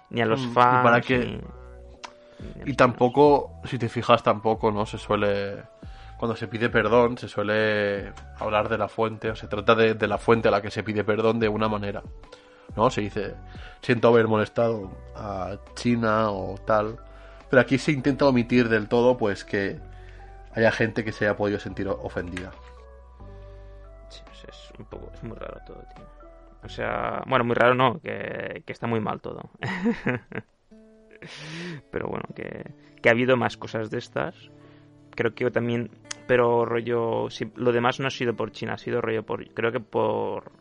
[0.09, 0.83] Ni a los Mm, y fans.
[0.83, 4.85] para que- ni- Y tampoco, si te fijas, tampoco, ¿no?
[4.85, 5.63] Se suele...
[6.17, 10.07] Cuando se pide perdón, se suele hablar de la fuente, o se trata de, de
[10.07, 12.01] la fuente a la que se pide perdón de una manera.
[12.75, 12.89] ¿No?
[12.89, 13.35] Se dice,
[13.81, 16.97] siento haber molestado a China o tal.
[17.49, 19.79] Pero aquí se intenta omitir del todo, pues, que
[20.53, 22.51] haya gente que se haya podido sentir ofendida.
[24.09, 26.05] Sí, es, es un poco, es muy raro todo, tío.
[26.63, 29.49] O sea, bueno, muy raro no, que, que está muy mal todo.
[31.91, 34.35] pero bueno, que, que ha habido más cosas de estas.
[35.11, 35.89] Creo que también,
[36.27, 39.71] pero rollo, si, lo demás no ha sido por China, ha sido rollo por, creo
[39.71, 40.51] que por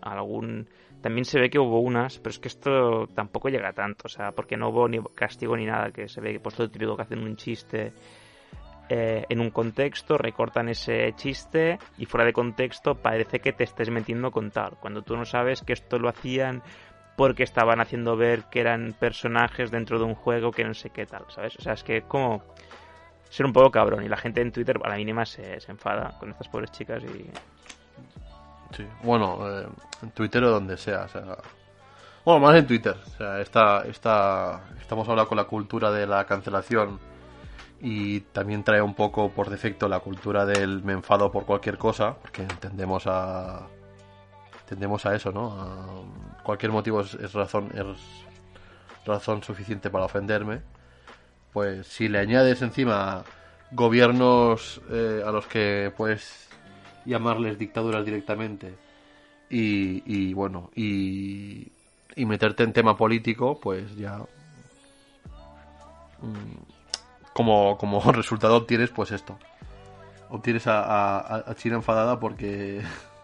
[0.00, 0.68] algún,
[1.00, 4.08] también se ve que hubo unas, pero es que esto tampoco llega a tanto, o
[4.08, 6.96] sea, porque no hubo ni castigo ni nada, que se ve que pues todo típico
[6.96, 7.92] que hacen un chiste
[8.88, 13.90] eh, en un contexto, recortan ese chiste y fuera de contexto parece que te estés
[13.90, 16.62] metiendo con tal, cuando tú no sabes que esto lo hacían
[17.16, 21.04] porque estaban haciendo ver que eran personajes dentro de un juego que no sé qué
[21.04, 21.56] tal, ¿sabes?
[21.58, 22.42] O sea, es que como
[23.28, 26.16] ser un poco cabrón y la gente en Twitter a la mínima se, se enfada
[26.18, 27.30] con estas pobres chicas y...
[28.76, 28.86] Sí.
[29.02, 29.66] Bueno, eh,
[30.02, 31.38] en Twitter o donde sea, o sea...
[32.24, 32.96] Bueno, más en Twitter.
[33.06, 36.98] O sea, esta, esta, estamos hablando con la cultura de la cancelación
[37.80, 42.14] y también trae un poco por defecto la cultura del me enfado por cualquier cosa,
[42.14, 43.66] porque entendemos a...
[44.66, 46.04] Tendemos a eso, ¿no?
[46.42, 47.86] Cualquier motivo es, razón es
[49.06, 50.60] razón suficiente para ofenderme.
[51.54, 53.24] Pues si le añades encima
[53.70, 56.47] gobiernos eh, a los que puedes
[57.08, 58.74] llamarles dictaduras directamente.
[59.50, 61.68] Y, bueno y,
[62.26, 64.18] meterte en tema político pues ya
[66.20, 69.38] mm, como, como resultado obtienes pues esto.
[70.30, 70.82] Obtienes a,
[71.18, 72.82] a- a China enfadada porque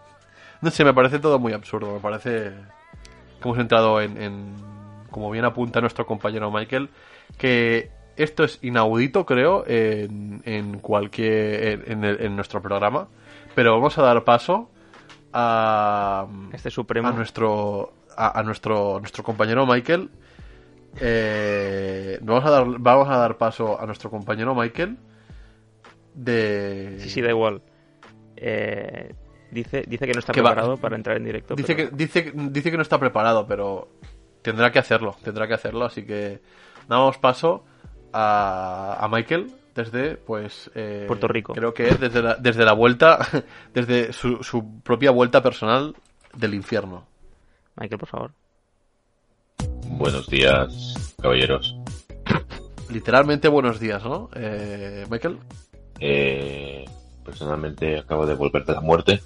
[0.61, 2.51] no sé me parece todo muy absurdo me parece
[3.39, 4.55] que hemos entrado en, en
[5.11, 6.89] como bien apunta nuestro compañero Michael
[7.37, 13.07] que esto es inaudito creo en, en cualquier en, en en nuestro programa
[13.55, 14.69] pero vamos a dar paso
[15.33, 17.07] a, Este supremo...
[17.07, 20.09] a nuestro a, a nuestro nuestro compañero Michael
[21.01, 24.97] Eh, vamos a dar vamos a dar paso a nuestro compañero Michael
[26.13, 27.61] de Sí, sí, da igual.
[28.37, 29.13] Eh,
[29.51, 31.55] dice, dice que no está Que va- preparado para entrar en directo.
[31.55, 33.89] dice pero- que dice dice que no está preparado pero
[34.41, 36.41] tendrá que hacerlo tendrá que hacerlo así que
[36.87, 37.65] damos paso
[38.13, 41.53] a, a Michael desde pues eh, Puerto Rico.
[41.53, 43.19] creo que es desde la, desde la vuelta
[43.73, 45.95] desde su, su propia vuelta personal
[46.33, 47.05] del infierno
[47.77, 48.31] Michael, por favor.
[49.89, 51.75] Buenos días, caballeros.
[52.89, 55.37] literalmente buenos días no Eh, Michael
[55.99, 56.85] Eh,
[57.25, 59.21] personalmente acabo de volver de la muerte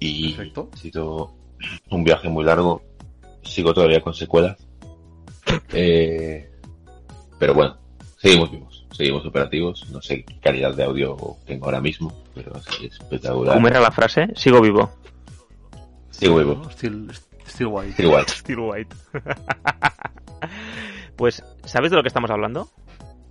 [0.00, 0.70] y Perfecto.
[0.72, 1.32] ha sido
[1.90, 2.82] un viaje muy largo.
[3.42, 4.56] Sigo todavía con secuelas.
[5.72, 6.50] Eh,
[7.38, 7.76] pero bueno,
[8.18, 9.88] seguimos vivos, seguimos operativos.
[9.90, 11.16] No sé qué calidad de audio
[11.46, 13.54] tengo ahora mismo, pero es espectacular.
[13.54, 14.28] ¿Cómo era la frase?
[14.36, 14.90] Sigo vivo.
[16.10, 16.54] Sigo vivo.
[16.62, 16.70] ¿no?
[16.70, 17.10] still,
[17.46, 18.26] still white Sigo igual.
[18.28, 18.96] Still white.
[21.16, 22.68] pues, ¿sabes de lo que estamos hablando?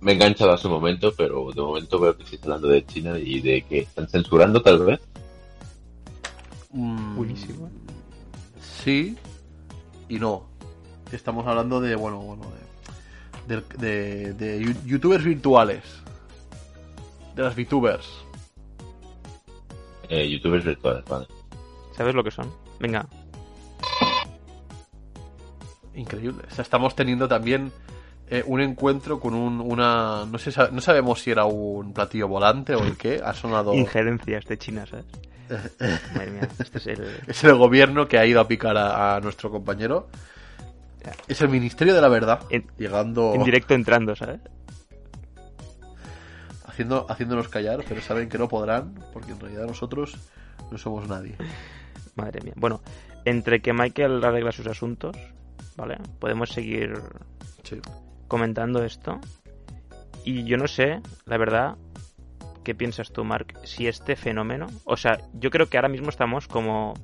[0.00, 3.18] Me he enganchado a su momento, pero de momento veo que está hablando de China
[3.18, 5.00] y de que están censurando tal vez.
[6.72, 7.70] Mm, Buenísimo.
[8.82, 9.16] Sí
[10.12, 10.42] y no.
[11.10, 12.61] Estamos hablando de, bueno, bueno, de,
[13.60, 15.82] de, de- de yu- youtubers virtuales.
[17.36, 18.06] De las VTubers.
[20.08, 21.26] Eh, youtubers virtuales, vale.
[21.96, 22.50] ¿Sabes lo que son?
[22.80, 23.06] Venga,
[25.94, 26.44] Increíble.
[26.50, 27.70] O sea, estamos teniendo también
[28.28, 30.24] eh, un encuentro con un, una...
[30.24, 33.20] No, sé, no sabemos si era un platillo volante o el qué.
[33.22, 33.74] Ha sonado...
[33.74, 35.04] injerencias de China, ¿sabes?
[36.14, 37.20] Madre mía, este es el...
[37.26, 40.08] Es el gobierno que ha ido a picar a, a nuestro compañero.
[41.28, 42.40] Es el Ministerio de la Verdad.
[42.50, 43.32] En- llegando...
[43.34, 44.40] En directo entrando, ¿sabes?
[46.66, 50.16] haciendo, haciéndonos callar, pero saben que no podrán, porque en realidad nosotros
[50.70, 51.36] no somos nadie.
[52.14, 52.54] Madre mía.
[52.56, 52.80] Bueno,
[53.24, 55.16] entre que Michael arregla sus asuntos,
[55.76, 55.98] ¿vale?
[56.18, 56.94] Podemos seguir
[57.62, 57.78] Sí.
[58.28, 59.20] comentando esto.
[60.24, 61.76] Y yo no sé, la verdad,
[62.64, 63.58] ¿qué piensas tú, Mark?
[63.64, 66.94] Si este fenómeno, o sea, yo creo que ahora mismo estamos como,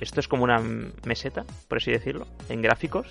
[0.00, 0.60] esto es como una
[1.04, 3.06] meseta, por así decirlo, en gráficos.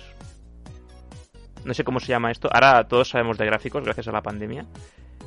[1.64, 2.48] No sé cómo se llama esto.
[2.52, 4.66] Ahora todos sabemos de gráficos gracias a la pandemia,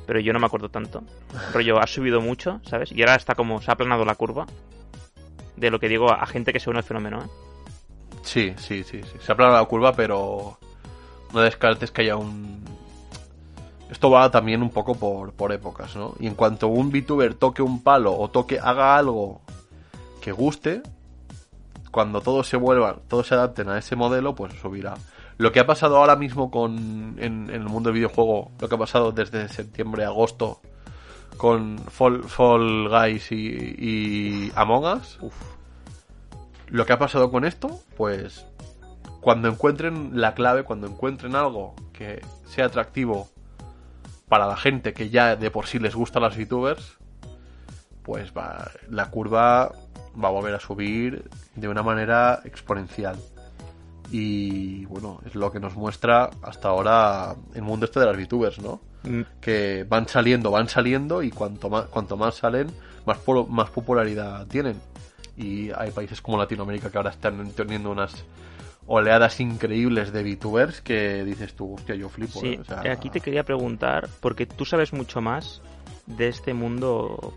[0.07, 1.03] pero yo no me acuerdo tanto.
[1.53, 2.91] Rollo, ha subido mucho, ¿sabes?
[2.91, 4.45] Y ahora está como, se ha aplanado la curva
[5.55, 7.27] de lo que digo a gente que se une al fenómeno, ¿eh?
[8.23, 9.17] Sí, sí, sí, sí.
[9.19, 10.57] Se aplana la curva, pero
[11.33, 12.63] no descartes que haya un...
[13.89, 16.15] Esto va también un poco por, por épocas, ¿no?
[16.19, 19.41] Y en cuanto un VTuber toque un palo o toque, haga algo
[20.21, 20.81] que guste,
[21.91, 24.95] cuando todos se vuelvan, todos se adapten a ese modelo, pues subirá.
[25.37, 28.75] Lo que ha pasado ahora mismo con en, en el mundo del videojuego, lo que
[28.75, 30.61] ha pasado desde septiembre, agosto,
[31.37, 35.19] con Fall, Fall Guys y, y Among Us,
[36.67, 38.45] lo que ha pasado con esto, pues
[39.19, 43.29] cuando encuentren la clave, cuando encuentren algo que sea atractivo
[44.29, 46.97] para la gente que ya de por sí les gustan las VTubers,
[48.03, 49.71] pues va, la curva
[50.21, 53.17] va a volver a subir de una manera exponencial.
[54.11, 58.59] Y bueno, es lo que nos muestra hasta ahora el mundo este de las VTubers,
[58.59, 58.81] ¿no?
[59.03, 62.67] Mm, Que van saliendo, van saliendo y cuanto más, cuanto más salen,
[63.05, 64.75] más, polo- más popularidad tienen.
[65.37, 68.13] Y hay países como Latinoamérica que ahora están teniendo unas
[68.85, 72.41] oleadas increíbles de VTubers que dices tú, hostia, yo flipo.
[72.41, 72.59] Sí, ¿eh?
[72.59, 75.61] O sea, aquí te quería preguntar, porque tú sabes mucho más
[76.05, 77.33] de este mundo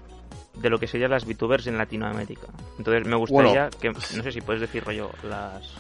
[0.57, 2.47] de lo que serían las VTubers en Latinoamérica.
[2.79, 5.75] Entonces me gustaría Bueno, que, no sé si puedes decir rollo, las...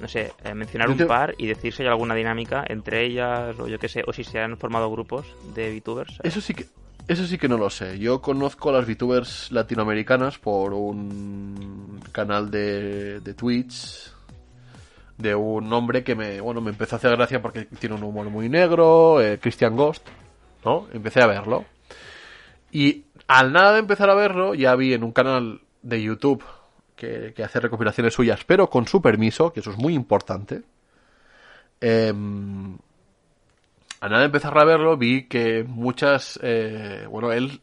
[0.00, 3.68] No sé, eh, mencionar un par y decir si hay alguna dinámica entre ellas o
[3.68, 5.24] yo qué sé, o si se han formado grupos
[5.54, 6.16] de VTubers.
[6.16, 6.32] ¿sabes?
[6.32, 6.66] Eso sí que
[7.06, 7.98] eso sí que no lo sé.
[7.98, 14.10] Yo conozco a las VTubers latinoamericanas por un canal de, de Twitch
[15.18, 18.30] de un hombre que me bueno me empezó a hacer gracia porque tiene un humor
[18.30, 20.06] muy negro, eh, Christian Ghost,
[20.64, 20.88] ¿no?
[20.92, 21.64] Empecé a verlo.
[22.72, 26.44] Y al nada de empezar a verlo, ya vi en un canal de YouTube
[26.96, 30.62] que, hace recopilaciones suyas, pero con su permiso, que eso es muy importante.
[31.80, 32.76] Em,
[34.00, 36.38] a nada de empezar a verlo, vi que muchas.
[36.42, 37.60] eh, bueno, él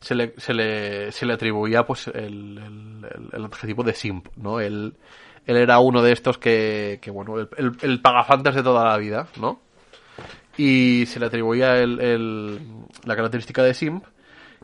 [0.00, 2.58] se le, se le, se le atribuía pues el,
[3.32, 4.60] el, adjetivo de simp, ¿no?
[4.60, 4.94] Él,
[5.46, 7.48] él era uno de estos que, que bueno, el,
[7.82, 9.60] el, pagafantas de toda la vida, ¿no?
[10.56, 12.58] Y se le atribuía el-
[13.04, 14.04] la característica de simp.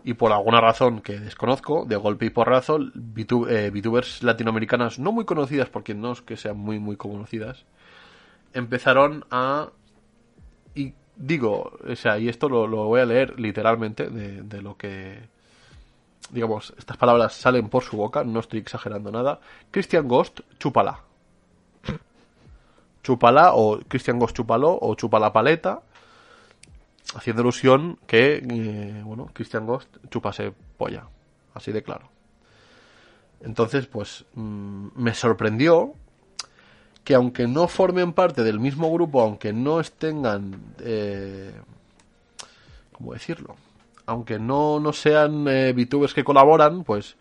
[0.06, 5.24] Y por alguna razón que desconozco, de golpe y porrazo, eh, VTubers latinoamericanas no muy
[5.24, 7.64] conocidas, porque no es que sean muy, muy conocidas,
[8.54, 9.70] empezaron a
[10.76, 14.76] y digo, o sea, y esto lo, lo voy a leer literalmente de, de lo
[14.76, 15.28] que,
[16.30, 19.40] digamos, estas palabras salen por su boca, no estoy exagerando nada.
[19.72, 21.00] Christian Ghost, chúpala.
[23.02, 25.82] Chúpala, o Christian Ghost, chúpalo, o chupa la paleta,
[27.14, 31.04] haciendo ilusión que, eh, bueno, Christian Ghost chupase polla,
[31.54, 32.08] así de claro.
[33.40, 35.94] Entonces, pues, mm, me sorprendió
[37.04, 41.52] que aunque no formen parte del mismo grupo, aunque no tengan, eh,
[42.92, 43.54] ¿cómo decirlo?
[44.06, 47.16] Aunque no, no sean eh, VTubers que colaboran, pues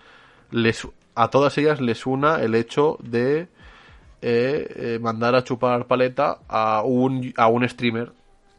[0.49, 3.47] les, a todas ellas les una el hecho de
[4.21, 8.11] eh, eh, mandar a chupar paleta a un, a un streamer,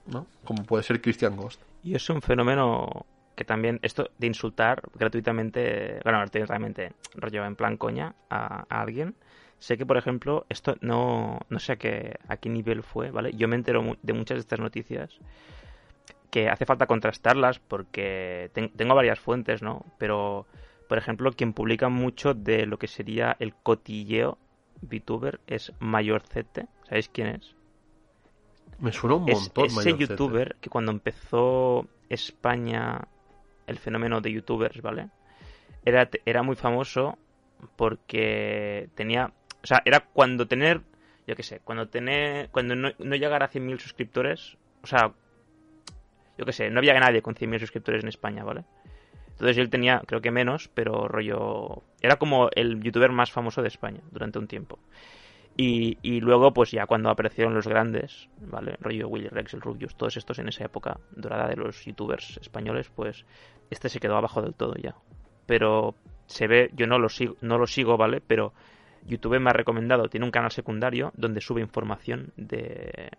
[0.06, 0.26] ¿no?
[0.44, 1.60] Como puede ser Christian Ghost.
[1.82, 7.76] Y es un fenómeno que también, esto de insultar gratuitamente, bueno, gratuitamente, rollo en plan
[7.76, 9.14] coña a, alguien.
[9.58, 13.32] Sé que, por ejemplo, esto no, no sé a qué, a qué nivel fue, ¿vale?
[13.34, 15.18] Yo me entero de muchas de estas noticias
[16.30, 19.84] que hace falta contrastarlas porque ten- tengo varias fuentes, ¿no?
[19.98, 20.46] Pero,
[20.88, 24.38] por ejemplo, quien publica mucho de lo que sería el cotilleo
[24.82, 26.66] VTuber es Mayor Z.
[26.84, 27.55] ¿Sabéis quién es?
[28.78, 29.66] Me suena un es montón.
[29.66, 30.12] ese Mayor Zete.
[30.12, 33.08] youtuber que cuando empezó España
[33.66, 35.10] el fenómeno de youtubers, ¿vale?
[35.84, 37.18] Era, era muy famoso
[37.76, 39.32] porque tenía...
[39.62, 40.82] O sea, era cuando tener...
[41.26, 42.50] Yo qué sé, cuando tener...
[42.50, 44.56] Cuando no, no llegar a 100.000 suscriptores...
[44.82, 45.12] O sea...
[46.38, 48.64] Yo qué sé, no había nadie con 100.000 suscriptores en España, ¿vale?
[49.30, 51.82] Entonces él tenía, creo que menos, pero rollo...
[52.00, 54.78] Era como el youtuber más famoso de España durante un tiempo.
[55.58, 58.76] Y, y luego, pues ya cuando aparecieron los grandes, ¿vale?
[58.80, 62.90] Rollo Willy Rex, el Rubius, todos estos en esa época dorada de los youtubers españoles,
[62.94, 63.24] pues
[63.70, 64.94] este se quedó abajo del todo ya.
[65.46, 65.94] Pero
[66.26, 68.20] se ve, yo no lo sigo, no lo sigo, ¿vale?
[68.20, 68.52] Pero
[69.06, 73.10] YouTube me ha recomendado, tiene un canal secundario donde sube información de,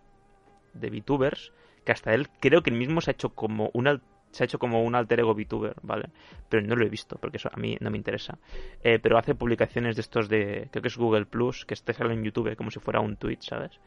[0.74, 1.52] de VTubers,
[1.84, 4.02] que hasta él creo que él mismo se ha hecho como un al-
[4.38, 6.10] se ha hecho como un alter ego VTuber, ¿vale?
[6.48, 8.38] Pero no lo he visto, porque eso a mí no me interesa.
[8.82, 12.14] Eh, pero hace publicaciones de estos de, creo que es Google Plus, que este sale
[12.14, 13.80] en YouTube como si fuera un tweet, ¿sabes?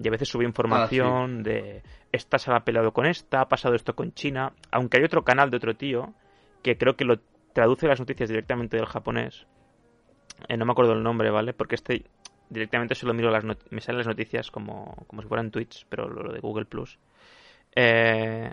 [0.00, 3.94] Y a veces sube información de esta se ha peleado con esta, ha pasado esto
[3.94, 6.12] con China, aunque hay otro canal de otro tío
[6.62, 7.20] que creo que lo
[7.52, 9.46] traduce las noticias directamente del japonés.
[10.48, 11.52] Eh, no me acuerdo el nombre, ¿vale?
[11.52, 12.04] Porque este
[12.50, 16.22] directamente solo miro las me salen las noticias como, como si fueran tweets, pero lo,
[16.22, 16.98] lo de Google Plus.
[17.74, 18.50] Eh,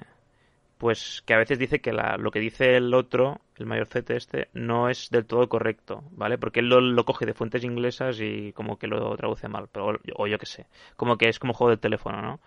[0.77, 4.13] pues que a veces dice que la, lo que dice el otro, el mayor Z
[4.13, 6.37] este, no es del todo correcto, ¿vale?
[6.37, 10.27] Porque él lo, coge de fuentes inglesas y como que lo traduce mal, pero, o
[10.27, 10.65] yo qué sé,
[10.97, 12.39] como que es como juego de teléfono, ¿no?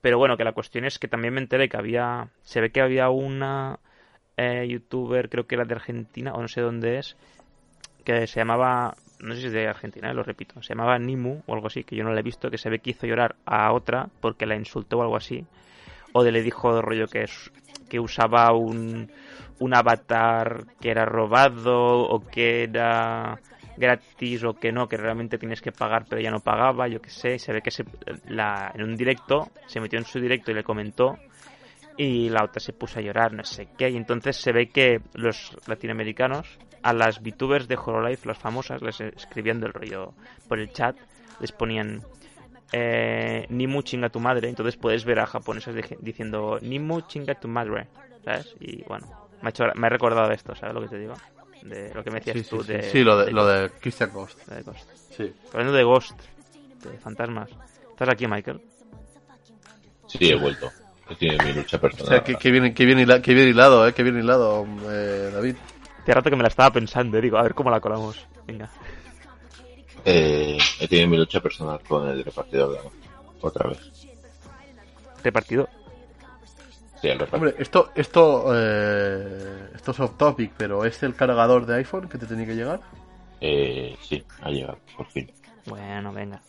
[0.00, 2.80] Pero bueno, que la cuestión es que también me enteré que había, se ve que
[2.80, 3.80] había una
[4.36, 7.16] eh, youtuber, creo que era de Argentina, o no sé dónde es,
[8.04, 11.42] que se llamaba, no sé si es de Argentina, eh, lo repito, se llamaba Nimu
[11.46, 13.34] o algo así, que yo no la he visto, que se ve que hizo llorar
[13.44, 15.44] a otra porque la insultó o algo así
[16.12, 17.50] o de le dijo rollo que, es,
[17.88, 19.10] que usaba un,
[19.58, 23.40] un avatar que era robado o que era
[23.76, 27.10] gratis o que no, que realmente tienes que pagar pero ya no pagaba, yo qué
[27.10, 27.84] sé, se ve que se,
[28.26, 31.16] la, en un directo se metió en su directo y le comentó
[31.96, 35.00] y la otra se puso a llorar, no sé qué, y entonces se ve que
[35.14, 40.14] los latinoamericanos a las VTubers de Hololive, las famosas, les escribían del rollo
[40.48, 40.96] por el chat,
[41.40, 42.02] les ponían
[42.72, 44.48] eh, Nimu chinga tu madre.
[44.48, 47.88] Entonces puedes ver a japonesas diciendo Nimu chinga tu madre.
[48.24, 48.54] ¿Sabes?
[48.60, 49.06] Y bueno,
[49.42, 51.14] me ha, hecho, me ha recordado esto, ¿sabes lo que te digo?
[51.62, 52.82] De lo que me decías tú de.
[52.82, 54.46] Sí, lo de, lo de Christian Ghost.
[54.46, 54.88] De Ghost.
[55.10, 55.32] Sí.
[55.52, 56.20] Hablando de Ghost,
[56.84, 57.50] de fantasmas.
[57.90, 58.60] ¿Estás aquí, Michael?
[60.06, 60.70] Sí, he vuelto.
[61.08, 62.06] Que tiene mi lucha personal.
[62.06, 65.30] O sea, que, bien, que, bien, hilado, que bien hilado, eh, que bien hilado, eh,
[65.32, 65.56] David.
[66.04, 68.26] Te rato que me la estaba pensando, digo, a ver cómo la colamos.
[68.46, 68.70] Venga.
[70.10, 72.90] Eh, he tenido mi lucha personal con el repartidor de
[73.42, 73.78] Otra vez.
[75.22, 75.68] ¿Repartidor?
[77.02, 77.34] Sí, el repartidor.
[77.34, 82.16] Hombre, esto, esto, eh, esto es off topic, pero ¿es el cargador de iPhone que
[82.16, 82.80] te tenía que llegar?
[83.42, 85.30] Eh, sí, ha llegado, por fin.
[85.66, 86.40] Bueno, venga.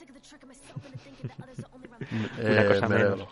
[2.40, 3.28] eh, cosa me alegro.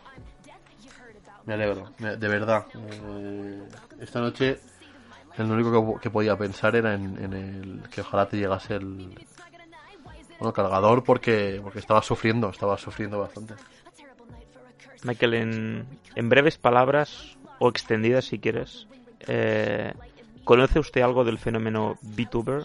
[1.45, 2.65] Me alegro, de verdad.
[2.75, 3.63] Eh,
[4.01, 4.59] esta noche
[5.37, 9.15] lo único que, podía pensar era en, en, el que ojalá te llegase el,
[10.39, 13.55] bueno, cargador porque, porque estaba sufriendo, estaba sufriendo bastante.
[15.03, 18.87] Michael, en, en breves palabras o extendidas si quieres,
[19.27, 19.93] eh,
[20.43, 22.63] ¿conoce usted algo del fenómeno VTuber?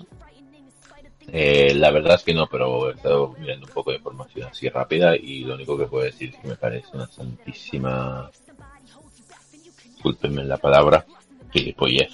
[1.28, 4.68] Eh, la verdad es que no, pero he estado mirando un poco de información así
[4.68, 8.30] rápida y lo único que puedo decir es que me parece una santísima,
[9.84, 11.06] discúlpenme la palabra,
[11.52, 12.10] gilipollez.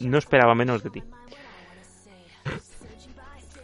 [0.00, 1.02] No esperaba menos de ti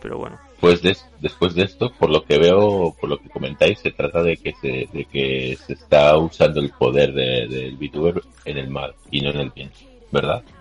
[0.01, 0.39] pero bueno.
[0.61, 0.81] Pues
[1.21, 4.55] después de esto, por lo que veo, por lo que comentáis, se trata de que
[4.61, 9.21] se, de que se está usando el poder del de, VTuber en el mal y
[9.21, 9.71] no en el bien,
[10.11, 10.43] ¿verdad?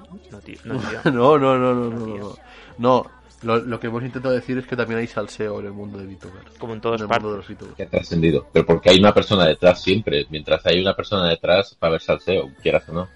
[1.05, 2.35] No, no, no, no, no, no,
[2.77, 3.11] no.
[3.43, 6.05] Lo, lo, que hemos intentado decir es que también hay salseo en el mundo de
[6.05, 6.43] VTuber.
[6.57, 7.45] Como en todos los
[7.75, 8.47] Que ha trascendido.
[8.51, 10.25] Pero porque hay una persona detrás siempre.
[10.29, 13.07] Mientras hay una persona detrás, va a haber salseo, quieras o no.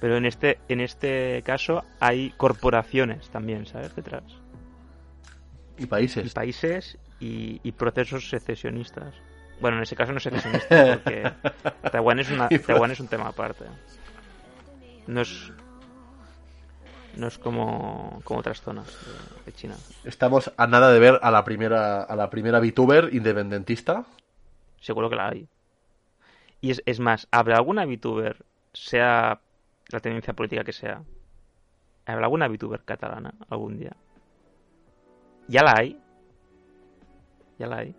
[0.00, 3.94] Pero en este, en este caso hay corporaciones también, ¿sabes?
[3.94, 4.22] Detrás.
[5.78, 6.26] Y países.
[6.26, 9.14] Y países y, procesos secesionistas.
[9.60, 11.32] Bueno, en ese caso no es secesionista, porque
[11.90, 13.64] Taiwán es, una, Taiwán es un tema aparte.
[15.06, 15.52] No es
[17.16, 18.86] no es como, como otras zonas
[19.46, 19.74] de, China.
[20.04, 24.04] Estamos a nada de ver a la primera a la primera VTuber independentista.
[24.80, 25.48] Seguro que la hay.
[26.60, 29.40] Y es, es más, ¿habrá alguna VTuber, sea
[29.88, 31.02] la tendencia política que sea,
[32.04, 33.96] ¿habrá alguna VTuber catalana algún día?
[35.48, 35.98] ¿Ya la hay?
[37.58, 37.94] ¿Ya la hay?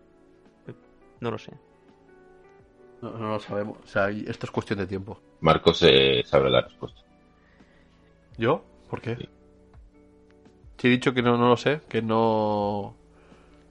[1.19, 1.51] No lo sé.
[3.01, 3.77] No, no lo sabemos.
[3.83, 5.19] O sea, esto es cuestión de tiempo.
[5.41, 7.01] Marcos eh, sabe la respuesta.
[8.37, 8.63] ¿Yo?
[8.89, 9.15] ¿Por qué?
[10.77, 10.87] Sí.
[10.87, 12.95] he dicho que no, no lo sé, que no...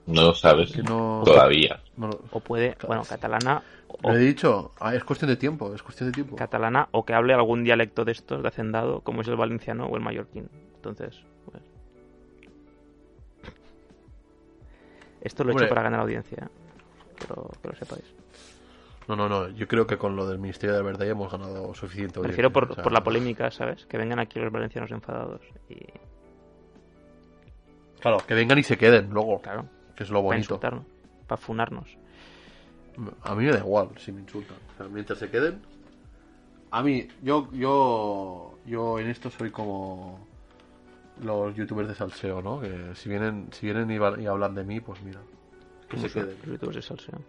[0.05, 1.21] No lo sabes que no...
[1.25, 1.81] todavía.
[2.31, 3.61] O puede, bueno, catalana...
[4.03, 4.11] O...
[4.11, 6.35] he dicho, ah, es cuestión de tiempo, es cuestión de tiempo.
[6.35, 9.95] Catalana o que hable algún dialecto de estos de hacendado, como es el valenciano o
[9.95, 10.49] el mallorquín.
[10.75, 11.63] Entonces, pues...
[15.21, 16.49] Esto lo he hecho para ganar audiencia,
[17.19, 18.05] pero que lo sepáis.
[19.07, 19.49] No, no, no.
[19.49, 22.43] Yo creo que con lo del Ministerio de la Verdad ya hemos ganado suficiente audiencia.
[22.43, 23.85] Prefiero por, por la polémica, ¿sabes?
[23.85, 25.77] Que vengan aquí los valencianos enfadados y...
[28.01, 29.41] Claro, que vengan y se queden luego.
[29.41, 29.65] Claro.
[29.95, 30.59] Que es lo bonito.
[30.59, 30.85] Para insultarnos,
[31.25, 31.97] para funarnos.
[33.23, 34.57] A mí me da igual si me insultan.
[34.73, 35.61] O sea, mientras se queden...
[36.69, 40.27] A mí, yo, yo, yo en esto soy como
[41.23, 42.59] los youtubers de salseo, ¿no?
[42.59, 45.19] Que si vienen, si vienen y, hablan de mí, pues mira.
[45.89, 46.37] Que se queden.
[46.43, 47.19] Los youtubers de salseo.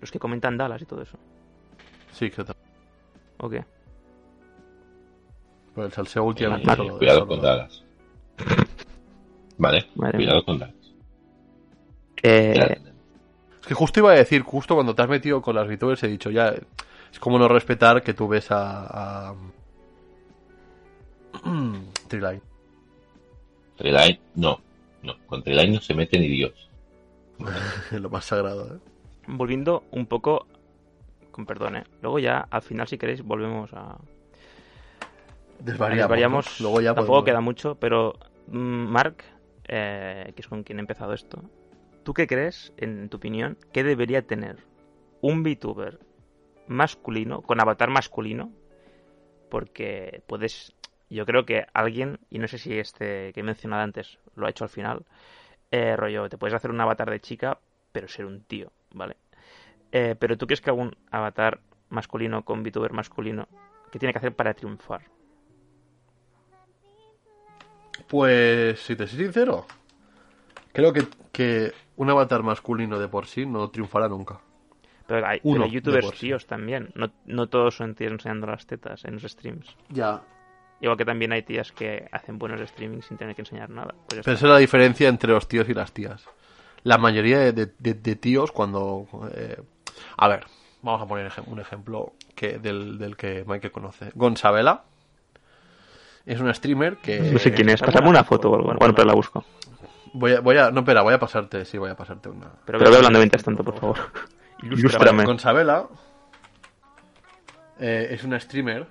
[0.00, 1.18] Los que comentan Dallas y todo eso.
[2.12, 2.54] Sí, exacto.
[3.38, 3.64] ¿O qué?
[5.74, 6.76] Pues el salseo últimamente.
[6.98, 7.84] cuidado con Dallas.
[9.58, 10.74] Vale, cuidado con Dallas.
[12.22, 12.82] Eh...
[13.60, 16.08] Es que justo iba a decir, justo cuando te has metido con las youtubers he
[16.08, 16.54] dicho ya.
[17.12, 19.30] Es como no respetar que tú ves a.
[19.30, 19.34] a...
[22.08, 22.47] Triline.
[24.34, 24.60] No.
[25.02, 26.52] No, con Treline no se mete ni Dios.
[27.92, 28.78] Lo más sagrado, ¿eh?
[29.28, 30.46] Volviendo un poco
[31.30, 31.84] con perdón, ¿eh?
[32.02, 33.96] Luego ya, al final, si queréis, volvemos a...
[35.60, 36.08] Desvariamos.
[36.10, 36.64] Variamos, ¿no?
[36.64, 38.14] Luego ya tampoco podemos- queda mucho, pero
[38.48, 39.22] mm, Mark,
[39.68, 41.42] eh, que es con quien he empezado esto,
[42.04, 44.56] ¿tú qué crees, en tu opinión, que debería tener
[45.20, 46.00] un VTuber
[46.66, 48.50] masculino, con avatar masculino?
[49.48, 50.74] Porque puedes,
[51.10, 54.50] yo creo que alguien, y no sé si este que he mencionado antes lo ha
[54.50, 55.04] hecho al final,
[55.70, 57.58] eh, rollo, te puedes hacer un avatar de chica,
[57.92, 59.16] pero ser un tío, ¿vale?
[59.92, 63.48] Eh, pero tú crees que algún avatar masculino con VTuber masculino,
[63.90, 65.02] ¿qué tiene que hacer para triunfar?
[68.06, 69.66] Pues, si te soy sincero,
[70.72, 74.40] creo que, que un avatar masculino de por sí no triunfará nunca.
[75.06, 76.18] Pero hay, Uno pero hay de youtubers sí.
[76.18, 76.90] tíos también.
[76.94, 79.74] No, no todos son tíos enseñando las tetas en los streams.
[79.88, 80.22] Ya.
[80.80, 83.94] Igual que también hay tías que hacen buenos streamings sin tener que enseñar nada.
[84.08, 86.24] Pues Pero esa es la diferencia entre los tíos y las tías.
[86.84, 89.06] La mayoría de, de- de- de tíos cuando...
[89.34, 89.60] eh,
[90.16, 90.46] a ver,
[90.82, 94.12] vamos a poner un ejemplo que del, del que Mike conoce.
[94.14, 94.84] Gonzabela
[96.24, 97.18] es una streamer que...
[97.20, 97.80] No sé quién es.
[97.80, 98.72] Pásame una foto o algo.
[98.74, 99.44] Bueno, pero la busco.
[100.12, 102.50] Voy a, voy a, no, espera, voy a pasarte, sí, voy a pasarte una.
[102.64, 103.98] Pero ve hablando mientras tanto, por favor.
[104.62, 105.24] Ilústrame.
[105.24, 105.86] Gonzabela
[107.80, 108.86] eh, es una streamer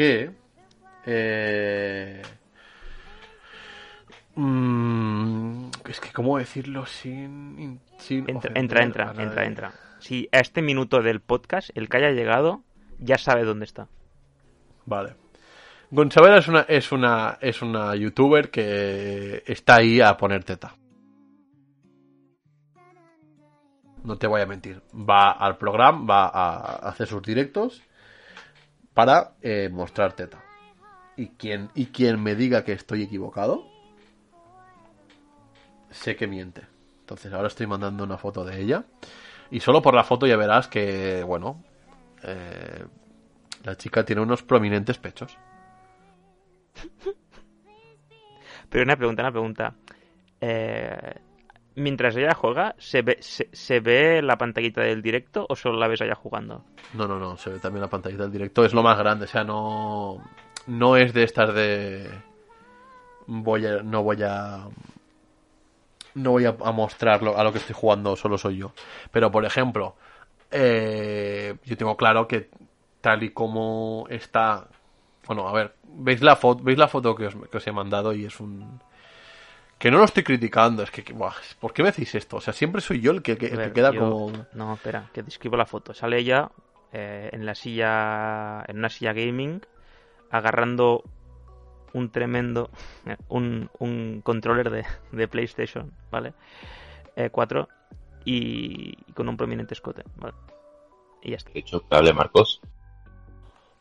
[0.00, 0.30] que
[1.04, 2.22] eh,
[4.34, 9.72] mm, es que cómo decirlo sin, sin Entra, entra, entra, entra.
[9.98, 12.62] Si a este minuto del podcast, el que haya llegado,
[12.98, 13.88] ya sabe dónde está.
[14.86, 15.16] Vale.
[15.90, 20.76] Gonzabela es una, es una, es una youtuber que está ahí a poner teta.
[24.02, 24.80] No te voy a mentir.
[24.94, 27.82] Va al programa, va a hacer sus directos
[29.00, 30.44] para eh, mostrar teta.
[31.16, 33.66] Y quien, y quien me diga que estoy equivocado,
[35.88, 36.66] sé que miente.
[37.00, 38.84] Entonces ahora estoy mandando una foto de ella.
[39.50, 41.64] Y solo por la foto ya verás que, bueno,
[42.24, 42.84] eh,
[43.64, 45.34] la chica tiene unos prominentes pechos.
[48.68, 49.74] Pero una pregunta, una pregunta.
[50.42, 51.14] Eh,
[51.74, 56.02] mientras ella juega, ¿se ve, se, ve la pantallita del directo o solo la ves
[56.02, 56.64] allá jugando?
[56.94, 58.64] No, no, no, se ve también la pantallita del directo.
[58.64, 60.22] Es lo más grande, o sea, no.
[60.66, 62.10] No es de estas de.
[63.26, 63.82] Voy a.
[63.82, 64.66] No voy a.
[66.14, 68.72] No voy a, a mostrarlo a lo que estoy jugando, solo soy yo.
[69.12, 69.94] Pero, por ejemplo,
[70.50, 72.50] eh, yo tengo claro que
[73.00, 74.66] tal y como está.
[75.26, 78.12] Bueno, a ver, veis la foto, veis la foto que os, que os he mandado
[78.12, 78.80] y es un.
[79.80, 82.36] Que no lo estoy criticando, es que, que, buah, ¿por qué me decís esto?
[82.36, 84.46] O sea, siempre soy yo el que, que- el A que ver, queda yo- como.
[84.52, 85.94] No, espera, que describo la foto.
[85.94, 86.50] Sale ella
[86.92, 89.62] eh, en la silla, en una silla gaming,
[90.30, 91.02] agarrando
[91.94, 92.70] un tremendo,
[93.28, 96.34] un, un controller de, de PlayStation, ¿vale?
[97.16, 97.66] Eh, 4
[98.26, 100.34] y, y con un prominente escote, ¿vale?
[101.22, 101.50] Y ya está.
[101.52, 102.60] De hecho, que hable Marcos.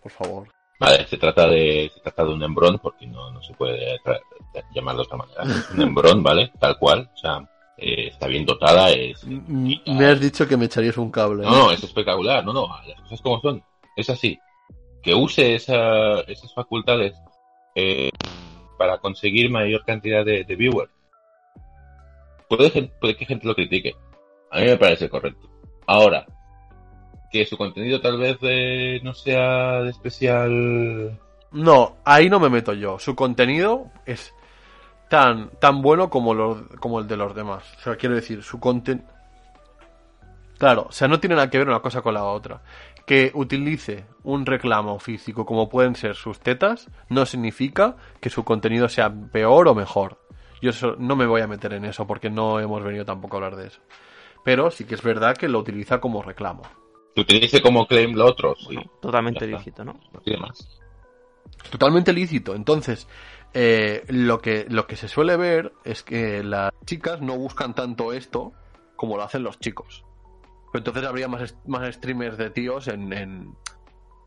[0.01, 0.47] Por favor.
[0.80, 3.99] Vale, se trata de, se trata de un embrón, porque no, no se puede
[4.73, 5.43] llamarlo de otra manera.
[5.73, 6.51] Un embrón, ¿vale?
[6.60, 7.10] Tal cual.
[7.14, 7.39] O sea,
[7.77, 9.23] eh, está bien dotada, es...
[9.26, 11.43] M- Me has dicho que me echarías un cable.
[11.43, 12.45] No, no, es espectacular.
[12.45, 13.61] No, no, las cosas como son.
[13.97, 14.39] Es así.
[15.03, 17.14] Que use esa- esas facultades
[17.76, 18.10] eh,
[18.77, 20.91] para conseguir mayor cantidad de, de viewers.
[22.47, 22.69] Puede,
[22.99, 23.95] puede que gente lo critique.
[24.51, 25.47] A mí me parece correcto.
[25.85, 26.26] Ahora,
[27.31, 31.19] que su contenido tal vez eh, no sea de especial...
[31.51, 32.99] No, ahí no me meto yo.
[32.99, 34.34] Su contenido es
[35.10, 37.64] tan, tan bueno como, como el de los demás.
[37.80, 39.06] O sea, quiero decir, su contenido...
[40.57, 42.61] Claro, o sea, no tiene nada que ver una cosa con la otra.
[43.06, 48.89] Que utilice un reclamo físico como pueden ser sus tetas, no significa que su contenido
[48.89, 50.19] sea peor o mejor.
[50.61, 53.39] Yo eso- no me voy a meter en eso porque no hemos venido tampoco a
[53.45, 53.80] hablar de eso.
[54.43, 56.64] Pero sí que es verdad que lo utiliza como reclamo.
[57.25, 58.65] Que utilice como claim lo otro, sí.
[58.65, 59.93] Bueno, totalmente lícito, ¿no?
[60.13, 60.67] No tiene más.
[61.69, 62.55] Totalmente lícito.
[62.55, 63.07] Entonces,
[63.53, 68.13] eh, lo, que, lo que se suele ver es que las chicas no buscan tanto
[68.13, 68.53] esto
[68.95, 70.03] como lo hacen los chicos.
[70.71, 73.55] Pero entonces habría más, más streamers de tíos en, en-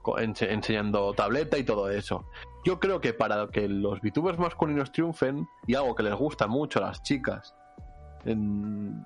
[0.02, 2.24] co- ense- enseñando tableta y todo eso.
[2.64, 6.78] Yo creo que para que los VTubers masculinos triunfen, y algo que les gusta mucho
[6.80, 7.54] a las chicas,
[8.24, 9.04] en-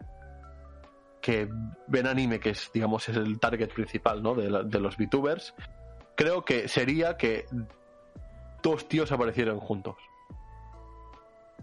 [1.27, 1.49] que
[1.89, 4.37] ven anime, que es, digamos, es el target principal ¿no?
[4.37, 5.55] de, la- de los VTubers,
[6.15, 7.47] creo que sería que
[8.63, 9.97] dos tíos aparecieran juntos.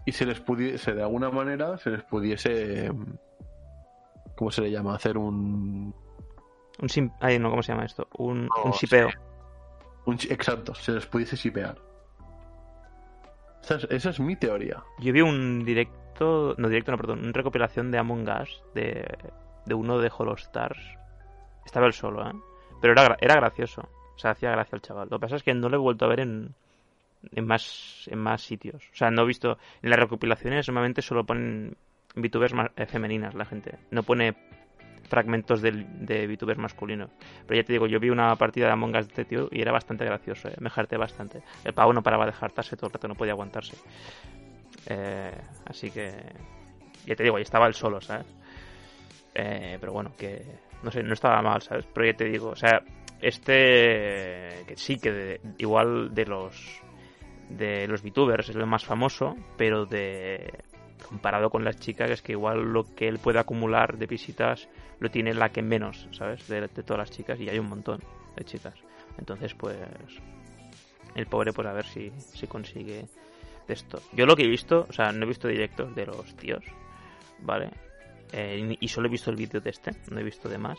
[0.04, 2.92] Y se les pudiese, de alguna manera, se les pudiese.
[4.36, 4.96] ¿Cómo se le llama?
[4.96, 5.94] Hacer un.
[6.82, 7.10] Un sim...
[7.20, 8.06] Ay, no, ¿cómo se llama esto?
[8.18, 9.08] Un, No, un shipeo.
[10.04, 11.78] un exacto, se les pudiese shipear.
[13.62, 14.84] Esa es, esa es mi teoría.
[14.98, 19.16] Yo vi un directo, no directo, no, perdón, una recopilación de Among Us de,
[19.66, 20.78] de uno de Hollow Stars
[21.64, 22.32] Estaba él solo, ¿eh?
[22.80, 23.88] Pero era, era gracioso.
[24.14, 25.08] O sea, hacía gracia al chaval.
[25.10, 26.54] Lo que pasa es que no lo he vuelto a ver en,
[27.32, 28.82] en más en más sitios.
[28.92, 31.76] O sea, no he visto en las recopilaciones normalmente solo ponen
[32.14, 33.78] VTubers eh, femeninas la gente.
[33.90, 34.34] No pone
[35.08, 37.10] fragmentos de, de VTubers masculinos.
[37.46, 39.60] Pero ya te digo, yo vi una partida de Among Us de este tío y
[39.60, 40.56] era bastante gracioso, eh.
[40.60, 41.42] me jarté bastante.
[41.64, 43.76] El pavo no paraba de jartarse todo el rato, no podía aguantarse.
[44.86, 45.36] Eh,
[45.66, 46.12] así que
[47.06, 48.26] ya te digo, ahí estaba él solo, ¿sabes?
[49.34, 50.42] Eh, pero bueno, que
[50.82, 51.86] no sé, no estaba mal, ¿sabes?
[51.92, 52.82] Pero ya te digo, o sea,
[53.20, 56.80] este que sí que igual de los
[57.48, 60.62] de los VTubers es lo más famoso, pero de
[61.08, 64.68] comparado con las chicas es que igual lo que él puede acumular de visitas
[65.00, 66.46] lo tiene la que menos, ¿sabes?
[66.48, 68.00] De, todas las chicas y hay un montón
[68.36, 68.74] de chicas.
[69.18, 69.76] Entonces, pues
[71.14, 73.06] el pobre pues a ver si, si consigue
[73.66, 74.00] de esto.
[74.12, 76.64] Yo lo que he visto, o sea, no he visto directos de los tíos,
[77.40, 77.70] ¿vale?
[78.32, 80.78] Eh, y solo he visto el vídeo de este, no he visto de más.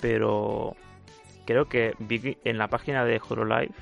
[0.00, 0.76] Pero
[1.46, 3.74] creo que vi en la página de Horolife,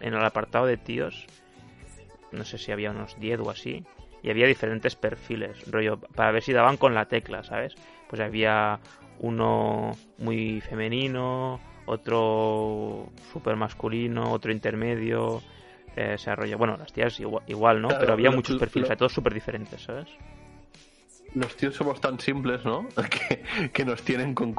[0.00, 1.26] en el apartado de tíos,
[2.32, 3.84] no sé si había unos 10 o así,
[4.22, 7.74] y había diferentes perfiles, rollo, para ver si daban con la tecla, ¿sabes?
[8.08, 8.78] Pues había
[9.20, 15.42] uno muy femenino, otro super masculino, otro intermedio,
[15.96, 16.56] eh, se arrolla.
[16.56, 17.88] Bueno, las tías igual, ¿no?
[17.88, 20.08] Pero había muchos perfiles, todos súper diferentes, ¿sabes?
[21.34, 22.88] Los tíos somos tan simples, ¿no?
[23.72, 24.52] Que, nos tienen con,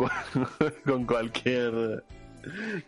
[1.05, 2.03] cualquier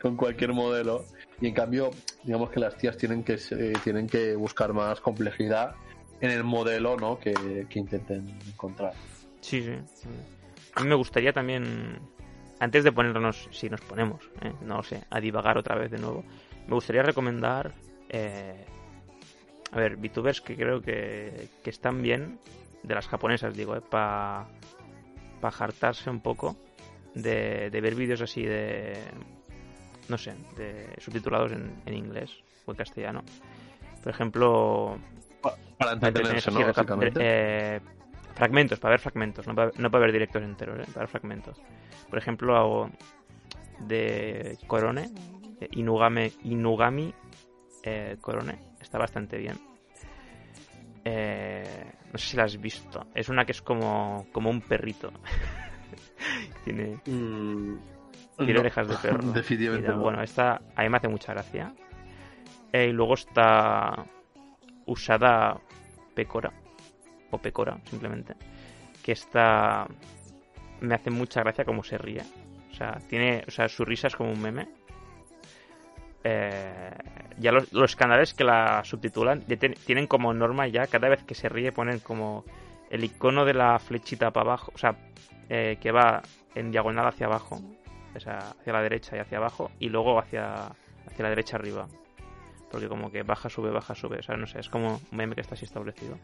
[0.02, 1.06] con cualquier modelo
[1.40, 1.92] y en cambio
[2.24, 3.38] digamos que las tías tienen que
[3.84, 5.76] tienen que buscar más complejidad
[6.24, 7.20] en el modelo ¿no?
[7.20, 7.34] que,
[7.76, 8.94] intenten encontrar.
[9.42, 10.08] Sí, sí.
[10.74, 12.00] A mí me gustaría también,
[12.60, 14.54] antes de ponernos, si nos ponemos, ¿eh?
[14.62, 16.24] no sé, a divagar otra vez de nuevo,
[16.66, 17.74] me gustaría recomendar,
[18.08, 18.66] eh,
[19.72, 22.40] a ver, VTubers que creo que, que están bien,
[22.84, 24.48] de las japonesas digo, eh, para
[25.42, 26.56] pa jartarse un poco
[27.16, 28.98] de, de ver vídeos así de,
[30.10, 33.24] no sé, de subtitulados en, en inglés o en castellano.
[34.02, 34.98] Por ejemplo,
[35.78, 36.60] para entretenerse, ¿no?
[37.20, 37.80] Eh,
[38.36, 40.92] fragmentos, para ver fragmentos, no para, no para ver directos enteros, ¿eh?
[40.94, 41.62] para ver fragmentos.
[42.10, 42.90] Por ejemplo, hago
[43.80, 45.10] de Corone,
[45.72, 47.14] Inugame, Inugami
[47.84, 49.60] eh, Corone, está bastante bien.
[51.06, 53.08] Eh, no sé si la has visto.
[53.16, 55.12] Es una que es como, como un perrito.
[56.64, 57.78] tiene, mm,
[58.38, 59.24] tiene orejas de perro.
[59.34, 59.92] Definitivamente.
[59.94, 61.74] Bueno, esta a mí me hace mucha gracia.
[62.72, 64.06] y luego está
[64.86, 65.60] usada
[66.14, 66.54] Pecora,
[67.32, 68.36] o Pecora simplemente,
[69.02, 69.88] que está
[70.82, 72.22] me hace mucha gracia como se ríe.
[72.72, 74.68] O sea, tiene, o sea, su risa es como un meme.
[76.24, 76.92] Eh,
[77.38, 81.74] ya los, canales que la subtitulan tienen como norma ya cada vez que se ríe
[81.74, 82.46] ponen como
[82.90, 84.96] el icono de la flechita para abajo, o sea,
[85.50, 86.22] eh, que va
[86.56, 87.60] en diagonal hacia abajo,
[88.16, 90.68] o sea, hacia la derecha y hacia abajo, y luego hacia,
[91.06, 91.88] hacia la derecha arriba
[92.74, 95.36] porque como que baja, sube, baja, sube, o sea, no sé, es como un meme
[95.36, 96.18] que está así establecido.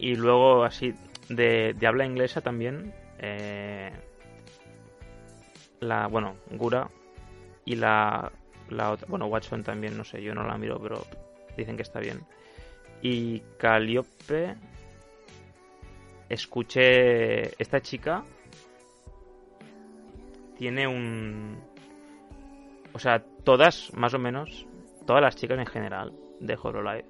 [0.00, 0.94] Y luego así,
[1.28, 3.92] de, habla inglesa también, eh,
[5.78, 6.90] la, bueno, Gura
[7.64, 8.30] y la,
[8.70, 11.04] la otra, bueno, Watson también, no sé, yo no la miro, pero
[11.56, 12.20] dicen que está bien.
[13.02, 14.56] Y Calliope,
[16.28, 18.24] escuché, esta chica
[20.56, 21.58] tiene un...
[22.92, 24.66] O sea, todas, más o menos,
[25.06, 27.04] todas las chicas en general de Hololive,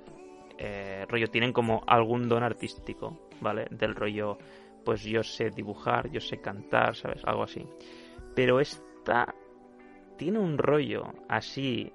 [0.58, 3.66] eh, rollo, tienen como algún don artístico, ¿vale?
[3.70, 4.38] Del rollo,
[4.84, 7.22] pues yo sé dibujar, yo sé cantar, ¿sabes?
[7.24, 7.66] Algo así.
[8.34, 9.34] Pero esta
[10.16, 11.92] tiene un rollo así,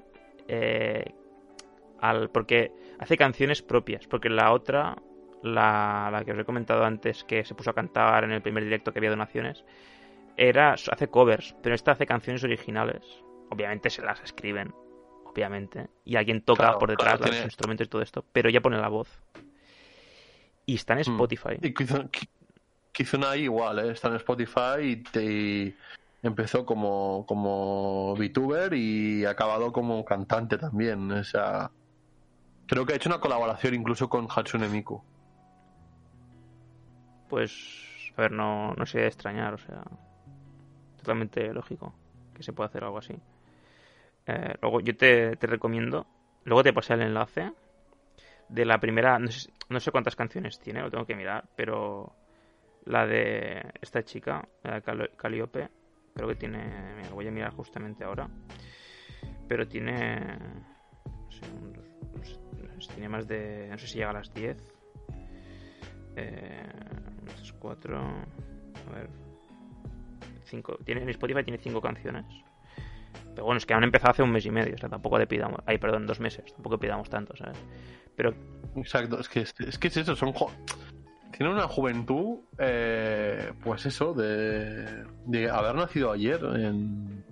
[0.48, 1.14] eh,
[2.00, 4.96] al, porque hace canciones propias, porque la otra,
[5.44, 8.64] la, la que os he comentado antes, que se puso a cantar en el primer
[8.64, 9.64] directo que había donaciones,
[10.38, 14.74] era, hace covers, pero esta hace canciones originales obviamente se las escriben,
[15.26, 18.88] obviamente, y alguien toca por detrás los instrumentos y todo esto, pero ella pone la
[18.88, 19.10] voz.
[20.66, 21.12] Y está en hmm.
[21.12, 21.58] Spotify.
[21.62, 21.74] Y
[22.92, 23.92] Kizuna igual, ¿eh?
[23.92, 25.76] está en Spotify y, te,
[26.22, 31.12] empezó como, como VTuber y ha acabado como cantante también.
[31.12, 31.72] O sea,
[32.68, 35.04] creo que ha hecho una colaboración incluso con Hatsune Miku.
[37.30, 39.84] Pues, a ver, no, no sé extrañar, o sea,
[40.98, 41.94] totalmente lógico
[42.34, 43.16] que se pueda hacer algo así.
[44.26, 46.08] Eh, luego yo te, recomiendo,
[46.44, 47.52] luego te pasé el enlace
[48.48, 49.30] de la primera, no
[49.80, 52.16] sé, cuántas canciones tiene, lo tengo que mirar, pero
[52.86, 54.48] la de esta chica,
[55.18, 55.70] Caliope,
[56.20, 56.60] creo que tiene,
[56.98, 58.28] mira, voy a mirar justamente ahora,
[59.48, 60.20] pero tiene,
[61.16, 64.58] no sé, tiene más de, no sé si llega a las 10,
[66.18, 66.68] eh,
[67.58, 69.10] 4, a ver,
[70.44, 72.26] cinco, tiene, en Spotify tiene cinco canciones.
[73.34, 75.26] Pero bueno, es que han empezado hace un mes y medio, o sea, tampoco le
[75.26, 75.62] pidamos.
[75.66, 77.58] Ay, perdón, dos meses, tampoco le pidamos tanto, ¿sabes?
[78.16, 78.34] Pero.
[78.76, 80.34] Exacto, es que es, que es eso, son.
[81.40, 87.24] Tienen una juventud, eh, pues eso, de, de haber nacido ayer en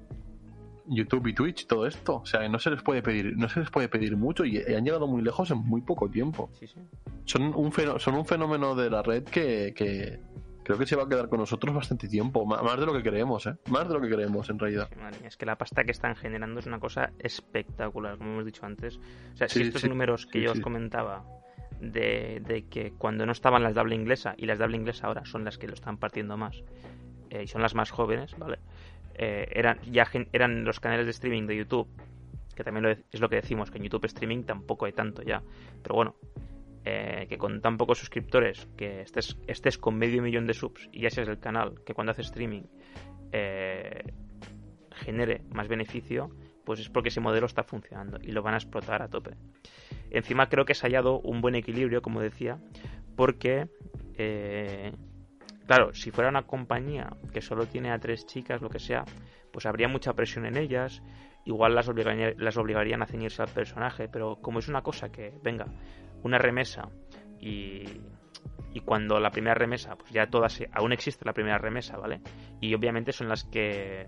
[0.85, 2.21] YouTube y Twitch, todo esto.
[2.21, 4.85] O sea, no se les puede pedir, no se les puede pedir mucho y han
[4.85, 6.49] llegado muy lejos en muy poco tiempo.
[6.53, 6.79] Sí, sí.
[7.25, 10.21] Son un fenómeno, son un fenómeno de la red que, que
[10.63, 13.45] creo que se va a quedar con nosotros bastante tiempo, más de lo que creemos,
[13.47, 13.57] ¿eh?
[13.69, 14.87] Más de lo que creemos en realidad.
[15.25, 19.01] es que la pasta que están generando es una cosa espectacular, como hemos dicho antes.
[19.33, 21.25] O sea, si estos números que yo os comentaba
[21.79, 25.57] de, que cuando no estaban las doble inglesa y las doble inglesa ahora son las
[25.57, 26.63] que lo están partiendo más
[27.29, 28.59] eh, y son las más jóvenes, ¿vale?
[29.15, 31.87] Eh, eran ya eran los canales de streaming de YouTube,
[32.55, 35.41] que también es lo que decimos, que en YouTube streaming tampoco hay tanto ya,
[35.81, 36.15] pero bueno,
[36.85, 41.01] eh, que con tan pocos suscriptores, que estés, estés con medio millón de subs y
[41.01, 42.63] ya seas el canal que cuando hace streaming
[44.91, 46.31] genere más beneficio,
[46.67, 49.37] pues es porque ese modelo está funcionando y lo van a explotar a tope.
[50.11, 52.59] Encima creo que se ha hallado un buen equilibrio, como decía,
[53.15, 53.69] porque,
[54.17, 54.91] eh,
[55.65, 59.05] claro, si fuera una compañía que solo tiene a tres chicas, lo que sea,
[59.53, 61.01] pues habría mucha presión en ellas,
[61.45, 65.67] igual las, las obligarían a ceñirse al personaje, pero como es una cosa que, venga,
[66.23, 66.89] una remesa
[67.39, 67.85] y,
[68.73, 72.19] y cuando la primera remesa, pues ya todas, aún existe la primera remesa, ¿vale?
[72.59, 74.05] Y obviamente son las que,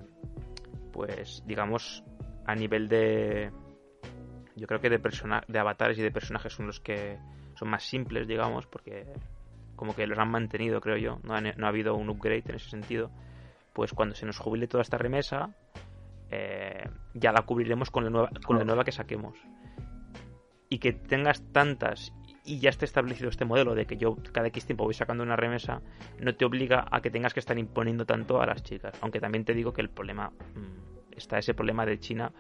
[0.92, 2.04] pues, digamos,
[2.50, 3.52] a nivel de
[4.56, 5.00] yo creo que de
[5.48, 7.18] de avatares y de personajes son los que
[7.56, 9.06] son más simples digamos porque
[9.76, 11.20] como que los han mantenido creo yo.
[11.24, 13.12] No, ha habido un upgrade en ese sentido.
[13.72, 15.56] Pues cuando se nos jubile toda esta remesa
[16.32, 19.38] eh, ya la cubriremos con la nueva con la nueva que saquemos.
[20.70, 22.12] Y que tengas tantas
[22.44, 25.36] y ya esté establecido este modelo de que yo cada X tiempo voy sacando una
[25.36, 25.82] remesa,
[26.20, 28.98] no te obliga a que tengas que estar imponiendo tanto a las chicas.
[29.02, 32.32] Aunque también te digo que el problema mm, está ese problema de China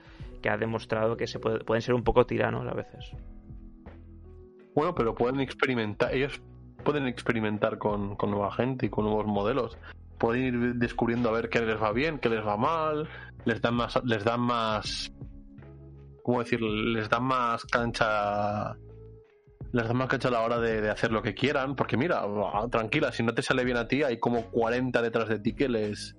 [0.41, 3.11] que ha demostrado que se pueden ser un poco tiranos a veces.
[4.73, 6.41] Bueno, pero pueden experimentar, ellos
[6.83, 9.77] pueden experimentar con, nueva gente y con nuevos modelos.
[10.17, 13.09] Pueden ir descubriendo a ver qué les va bien, qué les va mal,
[13.45, 15.11] les dan más, les dan más,
[16.23, 16.61] ¿cómo decir?
[16.61, 18.75] Les dan más cancha
[19.71, 22.23] les dan más cancha a la hora de, de, hacer lo que quieran, porque mira,
[22.71, 25.69] tranquila, si no te sale bien a ti, hay como 40 detrás de ti que
[25.69, 26.17] les,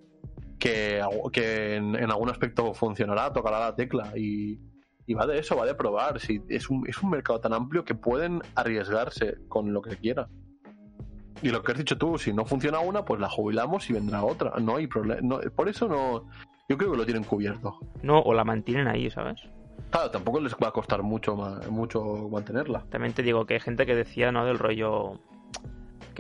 [0.61, 4.61] que, que en, algún aspecto funcionará, tocará la tecla y,
[5.15, 6.21] va de eso, va de probar.
[6.21, 10.29] Si es, un, es un mercado tan amplio que pueden arriesgarse con lo que quieran.
[11.43, 14.23] Y lo que has dicho tú, si no funciona una, pues la jubilamos y vendrá
[14.23, 14.53] otra.
[14.61, 15.41] No hay problema.
[15.57, 16.29] por eso no.
[16.69, 17.81] Yo creo que lo tienen cubierto.
[18.03, 19.41] No, o la mantienen ahí, ¿sabes?
[19.91, 21.35] Claro, tampoco les va a costar mucho,
[21.71, 22.85] mucho mantenerla.
[22.91, 24.45] También te digo que hay gente que decía, ¿no?
[24.45, 25.19] Del rollo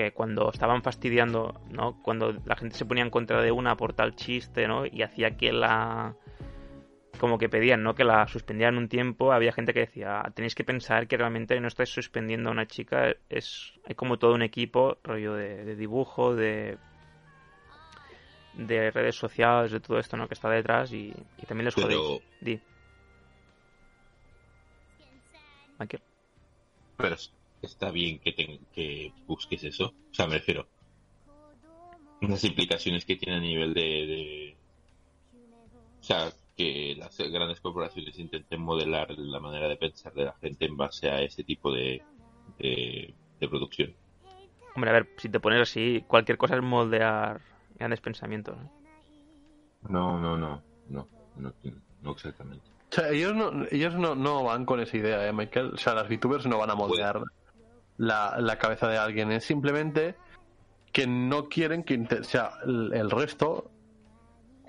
[0.01, 2.01] que cuando estaban fastidiando, ¿no?
[2.03, 4.87] Cuando la gente se ponía en contra de una por tal chiste, ¿no?
[4.87, 6.17] Y hacía que la
[7.19, 7.95] como que pedían, ¿no?
[7.95, 11.61] Que la suspendieran un tiempo, había gente que decía, ah, tenéis que pensar que realmente
[11.61, 16.35] no estáis suspendiendo a una chica, es hay como todo un equipo, rollo de, dibujo,
[16.35, 16.79] de
[18.55, 20.29] de redes sociales, de todo esto, ¿no?
[20.29, 21.15] Que está detrás y,
[21.47, 22.23] también les jodéis.
[22.41, 22.61] Di.
[26.97, 27.17] Pero
[27.66, 29.95] está bien que, que busques eso.
[30.11, 30.66] O sea, me refiero.
[32.20, 34.55] Las implicaciones que tiene a nivel de,
[36.01, 40.66] O sea, que las grandes corporaciones intenten modelar la manera de pensar de la gente
[40.66, 42.03] en base a ese tipo de,
[42.59, 43.15] de,
[43.49, 43.95] producción.
[44.74, 47.41] Hombre, a ver, si te pones así, cualquier cosa es moldear
[47.78, 48.57] grandes pensamientos.
[49.89, 51.55] No, no, no, no, no,
[52.03, 52.65] no exactamente.
[52.91, 55.73] O sea, ellos no, ellos no, no van con esa idea, ¿eh, Michael?
[55.74, 57.23] O sea, las VTubers no van a moldear
[58.01, 60.15] la, cabeza de alguien, es simplemente
[60.93, 63.71] que no quieren que o sea, el, resto,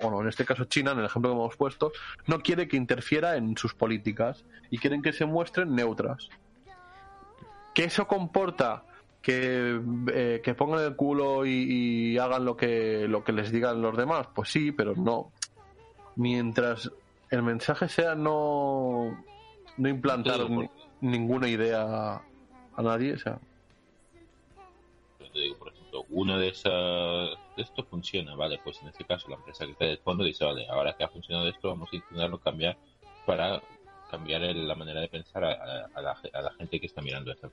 [0.00, 1.92] bueno, en este caso China, en el ejemplo que hemos puesto,
[2.26, 6.28] no quiere que interfiera en sus políticas y quieren que se muestren neutras.
[7.74, 8.84] ¿Que eso comporta
[9.22, 9.80] que,
[10.12, 14.28] eh, que pongan el culo y, hagan lo que, lo que les digan los demás?
[14.34, 15.32] Pues sí, pero no.
[16.16, 16.90] Mientras
[17.30, 19.24] el mensaje sea no,
[19.78, 20.40] no implantar
[21.00, 22.20] ninguna idea
[22.76, 23.38] a nadie, o sea.
[25.18, 29.36] te digo, por ejemplo, una de esas, esto funciona, vale, pues en este caso la
[29.36, 32.38] empresa que está de fondo dice, vale, ahora que ha funcionado esto, vamos a intentarlo
[32.38, 32.76] cambiar
[33.26, 33.62] para
[34.10, 37.50] cambiar la manera de pensar a, la, a, la, gente que está mirando esto.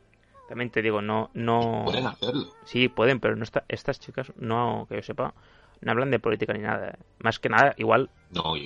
[0.49, 1.83] También te digo, no, no.
[1.85, 2.47] Pueden hacerlo.
[2.65, 5.33] Sí, pueden, pero no está, estas chicas, no, que yo sepa,
[5.81, 6.97] no hablan de política ni nada.
[7.19, 8.09] Más que nada, igual,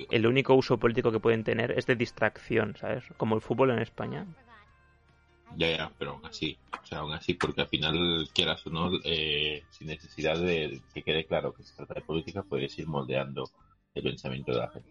[0.10, 3.04] el único uso político que pueden tener es de distracción, ¿sabes?
[3.18, 4.26] Como el fútbol en España.
[5.56, 8.90] Ya, ya, pero aún así, o sea, aún así, porque al final, quieras o no,
[9.04, 13.52] eh, sin necesidad de que quede claro que se trata de política, puedes ir moldeando
[13.94, 14.90] el pensamiento de la gente.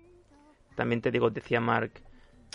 [0.75, 1.93] También te digo, decía Mark,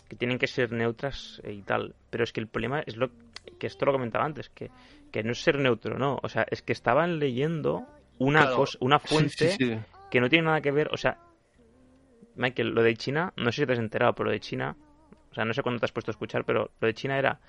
[0.10, 3.12] que tienen que ser neutras y tal, pero es que el problema es lo
[3.60, 4.72] que esto lo comentaba antes, que,
[5.12, 7.88] que no es ser neutro, no, o sea, es que estaban leyendo
[8.20, 9.80] una Claro, cosa, una Sí, fuente sí, sí.
[10.12, 11.18] que no tiene nada que ver, o sea,
[12.36, 14.76] Michael, lo de China, no sé si te has enterado, pero lo de China,
[15.32, 17.40] o sea, no sé cuándo te has puesto a escuchar, pero lo de China era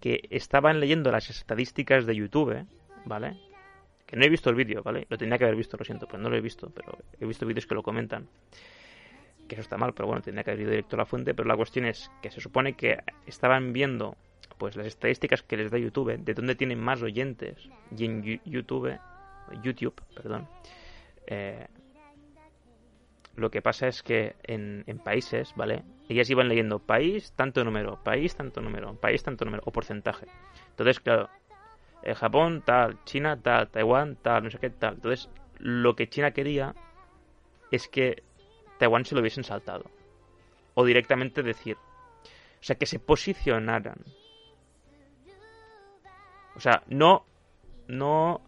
[0.00, 2.66] que estaban leyendo las estadísticas de YouTube,
[3.04, 3.36] ¿vale?
[4.06, 5.06] Que no he visto el vídeo, ¿vale?
[5.08, 7.46] Lo tendría que haber visto, lo siento, pues no lo he visto, pero he visto
[7.46, 8.28] vídeos que lo comentan.
[9.46, 11.48] Que eso está mal, pero bueno, tendría que haber ido directo a la fuente, pero
[11.48, 14.16] la cuestión es que se supone que estaban viendo
[14.58, 18.98] pues las estadísticas que les da YouTube, de dónde tienen más oyentes, y en YouTube,
[19.62, 20.48] YouTube, perdón,
[21.26, 21.66] eh,
[23.36, 25.84] lo que pasa es que en, países, ¿vale?
[26.08, 30.26] Ellas iban leyendo país, tanto número, país, tanto número, país, tanto número, o porcentaje.
[30.70, 31.30] Entonces, claro,
[32.02, 34.94] eh, Japón, tal, China, tal, Taiwán, tal, no sé qué, tal.
[34.94, 36.74] Entonces, lo que China quería
[37.70, 38.22] es que
[38.78, 39.90] Taiwán se lo hubiesen saltado.
[40.74, 41.76] O directamente decir.
[41.76, 44.04] O sea, que se posicionaran.
[46.56, 47.24] O sea, no.
[47.88, 48.40] No.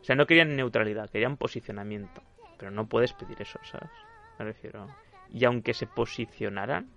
[0.00, 2.22] O sea, no querían neutralidad, querían posicionamiento.
[2.56, 3.90] Pero no puedes pedir eso, ¿sabes?
[4.38, 4.88] Me refiero.
[5.32, 6.88] Y aunque se posicionaran.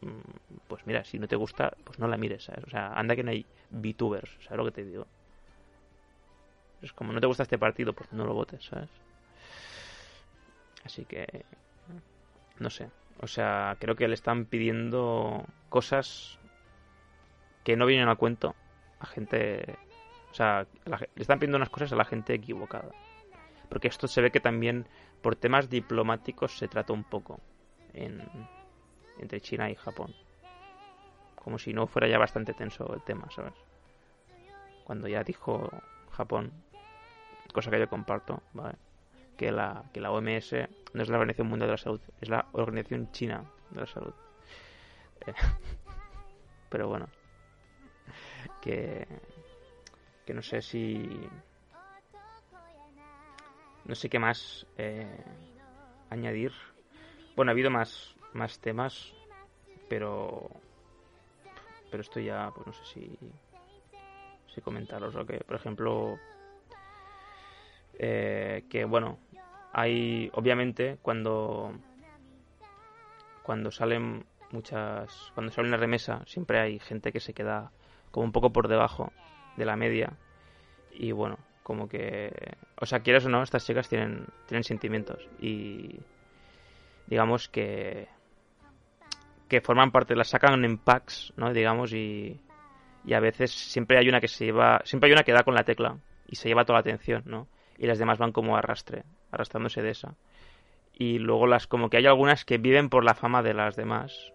[0.00, 2.64] mm, Pues mira, si no te gusta, pues no la mires, ¿sabes?
[2.64, 5.06] O sea, anda que no hay VTubers, ¿sabes lo que te digo?
[6.82, 8.88] Es como no te gusta este partido, pues no lo votes, ¿sabes?
[10.84, 11.44] Así que.
[12.58, 12.90] No sé.
[13.20, 16.38] O sea, creo que le están pidiendo cosas
[17.64, 18.54] que no vienen al cuento
[18.98, 19.76] a gente.
[20.30, 22.90] O sea, a la le están pidiendo unas cosas a la gente equivocada.
[23.68, 24.86] Porque esto se ve que también
[25.22, 27.40] por temas diplomáticos se trata un poco
[27.92, 28.22] en,
[29.18, 30.14] entre China y Japón.
[31.34, 33.54] Como si no fuera ya bastante tenso el tema, ¿sabes?
[34.84, 35.70] Cuando ya dijo
[36.10, 36.52] Japón,
[37.52, 38.76] cosa que yo comparto, ¿vale?
[39.36, 40.52] Que la, que la OMS
[40.92, 44.14] no es la Organización Mundial de la Salud, es la Organización China de la Salud.
[45.26, 45.32] Eh,
[46.68, 47.08] Pero bueno,
[48.60, 49.06] que,
[50.24, 51.28] que no sé si
[53.84, 55.24] no sé qué más eh,
[56.08, 56.52] añadir.
[57.36, 59.14] Bueno, ha habido más, más temas,
[59.88, 60.50] pero
[61.90, 63.18] pero esto ya, pues no sé si
[64.46, 66.20] si comentaros o que, por ejemplo,
[67.94, 69.18] eh, que bueno,
[69.72, 71.72] hay obviamente cuando
[73.42, 77.72] cuando salen muchas cuando sale una remesa siempre hay gente que se queda
[78.10, 79.12] como un poco por debajo
[79.56, 80.18] de la media
[80.90, 81.38] y bueno
[81.70, 82.32] como que
[82.80, 86.00] o sea quieres o no estas chicas tienen tienen sentimientos y
[87.06, 88.08] digamos que
[89.48, 92.40] que forman parte las sacan en packs no digamos y
[93.04, 95.54] y a veces siempre hay una que se lleva siempre hay una que da con
[95.54, 97.46] la tecla y se lleva toda la atención no
[97.78, 100.16] y las demás van como arrastre arrastrándose de esa.
[100.92, 104.32] Y luego las como que hay algunas que viven por la fama de las demás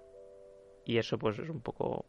[0.85, 2.05] y eso pues es un poco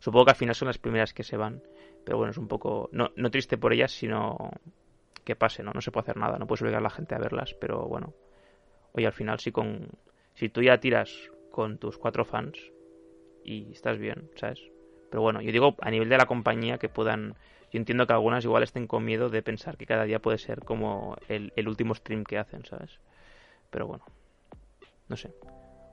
[0.00, 1.62] supongo que al final son las primeras que se van
[2.06, 4.50] pero bueno es un poco no, no triste por ellas sino
[5.24, 7.18] que pase no no se puede hacer nada no puedes obligar a la gente a
[7.18, 8.14] verlas pero bueno.
[8.92, 9.88] Oye al final si con
[10.34, 12.58] si tú ya tiras con tus cuatro fans
[13.44, 14.62] y estás bien sabes
[15.10, 17.34] pero bueno yo digo a nivel de la compañía que puedan
[17.72, 20.60] yo entiendo que algunas igual estén con miedo de pensar que cada día puede ser
[20.60, 23.00] como el, el último stream que hacen sabes
[23.70, 24.04] pero bueno
[25.08, 25.32] no sé.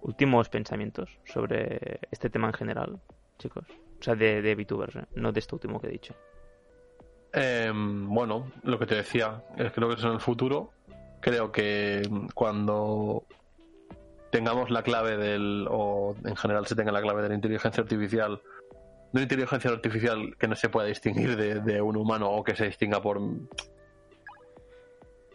[0.02, 3.00] Últimos pensamientos sobre este tema en general,
[3.38, 3.66] chicos.
[4.04, 5.06] O sea, de, de VTubers, ¿eh?
[5.16, 6.14] no de este último que he dicho.
[7.32, 10.72] Em, bueno, lo que te decía, es creo que es en el futuro.
[11.22, 12.02] Creo que
[12.34, 13.24] cuando
[14.30, 18.42] tengamos la clave del, o en general se tenga la clave de la inteligencia artificial,
[19.14, 22.58] de una inteligencia artificial que no se pueda distinguir de, de un humano o que
[22.58, 23.22] se distinga por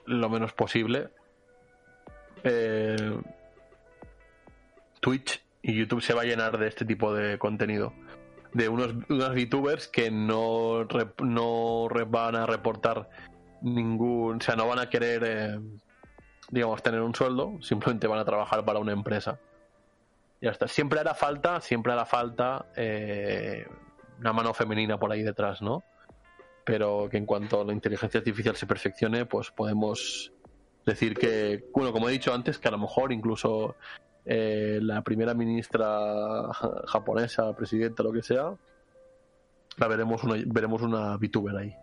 [0.04, 1.08] lo menos posible,
[2.44, 3.18] eh,
[5.00, 7.94] Twitch y YouTube se va a llenar de este tipo de contenido.
[8.52, 10.86] De unos, unos VTubers que no,
[11.22, 13.08] no van a reportar
[13.62, 14.36] ningún.
[14.36, 15.60] O sea, no van a querer, eh,
[16.50, 19.38] digamos, tener un sueldo, simplemente van a trabajar para una empresa.
[20.40, 20.68] Ya está.
[20.68, 23.66] Siempre hará falta, siempre hará falta eh,
[24.20, 25.82] una mano femenina por ahí detrás, ¿no?
[26.64, 30.32] Pero que en cuanto la inteligencia artificial se perfeccione, pues podemos
[30.86, 33.76] decir que, bueno, como he dicho antes, que a lo mejor incluso
[34.28, 38.52] eh, la primera ministra ja- japonesa, presidenta, lo que sea,
[39.78, 41.74] la veremos una, veremos una VTuber ahí.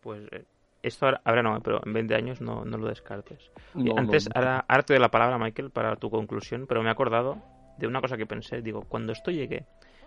[0.00, 0.44] Pues eh,
[0.82, 3.50] esto ahora, ahora no, pero en 20 años no, no lo descartes.
[3.74, 6.88] No, Antes, no- ahora, ahora te doy la palabra, Michael, para tu conclusión, pero me
[6.88, 7.38] he acordado
[7.76, 8.62] de una cosa que pensé.
[8.62, 9.64] Digo, cuando esto llegue,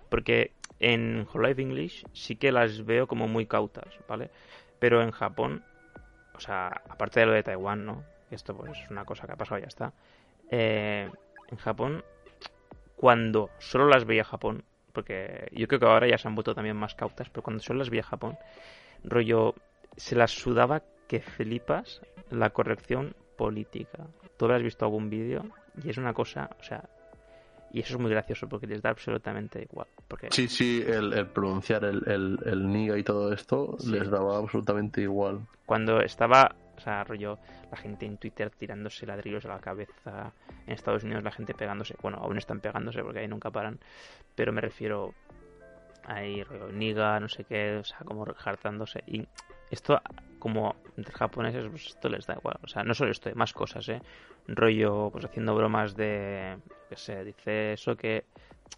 [0.09, 4.29] porque en Hololive English sí que las veo como muy cautas, ¿vale?
[4.79, 5.61] Pero en Japón,
[6.33, 8.03] o sea, aparte de lo de Taiwán, ¿no?
[8.31, 9.93] Esto pues es una cosa que ha pasado y ya está.
[10.51, 11.09] Eh,
[11.47, 12.03] en Japón,
[12.95, 14.63] cuando solo las veía Japón,
[14.93, 17.79] porque yo creo que ahora ya se han vuelto también más cautas, pero cuando solo
[17.79, 18.37] las veía Japón,
[19.03, 19.55] rollo,
[19.97, 24.07] se las sudaba que flipas la corrección política.
[24.37, 25.45] Tú habrás visto algún vídeo
[25.83, 26.83] y es una cosa, o sea,
[27.73, 29.87] y eso es muy gracioso porque les da absolutamente igual.
[30.07, 30.27] Porque...
[30.31, 35.39] Sí, sí, el, pronunciar el, el, el, niga y todo esto les daba absolutamente igual.
[35.65, 37.37] Cuando estaba, o sea, rollo,
[37.69, 40.33] la gente en Twitter tirándose ladrillos a la cabeza,
[40.65, 43.79] en Estados Unidos la gente pegándose, bueno, aún están pegándose porque ahí nunca paran,
[44.33, 45.13] pero me refiero
[46.05, 49.03] ahí, rollo, niga, no sé qué, o sea, como hartándose.
[49.05, 49.27] Y
[49.69, 50.01] esto,
[50.39, 52.57] como entre japoneses, pues esto les da igual.
[52.63, 54.01] O sea, no solo esto, más cosas, ¿eh?
[54.47, 56.57] Rollo, pues haciendo bromas de,
[56.89, 58.25] qué sé, dice eso que,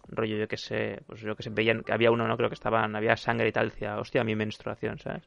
[0.08, 2.54] rollo, yo que sé, pues yo que sé, veían, que había uno, no creo que
[2.54, 5.22] estaban, había sangre y tal, decía, hostia, mi menstruación, ¿sabes?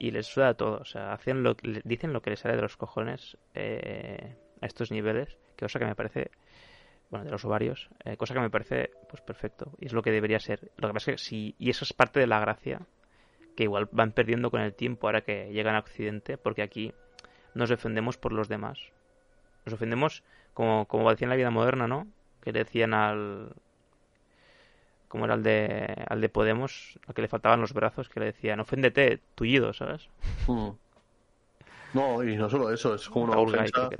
[0.00, 1.54] Y les suda todo, o sea, hacen lo,
[1.84, 5.84] dicen lo que les sale de los cojones eh, a estos niveles, que cosa que
[5.84, 6.30] me parece
[7.10, 10.10] bueno, de los ovarios, eh, cosa que me parece pues perfecto y es lo que
[10.10, 10.70] debería ser.
[10.78, 12.80] Lo que pasa es que si y eso es parte de la gracia
[13.56, 16.94] que igual van perdiendo con el tiempo ahora que llegan a Occidente, porque aquí
[17.54, 18.78] nos defendemos por los demás.
[19.66, 20.22] Nos ofendemos
[20.54, 22.06] como como decían en la vida moderna, ¿no?
[22.42, 23.52] Que le decían al
[25.10, 28.26] como era el de al de Podemos, a que le faltaban los brazos, que le
[28.26, 30.08] decían, "Oféndete, tullido", ¿sabes?
[30.46, 30.70] Hmm.
[31.92, 33.90] No, y no solo eso, es como una ofensa.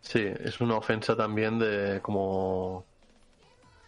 [0.00, 2.84] Sí, es una ofensa también de como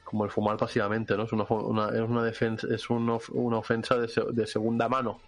[0.03, 1.25] como el fumar pasivamente, ¿no?
[1.25, 3.15] Es una, es una defensa, es una,
[3.57, 5.21] ofensa de, segunda mano.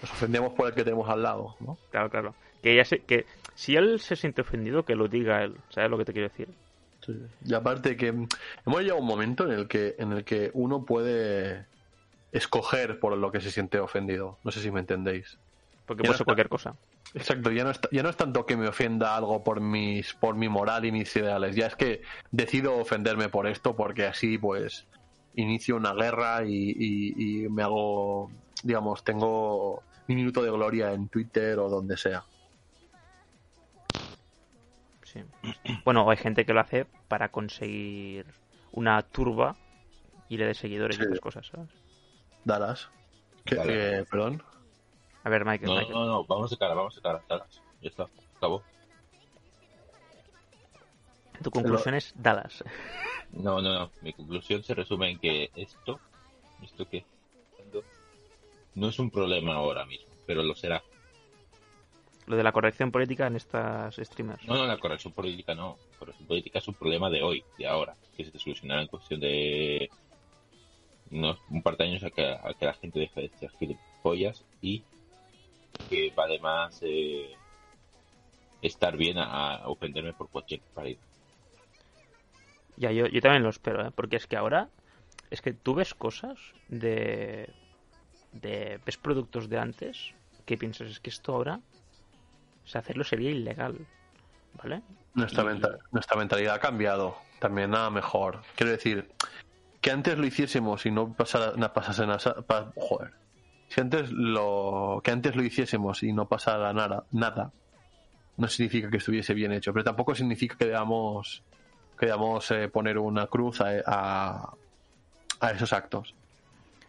[0.00, 1.76] Nos ofendemos por el que tenemos al lado, ¿no?
[1.90, 2.34] Claro, claro.
[2.62, 6.04] Que ya que si él se siente ofendido, que lo diga él, ¿sabes lo que
[6.06, 6.48] te quiero decir?
[7.04, 7.20] Sí.
[7.44, 10.84] Y aparte que hemos llegado a un momento en el que en el que uno
[10.84, 11.66] puede
[12.32, 14.38] escoger por lo que se siente ofendido.
[14.44, 15.38] No sé si me entendéis.
[15.86, 16.74] Porque puede ser cualquier cosa.
[17.14, 20.34] Exacto, ya no, es, ya no es tanto que me ofenda algo por mis por
[20.34, 24.86] mi moral y mis ideales, ya es que decido ofenderme por esto porque así pues
[25.34, 28.30] inicio una guerra y, me hago,
[28.62, 32.24] digamos, tengo mi minuto de gloria en Twitter o donde sea.
[35.12, 35.22] Sí.
[35.84, 38.26] Bueno, hay gente que lo hace para conseguir
[38.72, 39.56] una turba
[40.28, 41.68] y le dé seguidores y esas cosas, ¿sabes?
[42.44, 42.88] Dallas.
[43.46, 44.42] Eh, perdón.
[45.24, 45.68] A ver, Michael.
[45.68, 45.94] No, Michael.
[45.94, 47.22] no, no, vamos de cara, vamos de cara.
[47.28, 47.62] Dallas.
[47.80, 48.06] Ya está,
[48.36, 48.62] acabó.
[51.42, 52.64] Tu conclusión es Dallas.
[53.32, 53.90] No, no, no.
[54.00, 56.00] Mi conclusión se resume en que esto,
[56.62, 57.04] esto que
[58.74, 60.82] no es un problema ahora mismo, pero lo será.
[62.26, 64.46] Lo de la corrección política en estas streamers.
[64.46, 65.76] No, no, la corrección política no.
[65.92, 68.88] La corrección política es un problema de hoy, de ahora, que se te solucionará en
[68.88, 69.90] cuestión de
[71.10, 74.44] unos, un par de años a que, a que la gente deje de ser gilipollas
[74.60, 74.82] y
[75.88, 77.34] que vale más eh,
[78.62, 80.96] estar bien a, ofenderme por cualquier pared.
[82.76, 83.90] Ya, yo, yo también lo espero, ¿eh?
[83.94, 84.68] porque es que ahora
[85.30, 86.38] es que tú ves cosas
[86.68, 87.50] de,
[88.32, 90.14] de ves productos de antes
[90.46, 91.60] que piensas es que esto ahora
[92.64, 93.86] o sea, hacerlo sería ilegal,
[94.62, 94.82] ¿vale?
[95.14, 95.44] Nuestra,
[95.90, 98.42] nuestra mentalidad ha cambiado, también nada mejor.
[98.56, 99.10] Quiero decir,
[99.80, 102.18] que antes lo hiciésemos y no pasara, no pasase nada,
[102.76, 103.12] joder,
[103.68, 107.52] si antes lo que antes lo hiciésemos y no pasara nada, nada
[108.36, 111.42] no significa que estuviese bien hecho, pero tampoco significa que debamos
[111.98, 114.52] que debamos eh, poner una cruz a,
[115.40, 116.14] a, esos actos.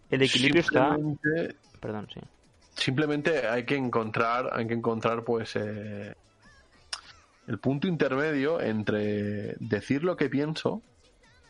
[0.10, 0.98] El equilibrio está.
[1.80, 2.20] Perdón, sí.
[2.76, 6.14] Simplemente hay que encontrar, hay que encontrar, pues, eh,
[7.48, 10.82] el punto intermedio entre decir lo que pienso,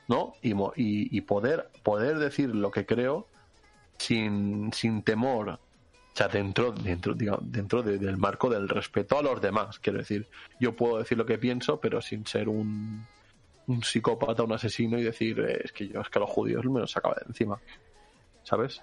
[0.07, 0.33] ¿no?
[0.41, 3.27] Y, y, y poder, poder decir lo que creo
[3.97, 5.59] sin, sin temor, o
[6.15, 9.79] sea, dentro, dentro, dentro del marco del respeto a los demás.
[9.79, 10.27] Quiero decir,
[10.59, 13.05] yo puedo decir lo que pienso, pero sin ser un,
[13.67, 16.81] un psicópata, un asesino y decir, eh, es que yo, es que los judíos me
[16.81, 17.59] los acaba de encima.
[18.43, 18.81] ¿Sabes?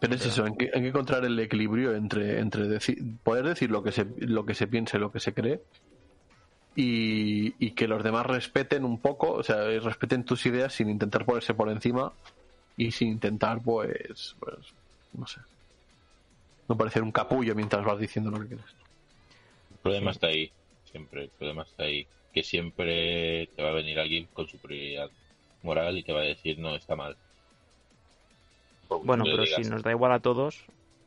[0.00, 2.78] Pero es eso, hay que, hay que, encontrar el equilibrio entre, entre
[3.22, 5.60] poder decir lo que se, lo que se piense, lo que se cree,
[6.74, 11.52] y, que los demás respeten un poco, o sea, respeten tus ideas sin intentar ponerse
[11.52, 12.12] por encima
[12.76, 14.56] y sin intentar, pues, pues
[15.12, 15.40] no sé,
[16.68, 18.66] no parecer un capullo mientras vas diciendo lo que quieres.
[19.70, 20.50] El problema está ahí,
[20.84, 25.10] siempre, el problema está ahí, que siempre te va a venir alguien con superioridad
[25.62, 27.16] moral y te va a decir, no, está mal.
[29.04, 30.64] Bueno, pero si nos da igual a todos,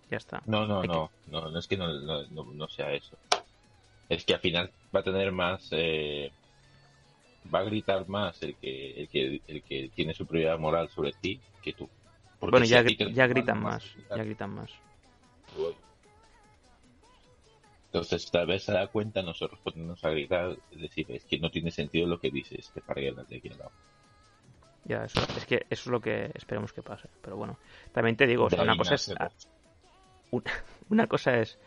[0.10, 0.42] ya está.
[0.46, 1.88] No, no, no, no, no es que no,
[2.30, 3.18] no sea eso
[4.10, 6.32] es que al final va a tener más eh,
[7.54, 11.40] va a gritar más el que, el que, el que tiene superioridad moral sobre ti
[11.62, 11.90] que tú.
[12.40, 13.96] Porque Bueno, si ya, te mandan gritan más.
[14.10, 14.72] Ya gritan más.
[17.86, 21.52] Entonces, tal vez se da cuenta, nosotros ponernos a gritar, es decir, es que no
[21.52, 23.72] tiene sentido lo que dices, este parguela de aquí al lado.
[24.86, 27.08] Ya, eso, es que eso es lo que esperemos que pase.
[27.22, 27.58] Pero bueno,
[27.94, 29.48] también te digo, o sea, De una cosa es nace Vox.
[30.32, 30.52] una,
[30.90, 31.58] una cosa es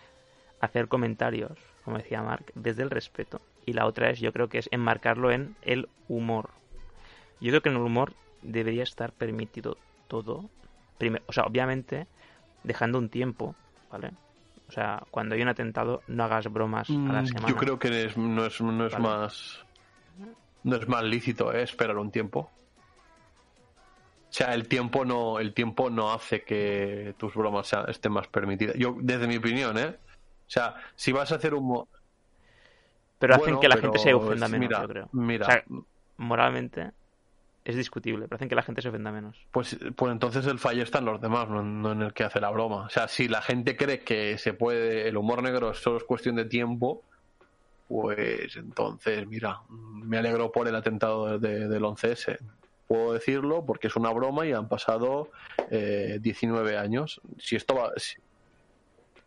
[0.60, 3.40] hacer comentarios, como decía Mark, desde el respeto.
[3.64, 6.50] Y la otra es, yo creo que es enmarcarlo en el humor.
[7.40, 8.12] Yo creo que en el humor
[8.42, 9.76] debería estar permitido
[10.08, 10.48] todo.
[10.98, 12.06] Primero, o sea, obviamente,
[12.64, 13.54] dejando un tiempo,
[13.90, 14.12] ¿vale?
[14.68, 17.48] O sea, cuando hay un atentado, no hagas bromas a la Mm, semana.
[17.48, 19.02] Yo creo que es- no es, no es Vale.
[19.02, 19.64] más.
[20.64, 21.62] No es más lícito ¿eh?
[21.62, 22.50] esperar un tiempo.
[24.36, 28.76] O sea, el tiempo no, el tiempo no hace que tus bromas estén más permitidas.
[28.76, 29.96] Yo, desde mi opinión, ¿eh?
[29.96, 31.86] O sea, si vas a hacer un.
[33.18, 35.08] Pero hacen Bueno, que la gente se ofenda menos, mira, yo creo.
[35.12, 35.64] Mira, O sea,
[36.18, 36.90] moralmente
[37.64, 39.38] es discutible, pero hacen que la gente se ofenda menos.
[39.52, 42.38] Pues, pues entonces el fallo está en los demás, no, no en el que hace
[42.38, 42.82] la broma.
[42.84, 46.36] O sea, si la gente cree que se puede, el humor negro solo es cuestión
[46.36, 47.02] de tiempo,
[47.88, 52.38] pues entonces, mira, me alegro por el atentado de- del 11S.
[52.88, 55.30] Puedo decirlo porque es una broma y han pasado
[55.70, 57.20] eh, 19 años.
[57.38, 58.16] Si esto va, si-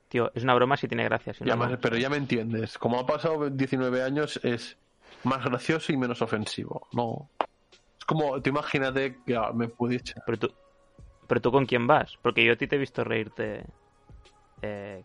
[0.08, 1.34] Tío, es una broma si tiene gracia.
[1.34, 1.68] Si no, ya no.
[1.70, 2.78] me- pero ya me entiendes.
[2.78, 4.78] Como ha pasado 19 años es
[5.24, 6.88] más gracioso y menos ofensivo.
[6.94, 7.30] No.
[7.98, 10.54] Es como, te imagínate que ah, me pudiese Pero tú,
[11.28, 12.18] pero tú con quién vas?
[12.22, 13.66] Porque yo a ti te he visto reírte.
[14.62, 15.04] Eh,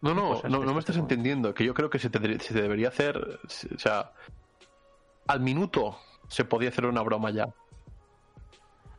[0.00, 1.52] No, no, no, no me estás entendiendo.
[1.52, 3.18] Que yo creo que se, te- se debería hacer.
[3.18, 4.12] O sea,
[5.26, 5.98] al minuto
[6.32, 7.48] se podía hacer una broma ya.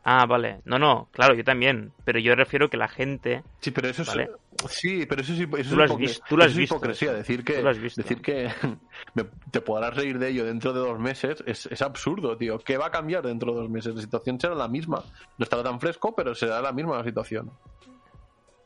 [0.06, 0.60] Ah, vale.
[0.66, 1.94] No, no, claro, yo también.
[2.04, 3.42] Pero yo refiero que la gente.
[3.62, 4.24] Sí, pero eso Vale.
[4.66, 4.72] es.
[4.72, 6.52] Sí, pero eso es, hipo- eso Tú lo es has hipocres- visto, tú lo has
[6.52, 7.08] eso es hipocresía.
[7.12, 7.18] eso.
[7.18, 8.02] Decir Tú que, lo has visto.
[8.02, 8.50] decir que
[9.52, 12.60] te podrás reír de ello dentro de dos meses es, es absurdo, tío.
[12.60, 13.96] ¿Qué va a cambiar dentro de dos meses?
[13.96, 15.02] La situación será la misma.
[15.38, 17.50] No estará tan fresco, pero será la misma la situación.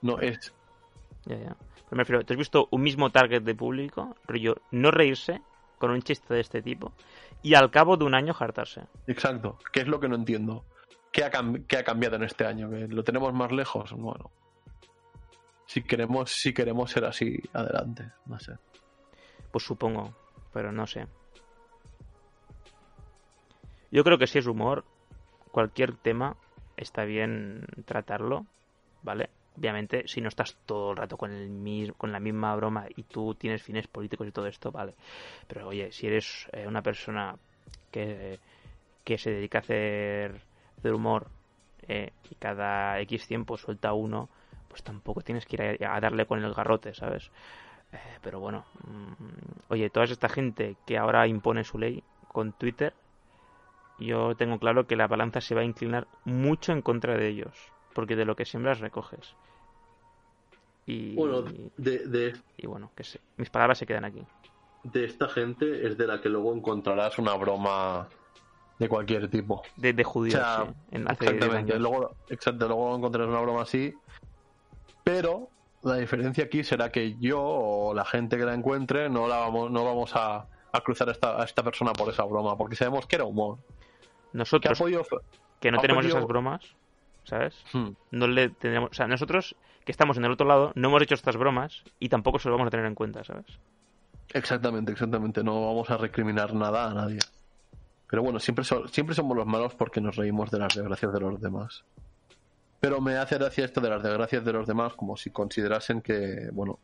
[0.01, 0.53] No es.
[1.25, 1.55] Ya, ya.
[1.55, 4.15] Pero me refiero, ¿tú has visto un mismo target de público?
[4.27, 5.41] Rollo, no reírse
[5.77, 6.91] con un chiste de este tipo
[7.41, 8.83] y al cabo de un año hartarse.
[9.07, 9.57] Exacto.
[9.71, 10.65] ¿Qué es lo que no entiendo?
[11.11, 11.31] ¿Qué ha,
[11.67, 12.69] qué ha cambiado en este año?
[12.69, 13.91] ¿Que lo tenemos más lejos?
[13.93, 14.31] Bueno.
[15.65, 18.11] Si queremos, si queremos ser así, adelante.
[18.25, 18.53] No sé.
[19.51, 20.13] Pues supongo,
[20.53, 21.07] pero no sé.
[23.91, 24.83] Yo creo que si es humor,
[25.51, 26.35] cualquier tema
[26.75, 28.45] está bien tratarlo,
[29.01, 29.29] ¿vale?
[29.57, 33.33] Obviamente, si no estás todo el rato con, el con la misma broma y tú
[33.35, 34.93] tienes fines políticos y todo esto, vale.
[35.47, 37.35] Pero oye, si eres eh, una persona
[37.91, 38.39] que,
[39.03, 40.41] que se dedica a hacer,
[40.83, 41.27] humor
[41.87, 44.29] eh, y cada X tiempo suelta uno,
[44.69, 47.31] pues tampoco tienes que ir a, a darle con el garrote, ¿sabes?
[47.91, 52.93] Eh, pero bueno, mm, oye, toda esta gente que ahora impone su ley con Twitter,
[53.99, 57.71] yo tengo claro que la balanza se va a inclinar mucho en contra de ellos,
[57.93, 59.35] porque de lo que siembras recoges.
[60.87, 61.43] Y, Bueno,
[61.77, 64.23] de, de, y bueno, que sé, mis palabras se quedan aquí.
[64.83, 68.07] de esta gente es de la que luego encontrarás una broma
[68.79, 69.61] de cualquier tipo.
[69.75, 71.79] De, de judíos, O sea, sí, en hace 10 Exactamente.
[71.79, 73.93] Luego, exacto, luego encontrarás una broma así.
[75.03, 75.49] Pero
[75.83, 79.71] la diferencia aquí será que yo o la gente que la encuentre no la vamos,
[79.71, 83.05] no vamos a, a cruzar a esta, a esta persona por esa broma, porque sabemos
[83.07, 83.57] que era humor.
[84.31, 85.03] Que Nosotros, podido.
[85.59, 86.61] que no tenemos podido- esas bromas,
[87.27, 87.55] ¿sabes?
[87.73, 87.89] Hmm.
[88.11, 89.55] No le tendríamos, o sea, nosotros
[89.85, 92.55] que estamos en el otro lado no hemos hecho estas bromas y tampoco se lo
[92.55, 93.45] vamos a tener en cuenta, ¿sabes?
[94.33, 95.43] Exactamente, exactamente.
[95.43, 97.19] No vamos a recriminar nada a nadie.
[98.09, 101.19] Pero bueno, siempre, so- siempre somos los malos porque nos reímos de las desgracias de
[101.19, 101.83] los demás.
[102.79, 106.49] Pero me hace gracia esto de las desgracias de los demás como si considerasen que,
[106.51, 106.79] bueno,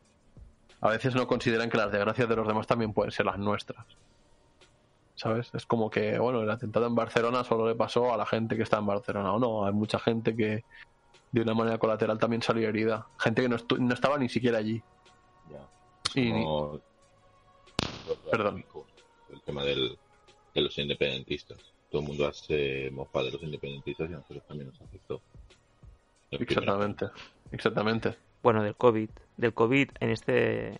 [0.80, 3.84] a veces no consideran que las desgracias de los demás también pueden ser las nuestras.
[5.24, 5.50] ¿Sabes?
[5.54, 8.62] Es como que, bueno, el atentado en Barcelona solo le pasó a la gente que
[8.62, 9.32] está en Barcelona.
[9.32, 10.64] O no, hay mucha gente que
[11.32, 13.06] de una manera colateral también salió herida.
[13.18, 14.82] Gente que no, estu- no estaba ni siquiera allí.
[15.50, 15.66] Ya.
[16.20, 16.78] Y- Como-
[18.30, 18.64] Perdón.
[19.32, 19.98] El tema del,
[20.54, 21.58] de los independentistas.
[21.90, 25.22] Todo el mundo hace mofa de los independentistas y a nosotros también nos afectó.
[26.30, 27.06] Exactamente,
[27.50, 28.14] exactamente.
[28.42, 29.08] Bueno, del COVID.
[29.38, 30.76] Del COVID en este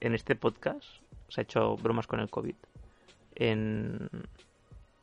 [0.00, 0.84] en este podcast
[1.28, 2.54] se ha hecho bromas con el COVID.
[3.38, 4.10] En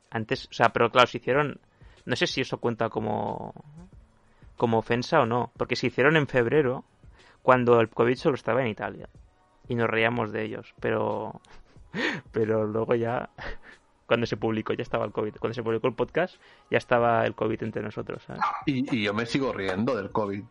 [0.10, 1.60] antes, o sea, pero claro, se hicieron
[2.06, 3.54] no sé si eso cuenta como
[4.58, 6.86] como ofensa o no, porque se hicieron en febrero
[7.42, 9.10] cuando el COVID solo estaba en Italia
[9.68, 11.42] y nos reíamos de ellos, pero
[12.32, 13.30] pero luego ya
[14.06, 16.36] cuando se publicó ya estaba el COVID, cuando se publicó el podcast
[16.70, 18.42] ya estaba el COVID entre nosotros, ¿sabes?
[18.66, 20.44] Y, y yo me sigo riendo del COVID.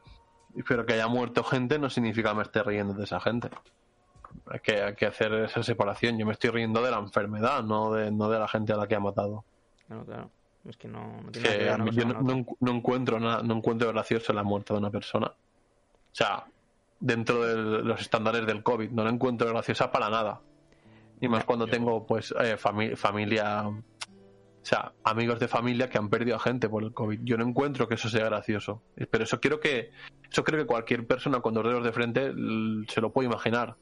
[0.68, 3.50] Pero que haya muerto gente no significa que me esté riendo de esa gente.
[4.46, 6.18] Hay que, hay que hacer esa separación.
[6.18, 8.86] Yo me estoy riendo de la enfermedad, no de, no de la gente a la
[8.86, 9.44] que ha matado.
[9.86, 10.30] Claro, claro.
[10.68, 14.32] Es que no, no tiene que Que ver yo no, encuentro nada, no encuentro gracioso
[14.32, 15.26] la muerte de una persona.
[15.26, 16.44] O sea,
[17.00, 20.40] dentro de los estándares del COVID, no la encuentro graciosa para nada.
[21.20, 23.82] Y más cuando tengo, pues, eh, fami- familia, o
[24.62, 27.20] sea, amigos de familia que han perdido a gente por el COVID.
[27.22, 28.82] Yo no encuentro que eso sea gracioso.
[29.10, 29.90] Pero eso quiero que,
[30.30, 32.32] eso creo que cualquier persona con dos dedos de frente
[32.88, 33.76] se lo puede imaginar.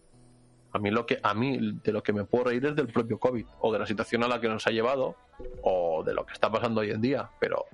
[0.73, 3.19] A mí lo que, a mí de lo que me puedo reír es del propio
[3.19, 5.17] COVID, o de la situación a la que nos ha llevado,
[5.63, 7.31] o de lo que está pasando hoy en día.
[7.39, 7.67] Pero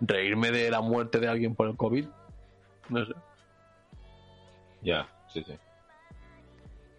[0.00, 2.06] reírme de la muerte de alguien por el COVID,
[2.88, 3.12] no sé.
[4.82, 5.54] Ya, sí, sí.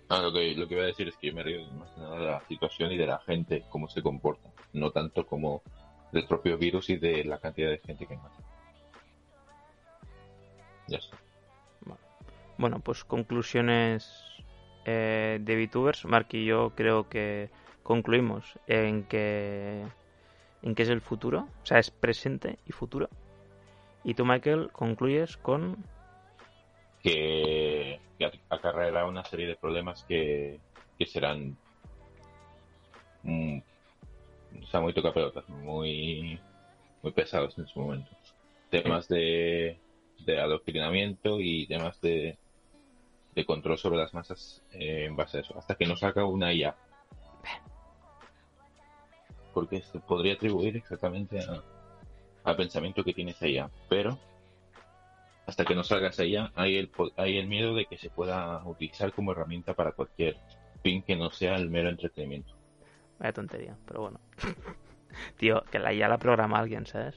[0.09, 1.99] Ah, lo que, lo que iba a decir es que yo me río más que
[1.99, 4.49] nada de la situación y de la gente, cómo se comporta.
[4.73, 5.63] No tanto como
[6.11, 8.38] del propio virus y de la cantidad de gente que mata.
[10.88, 11.17] Ya está.
[12.57, 14.26] Bueno, pues conclusiones
[14.88, 16.05] eh, de VTubers.
[16.05, 17.49] Mark y yo creo que
[17.84, 19.84] concluimos en que
[20.64, 23.09] en que es el futuro, o sea, es presente y futuro.
[24.03, 25.77] Y tú, Michael, concluyes con
[27.03, 30.59] que, que ac- acarreará una serie de problemas que,
[30.97, 31.55] que serán
[33.23, 33.59] mm,
[34.64, 36.39] o sea, muy tocapelotas, muy,
[37.03, 38.09] muy pesados en su momento.
[38.69, 39.77] Temas de,
[40.26, 42.38] de adoctrinamiento y temas de,
[43.38, 46.53] de control sobre las masas eh, en base a eso, hasta que no saca una
[46.53, 46.77] IA.
[49.51, 51.61] Porque se podría atribuir exactamente a-
[52.43, 54.19] al pensamiento que tiene esa IA, pero
[55.47, 58.64] hasta que no salga esa IA, hay el, hay el miedo de que se pueda
[58.68, 60.39] utilizar como herramienta para cualquier
[60.84, 62.53] fin que no sea el mero entretenimiento.
[63.19, 64.19] Vaya tontería, pero bueno.
[65.38, 67.15] Tío, que la ya la programa alguien, ¿sabes?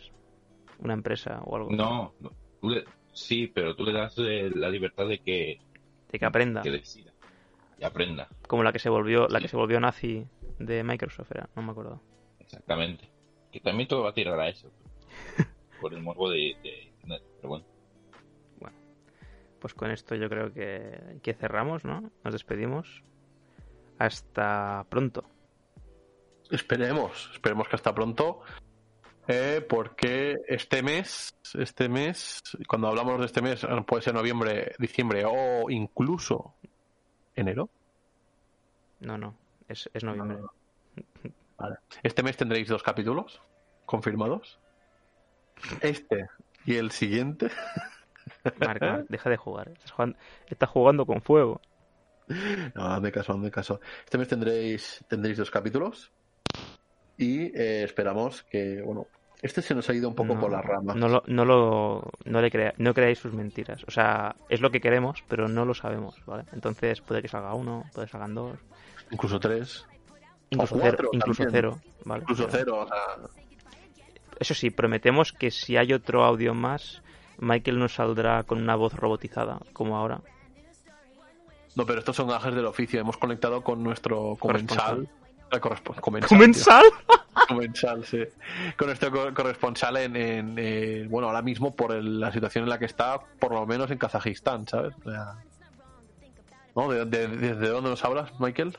[0.79, 1.71] Una empresa o algo.
[1.71, 2.31] No, no,
[2.61, 5.63] tú le- sí, pero tú le das eh, la libertad de que,
[6.11, 6.63] De que aprenda.
[6.63, 7.13] que decida
[7.81, 8.29] y aprenda.
[8.47, 10.27] Como la que se volvió, la que se volvió nazi
[10.59, 12.01] de Microsoft era, no me acuerdo.
[12.39, 13.09] Exactamente.
[13.51, 14.71] Que también todo va a tirar a eso.
[15.81, 17.23] Por el morbo de, de internet.
[17.37, 17.65] Pero bueno,
[19.61, 22.11] Pues con esto yo creo que, que cerramos, ¿no?
[22.23, 23.03] Nos despedimos.
[23.99, 25.25] Hasta pronto.
[26.51, 28.41] Esperemos, esperemos que hasta pronto.
[29.33, 35.25] Eh, porque este mes, este mes, cuando hablamos de este mes, puede ser noviembre, diciembre
[35.25, 36.55] o incluso
[37.37, 37.71] enero.
[38.99, 39.37] No, no,
[39.69, 40.39] es, es noviembre.
[41.57, 41.77] Vale.
[42.03, 43.41] Este mes tendréis dos capítulos
[43.87, 44.59] confirmados.
[45.81, 46.29] Este
[46.65, 47.51] y el siguiente.
[48.59, 49.69] Marc, Marc, deja de jugar.
[49.69, 51.61] Estás jugando, estás jugando con fuego.
[52.75, 53.81] No, hazme caso, hazme caso.
[54.05, 56.11] Este mes tendréis, tendréis dos capítulos.
[57.17, 59.07] Y eh, esperamos que, bueno,
[59.43, 60.97] este se nos ha ido un poco no, por las ramas.
[60.97, 63.83] No lo, no lo, no le crea, no creáis sus mentiras.
[63.87, 66.45] O sea, es lo que queremos, pero no lo sabemos, ¿vale?
[66.53, 68.59] Entonces puede que salga uno, puede que salgan dos,
[69.11, 69.87] Incluso tres,
[70.51, 72.23] incluso cuatro cero, incluso cero, ¿vale?
[72.23, 72.79] incluso Pero- cero.
[72.81, 73.29] O sea,
[74.39, 77.03] Eso sí, prometemos que si hay otro audio más,
[77.39, 80.21] Michael nos saldrá con una voz robotizada, como ahora.
[81.77, 83.01] no, pero estos son gajes del oficio.
[83.01, 85.09] Hemos conectado con nuestro comensal.
[85.53, 86.85] eh, comensal, ¿Comensal?
[87.55, 88.25] Comensal, sí.
[88.77, 92.71] Con nuestro co- corresponsal en, en, eh, bueno, ahora mismo por el- la situación en
[92.71, 94.95] la que está, por lo menos en Kazajistán, ¿sabes?
[95.05, 95.35] O sea,
[96.75, 96.89] ¿no?
[96.91, 98.77] ¿De, de- desde dónde nos hablas, Michael?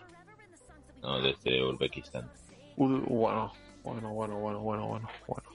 [1.02, 2.30] no, desde Uzbekistán.
[2.78, 3.54] Bueno,
[3.84, 5.50] bueno, bueno, bueno, bueno, bueno, bueno.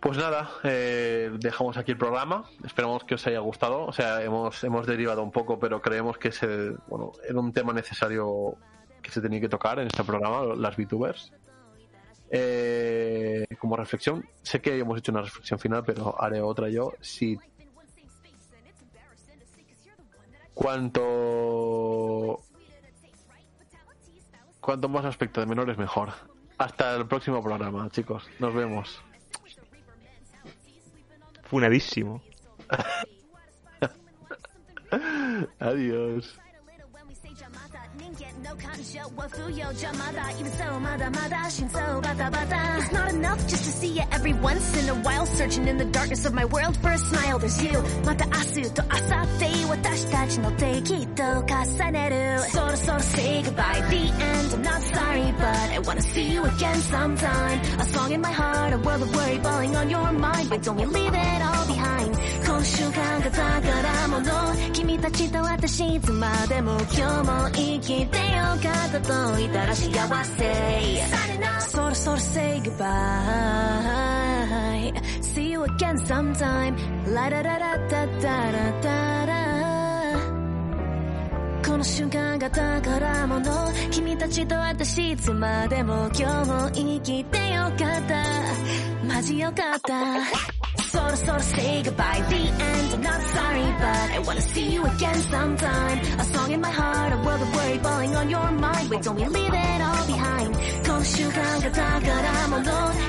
[0.00, 2.44] Pues nada, eh, dejamos aquí el programa.
[2.64, 3.84] Esperamos que os haya gustado.
[3.86, 7.52] O sea, hemos, hemos derivado un poco, pero creemos que es el- bueno, era un
[7.52, 8.54] tema necesario
[9.02, 11.32] que se tenía que tocar en este programa, las VTubers.
[12.30, 16.92] Eh, como reflexión, sé que hemos hecho una reflexión final, pero haré otra yo.
[17.00, 17.38] Si
[20.54, 22.40] cuanto
[24.60, 26.10] cuanto más aspecto de menores mejor.
[26.58, 28.28] Hasta el próximo programa, chicos.
[28.40, 29.00] Nos vemos.
[31.44, 32.22] Funadísimo.
[35.60, 36.40] Adiós.
[42.78, 45.84] it's not enough just to see you every once in a while searching in the
[45.86, 47.38] darkness of my world for a smile.
[47.38, 47.72] There's you.
[48.04, 52.24] mata asu to asate watashi tachi no te kitto kasaneru
[52.54, 53.80] soro soro say goodbye.
[53.90, 54.52] The end.
[54.54, 57.60] I'm not sorry but i wanna see you again sometime.
[57.80, 60.48] A song in my heart a world of worry falling on your mind.
[60.50, 62.15] But don't you leave it all behind.
[62.56, 64.72] 今週間が宝物。
[64.72, 71.02] 君たちと私いつまでも今日も生きてよか届いたら幸せ。
[71.68, 72.82] そろそろ say goodbye.
[75.20, 76.74] See you again sometime.
[77.14, 80.18] ララララタタラタラ
[81.62, 88.24] この瞬間が宝物君たちと私いつまでも今日も生きてよかった
[89.06, 90.75] マジよかった。
[90.95, 96.23] そろそろ say goodbye The end I'm not sorry but I wanna see you again sometime A
[96.23, 99.25] song in my heart A world of worry falling on your mind Wait don't we
[99.25, 100.55] leave it all behind
[100.85, 102.63] この瞬間が宝物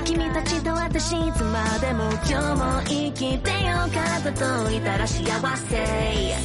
[0.05, 5.23] 君たちと私いつまでも今日も生きてよかったと言ったら幸
[5.57, 6.35] せ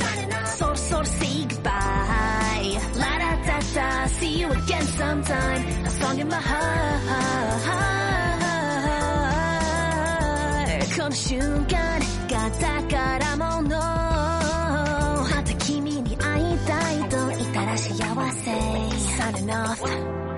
[0.57, 1.69] そろそろ say goodbye
[2.99, 7.92] La da da da See you again sometime A song in my heart
[11.14, 18.52] の瞬間が宝物また君に会いたいと言ったら幸せ。
[19.22, 20.33] Signing off